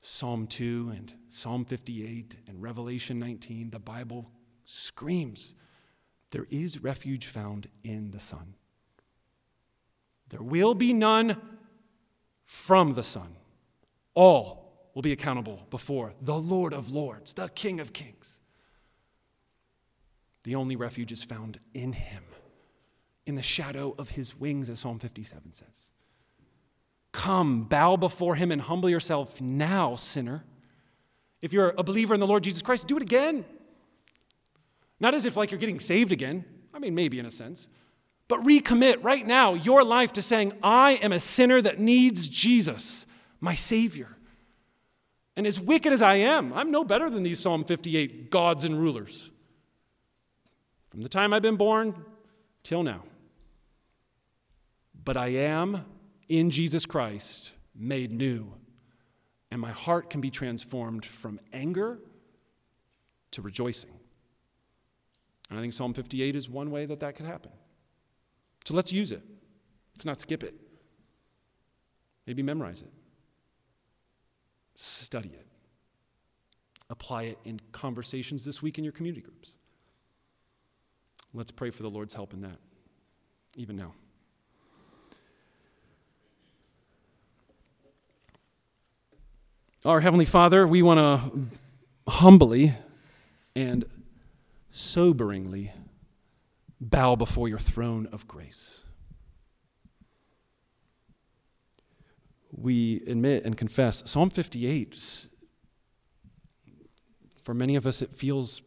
Psalm 0.00 0.46
2 0.46 0.92
and 0.94 1.12
Psalm 1.28 1.64
58 1.64 2.36
and 2.46 2.62
Revelation 2.62 3.18
19, 3.18 3.70
the 3.70 3.80
Bible 3.80 4.30
screams 4.64 5.56
there 6.36 6.46
is 6.50 6.82
refuge 6.82 7.24
found 7.24 7.66
in 7.82 8.10
the 8.10 8.20
Son. 8.20 8.56
There 10.28 10.42
will 10.42 10.74
be 10.74 10.92
none 10.92 11.40
from 12.44 12.92
the 12.92 13.02
Son. 13.02 13.36
All 14.12 14.90
will 14.92 15.00
be 15.00 15.12
accountable 15.12 15.66
before 15.70 16.12
the 16.20 16.36
Lord 16.36 16.74
of 16.74 16.92
Lords, 16.92 17.32
the 17.32 17.48
King 17.48 17.80
of 17.80 17.94
Kings. 17.94 18.40
The 20.42 20.56
only 20.56 20.76
refuge 20.76 21.10
is 21.10 21.22
found 21.22 21.58
in 21.72 21.92
Him, 21.92 22.24
in 23.24 23.34
the 23.34 23.40
shadow 23.40 23.94
of 23.96 24.10
His 24.10 24.38
wings, 24.38 24.68
as 24.68 24.80
Psalm 24.80 24.98
57 24.98 25.54
says. 25.54 25.90
Come, 27.12 27.62
bow 27.62 27.96
before 27.96 28.34
Him 28.34 28.52
and 28.52 28.60
humble 28.60 28.90
yourself 28.90 29.40
now, 29.40 29.94
sinner. 29.94 30.44
If 31.40 31.54
you're 31.54 31.72
a 31.78 31.82
believer 31.82 32.12
in 32.12 32.20
the 32.20 32.26
Lord 32.26 32.42
Jesus 32.42 32.60
Christ, 32.60 32.88
do 32.88 32.98
it 32.98 33.02
again. 33.02 33.46
Not 34.98 35.14
as 35.14 35.26
if 35.26 35.36
like 35.36 35.50
you're 35.50 35.60
getting 35.60 35.80
saved 35.80 36.12
again. 36.12 36.44
I 36.72 36.78
mean, 36.78 36.94
maybe 36.94 37.18
in 37.18 37.26
a 37.26 37.30
sense. 37.30 37.68
But 38.28 38.42
recommit 38.42 39.04
right 39.04 39.26
now 39.26 39.54
your 39.54 39.84
life 39.84 40.12
to 40.14 40.22
saying, 40.22 40.52
I 40.62 40.92
am 40.94 41.12
a 41.12 41.20
sinner 41.20 41.62
that 41.62 41.78
needs 41.78 42.28
Jesus, 42.28 43.06
my 43.40 43.54
Savior. 43.54 44.16
And 45.36 45.46
as 45.46 45.60
wicked 45.60 45.92
as 45.92 46.02
I 46.02 46.16
am, 46.16 46.52
I'm 46.52 46.70
no 46.70 46.82
better 46.82 47.10
than 47.10 47.22
these 47.22 47.38
Psalm 47.38 47.62
58 47.62 48.30
gods 48.30 48.64
and 48.64 48.80
rulers. 48.80 49.30
From 50.90 51.02
the 51.02 51.08
time 51.08 51.34
I've 51.34 51.42
been 51.42 51.56
born 51.56 51.94
till 52.62 52.82
now. 52.82 53.02
But 55.04 55.16
I 55.16 55.28
am 55.28 55.84
in 56.28 56.50
Jesus 56.50 56.86
Christ 56.86 57.52
made 57.74 58.10
new. 58.10 58.52
And 59.50 59.60
my 59.60 59.70
heart 59.70 60.10
can 60.10 60.20
be 60.20 60.30
transformed 60.30 61.04
from 61.04 61.38
anger 61.52 62.00
to 63.32 63.42
rejoicing. 63.42 63.95
And 65.48 65.58
I 65.58 65.62
think 65.62 65.72
Psalm 65.72 65.94
58 65.94 66.34
is 66.34 66.48
one 66.48 66.70
way 66.70 66.86
that 66.86 67.00
that 67.00 67.14
could 67.14 67.26
happen. 67.26 67.52
So 68.64 68.74
let's 68.74 68.92
use 68.92 69.12
it. 69.12 69.22
Let's 69.94 70.04
not 70.04 70.20
skip 70.20 70.42
it. 70.42 70.54
Maybe 72.26 72.42
memorize 72.42 72.82
it. 72.82 72.92
Study 74.74 75.30
it. 75.30 75.46
Apply 76.90 77.24
it 77.24 77.38
in 77.44 77.60
conversations 77.72 78.44
this 78.44 78.62
week 78.62 78.78
in 78.78 78.84
your 78.84 78.92
community 78.92 79.22
groups. 79.22 79.54
Let's 81.32 81.50
pray 81.50 81.70
for 81.70 81.82
the 81.82 81.90
Lord's 81.90 82.14
help 82.14 82.32
in 82.32 82.40
that, 82.42 82.58
even 83.56 83.76
now. 83.76 83.92
Our 89.84 90.00
Heavenly 90.00 90.24
Father, 90.24 90.66
we 90.66 90.82
want 90.82 90.98
to 90.98 92.10
humbly 92.10 92.74
and 93.54 93.84
soberingly 94.76 95.70
bow 96.78 97.16
before 97.16 97.48
your 97.48 97.58
throne 97.58 98.06
of 98.12 98.28
grace. 98.28 98.84
We 102.52 103.02
admit 103.06 103.44
and 103.44 103.56
confess 103.56 104.02
Psalm 104.06 104.28
58, 104.28 105.28
for 107.42 107.54
many 107.54 107.76
of 107.76 107.86
us, 107.86 108.02
it 108.02 108.12
feels 108.12 108.60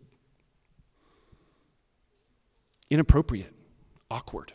inappropriate, 2.90 3.54
awkward. 4.10 4.54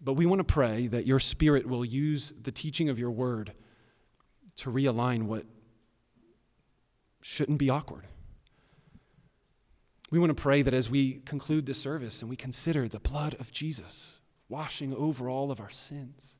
But 0.00 0.14
we 0.14 0.24
want 0.24 0.40
to 0.40 0.44
pray 0.44 0.86
that 0.86 1.06
your 1.06 1.20
Spirit 1.20 1.66
will 1.66 1.84
use 1.84 2.32
the 2.42 2.52
teaching 2.52 2.88
of 2.88 2.98
your 2.98 3.10
word 3.10 3.52
to 4.56 4.70
realign 4.70 5.24
what 5.24 5.44
shouldn't 7.20 7.58
be 7.58 7.68
awkward. 7.68 8.06
We 10.10 10.18
want 10.18 10.30
to 10.30 10.40
pray 10.40 10.62
that 10.62 10.74
as 10.74 10.90
we 10.90 11.20
conclude 11.24 11.66
this 11.66 11.80
service 11.80 12.20
and 12.20 12.30
we 12.30 12.36
consider 12.36 12.88
the 12.88 13.00
blood 13.00 13.34
of 13.40 13.52
Jesus 13.52 14.18
washing 14.48 14.94
over 14.94 15.28
all 15.28 15.50
of 15.50 15.60
our 15.60 15.70
sins, 15.70 16.38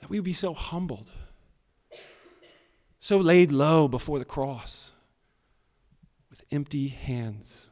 that 0.00 0.10
we 0.10 0.18
would 0.18 0.24
be 0.24 0.32
so 0.32 0.54
humbled, 0.54 1.10
so 2.98 3.18
laid 3.18 3.52
low 3.52 3.88
before 3.88 4.18
the 4.18 4.24
cross, 4.24 4.92
with 6.30 6.42
empty 6.50 6.88
hands 6.88 7.68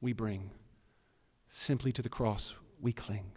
we 0.00 0.12
bring, 0.12 0.50
simply 1.48 1.92
to 1.92 2.02
the 2.02 2.08
cross 2.08 2.54
we 2.80 2.92
cling. 2.92 3.32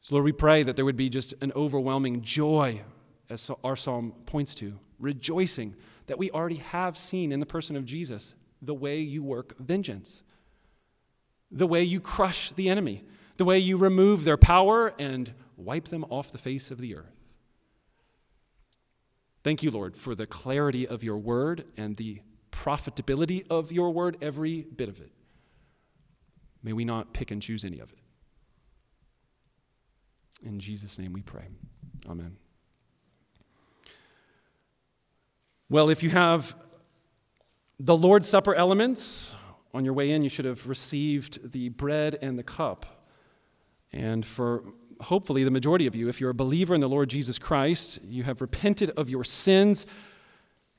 So, 0.00 0.14
Lord, 0.14 0.24
we 0.24 0.32
pray 0.32 0.62
that 0.62 0.76
there 0.76 0.84
would 0.84 0.96
be 0.96 1.08
just 1.08 1.34
an 1.40 1.52
overwhelming 1.54 2.22
joy, 2.22 2.82
as 3.30 3.50
our 3.62 3.76
psalm 3.76 4.14
points 4.26 4.54
to, 4.56 4.78
rejoicing 4.98 5.76
that 6.06 6.18
we 6.18 6.30
already 6.30 6.56
have 6.56 6.96
seen 6.96 7.30
in 7.30 7.40
the 7.40 7.46
person 7.46 7.76
of 7.76 7.84
Jesus 7.84 8.34
the 8.60 8.74
way 8.74 9.00
you 9.00 9.22
work 9.22 9.56
vengeance, 9.58 10.22
the 11.50 11.66
way 11.66 11.82
you 11.82 12.00
crush 12.00 12.50
the 12.50 12.68
enemy, 12.68 13.04
the 13.36 13.44
way 13.44 13.58
you 13.58 13.76
remove 13.76 14.24
their 14.24 14.36
power 14.36 14.92
and 14.98 15.32
wipe 15.56 15.86
them 15.86 16.04
off 16.10 16.30
the 16.32 16.38
face 16.38 16.70
of 16.70 16.78
the 16.78 16.94
earth. 16.96 17.14
Thank 19.44 19.62
you, 19.62 19.70
Lord, 19.70 19.96
for 19.96 20.14
the 20.14 20.26
clarity 20.26 20.86
of 20.86 21.02
your 21.02 21.16
word 21.16 21.64
and 21.76 21.96
the 21.96 22.20
profitability 22.50 23.46
of 23.48 23.70
your 23.72 23.90
word, 23.90 24.16
every 24.20 24.62
bit 24.62 24.88
of 24.88 25.00
it. 25.00 25.12
May 26.62 26.72
we 26.72 26.84
not 26.84 27.12
pick 27.12 27.30
and 27.30 27.40
choose 27.40 27.64
any 27.64 27.78
of 27.78 27.92
it. 27.92 27.98
In 30.44 30.58
Jesus' 30.58 30.98
name 30.98 31.12
we 31.12 31.22
pray. 31.22 31.46
Amen. 32.08 32.36
Well, 35.70 35.90
if 35.90 36.02
you 36.02 36.10
have 36.10 36.56
the 37.80 37.96
Lord's 37.96 38.28
Supper 38.28 38.54
elements, 38.54 39.34
on 39.72 39.84
your 39.84 39.94
way 39.94 40.10
in, 40.10 40.22
you 40.22 40.28
should 40.28 40.44
have 40.44 40.66
received 40.66 41.52
the 41.52 41.68
bread 41.68 42.18
and 42.20 42.38
the 42.38 42.42
cup. 42.42 43.06
And 43.92 44.24
for 44.24 44.64
hopefully 45.00 45.44
the 45.44 45.50
majority 45.50 45.86
of 45.86 45.94
you, 45.94 46.08
if 46.08 46.20
you're 46.20 46.30
a 46.30 46.34
believer 46.34 46.74
in 46.74 46.80
the 46.80 46.88
Lord 46.88 47.08
Jesus 47.08 47.38
Christ, 47.38 48.00
you 48.02 48.24
have 48.24 48.40
repented 48.40 48.90
of 48.90 49.08
your 49.08 49.24
sins, 49.24 49.86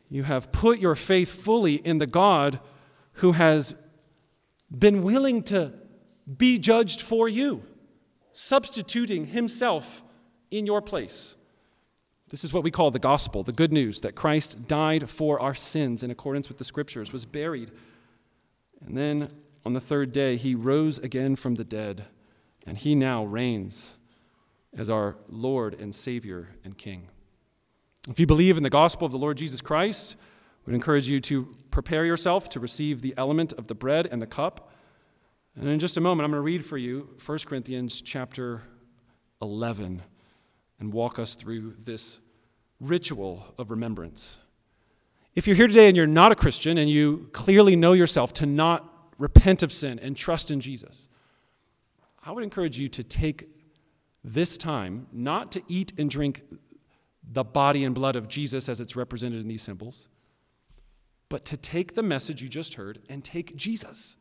you 0.09 0.23
have 0.23 0.51
put 0.51 0.79
your 0.79 0.95
faith 0.95 1.31
fully 1.31 1.75
in 1.75 1.99
the 1.99 2.07
God 2.07 2.59
who 3.13 3.31
has 3.31 3.75
been 4.75 5.03
willing 5.03 5.43
to 5.43 5.73
be 6.37 6.59
judged 6.59 7.01
for 7.01 7.29
you, 7.29 7.63
substituting 8.33 9.27
himself 9.27 10.03
in 10.51 10.65
your 10.65 10.81
place. 10.81 11.35
This 12.29 12.43
is 12.43 12.53
what 12.53 12.63
we 12.63 12.69
call 12.69 12.91
the 12.91 12.99
gospel, 12.99 13.41
the 13.41 13.51
good 13.51 13.73
news 13.73 14.01
that 14.01 14.13
Christ 14.13 14.67
died 14.67 15.09
for 15.09 15.39
our 15.39 15.55
sins 15.55 16.03
in 16.03 16.11
accordance 16.11 16.47
with 16.47 16.59
the 16.59 16.63
scriptures, 16.63 17.11
was 17.11 17.25
buried, 17.25 17.71
and 18.85 18.95
then 18.95 19.29
on 19.65 19.73
the 19.73 19.81
third 19.81 20.11
day 20.11 20.37
he 20.37 20.53
rose 20.53 20.99
again 20.99 21.35
from 21.35 21.55
the 21.55 21.63
dead, 21.63 22.05
and 22.67 22.77
he 22.77 22.93
now 22.93 23.23
reigns 23.25 23.97
as 24.77 24.91
our 24.91 25.17
Lord 25.27 25.73
and 25.79 25.93
Savior 25.93 26.49
and 26.63 26.77
King. 26.77 27.07
If 28.07 28.19
you 28.19 28.27
believe 28.27 28.57
in 28.57 28.63
the 28.63 28.69
gospel 28.69 29.05
of 29.05 29.11
the 29.11 29.17
Lord 29.17 29.37
Jesus 29.37 29.61
Christ, 29.61 30.15
would 30.65 30.75
encourage 30.75 31.07
you 31.07 31.19
to 31.21 31.55
prepare 31.71 32.05
yourself 32.05 32.47
to 32.49 32.59
receive 32.59 33.01
the 33.01 33.15
element 33.17 33.53
of 33.53 33.65
the 33.65 33.75
bread 33.75 34.07
and 34.11 34.21
the 34.21 34.27
cup. 34.27 34.71
And 35.55 35.67
in 35.67 35.79
just 35.79 35.97
a 35.97 36.01
moment, 36.01 36.25
I'm 36.25 36.31
going 36.31 36.37
to 36.37 36.45
read 36.45 36.63
for 36.63 36.77
you 36.77 37.09
1 37.25 37.39
Corinthians 37.39 38.01
chapter 38.01 38.61
11 39.41 40.03
and 40.79 40.93
walk 40.93 41.19
us 41.19 41.35
through 41.35 41.75
this 41.79 42.19
ritual 42.79 43.53
of 43.57 43.71
remembrance. 43.71 44.37
If 45.35 45.47
you're 45.47 45.55
here 45.55 45.67
today 45.67 45.87
and 45.87 45.97
you're 45.97 46.07
not 46.07 46.31
a 46.31 46.35
Christian 46.35 46.77
and 46.77 46.89
you 46.89 47.29
clearly 47.33 47.75
know 47.75 47.93
yourself 47.93 48.33
to 48.33 48.45
not 48.45 49.11
repent 49.17 49.63
of 49.63 49.71
sin 49.71 49.99
and 49.99 50.15
trust 50.15 50.51
in 50.51 50.59
Jesus, 50.59 51.07
I 52.23 52.31
would 52.31 52.43
encourage 52.43 52.77
you 52.77 52.87
to 52.89 53.03
take 53.03 53.47
this 54.23 54.57
time 54.57 55.07
not 55.11 55.51
to 55.53 55.61
eat 55.67 55.93
and 55.97 56.09
drink 56.09 56.43
the 57.31 57.43
body 57.43 57.83
and 57.83 57.93
blood 57.93 58.15
of 58.15 58.27
Jesus 58.27 58.67
as 58.67 58.81
it's 58.81 58.95
represented 58.95 59.39
in 59.41 59.47
these 59.47 59.61
symbols, 59.61 60.09
but 61.29 61.45
to 61.45 61.57
take 61.57 61.93
the 61.93 62.03
message 62.03 62.41
you 62.41 62.49
just 62.49 62.73
heard 62.73 62.99
and 63.07 63.23
take 63.23 63.55
Jesus. 63.55 64.17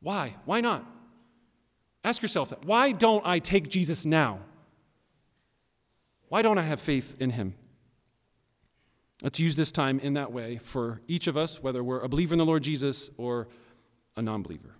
Why? 0.00 0.36
Why 0.44 0.60
not? 0.60 0.86
Ask 2.04 2.22
yourself 2.22 2.50
that. 2.50 2.64
Why 2.64 2.92
don't 2.92 3.26
I 3.26 3.40
take 3.40 3.68
Jesus 3.68 4.06
now? 4.06 4.40
Why 6.28 6.42
don't 6.42 6.58
I 6.58 6.62
have 6.62 6.80
faith 6.80 7.16
in 7.18 7.30
him? 7.30 7.54
Let's 9.22 9.40
use 9.40 9.56
this 9.56 9.72
time 9.72 9.98
in 9.98 10.14
that 10.14 10.32
way 10.32 10.58
for 10.58 11.00
each 11.08 11.26
of 11.26 11.36
us, 11.36 11.62
whether 11.62 11.82
we're 11.82 12.00
a 12.00 12.08
believer 12.08 12.34
in 12.34 12.38
the 12.38 12.46
Lord 12.46 12.62
Jesus 12.62 13.10
or 13.16 13.48
a 14.16 14.22
non 14.22 14.42
believer. 14.42 14.77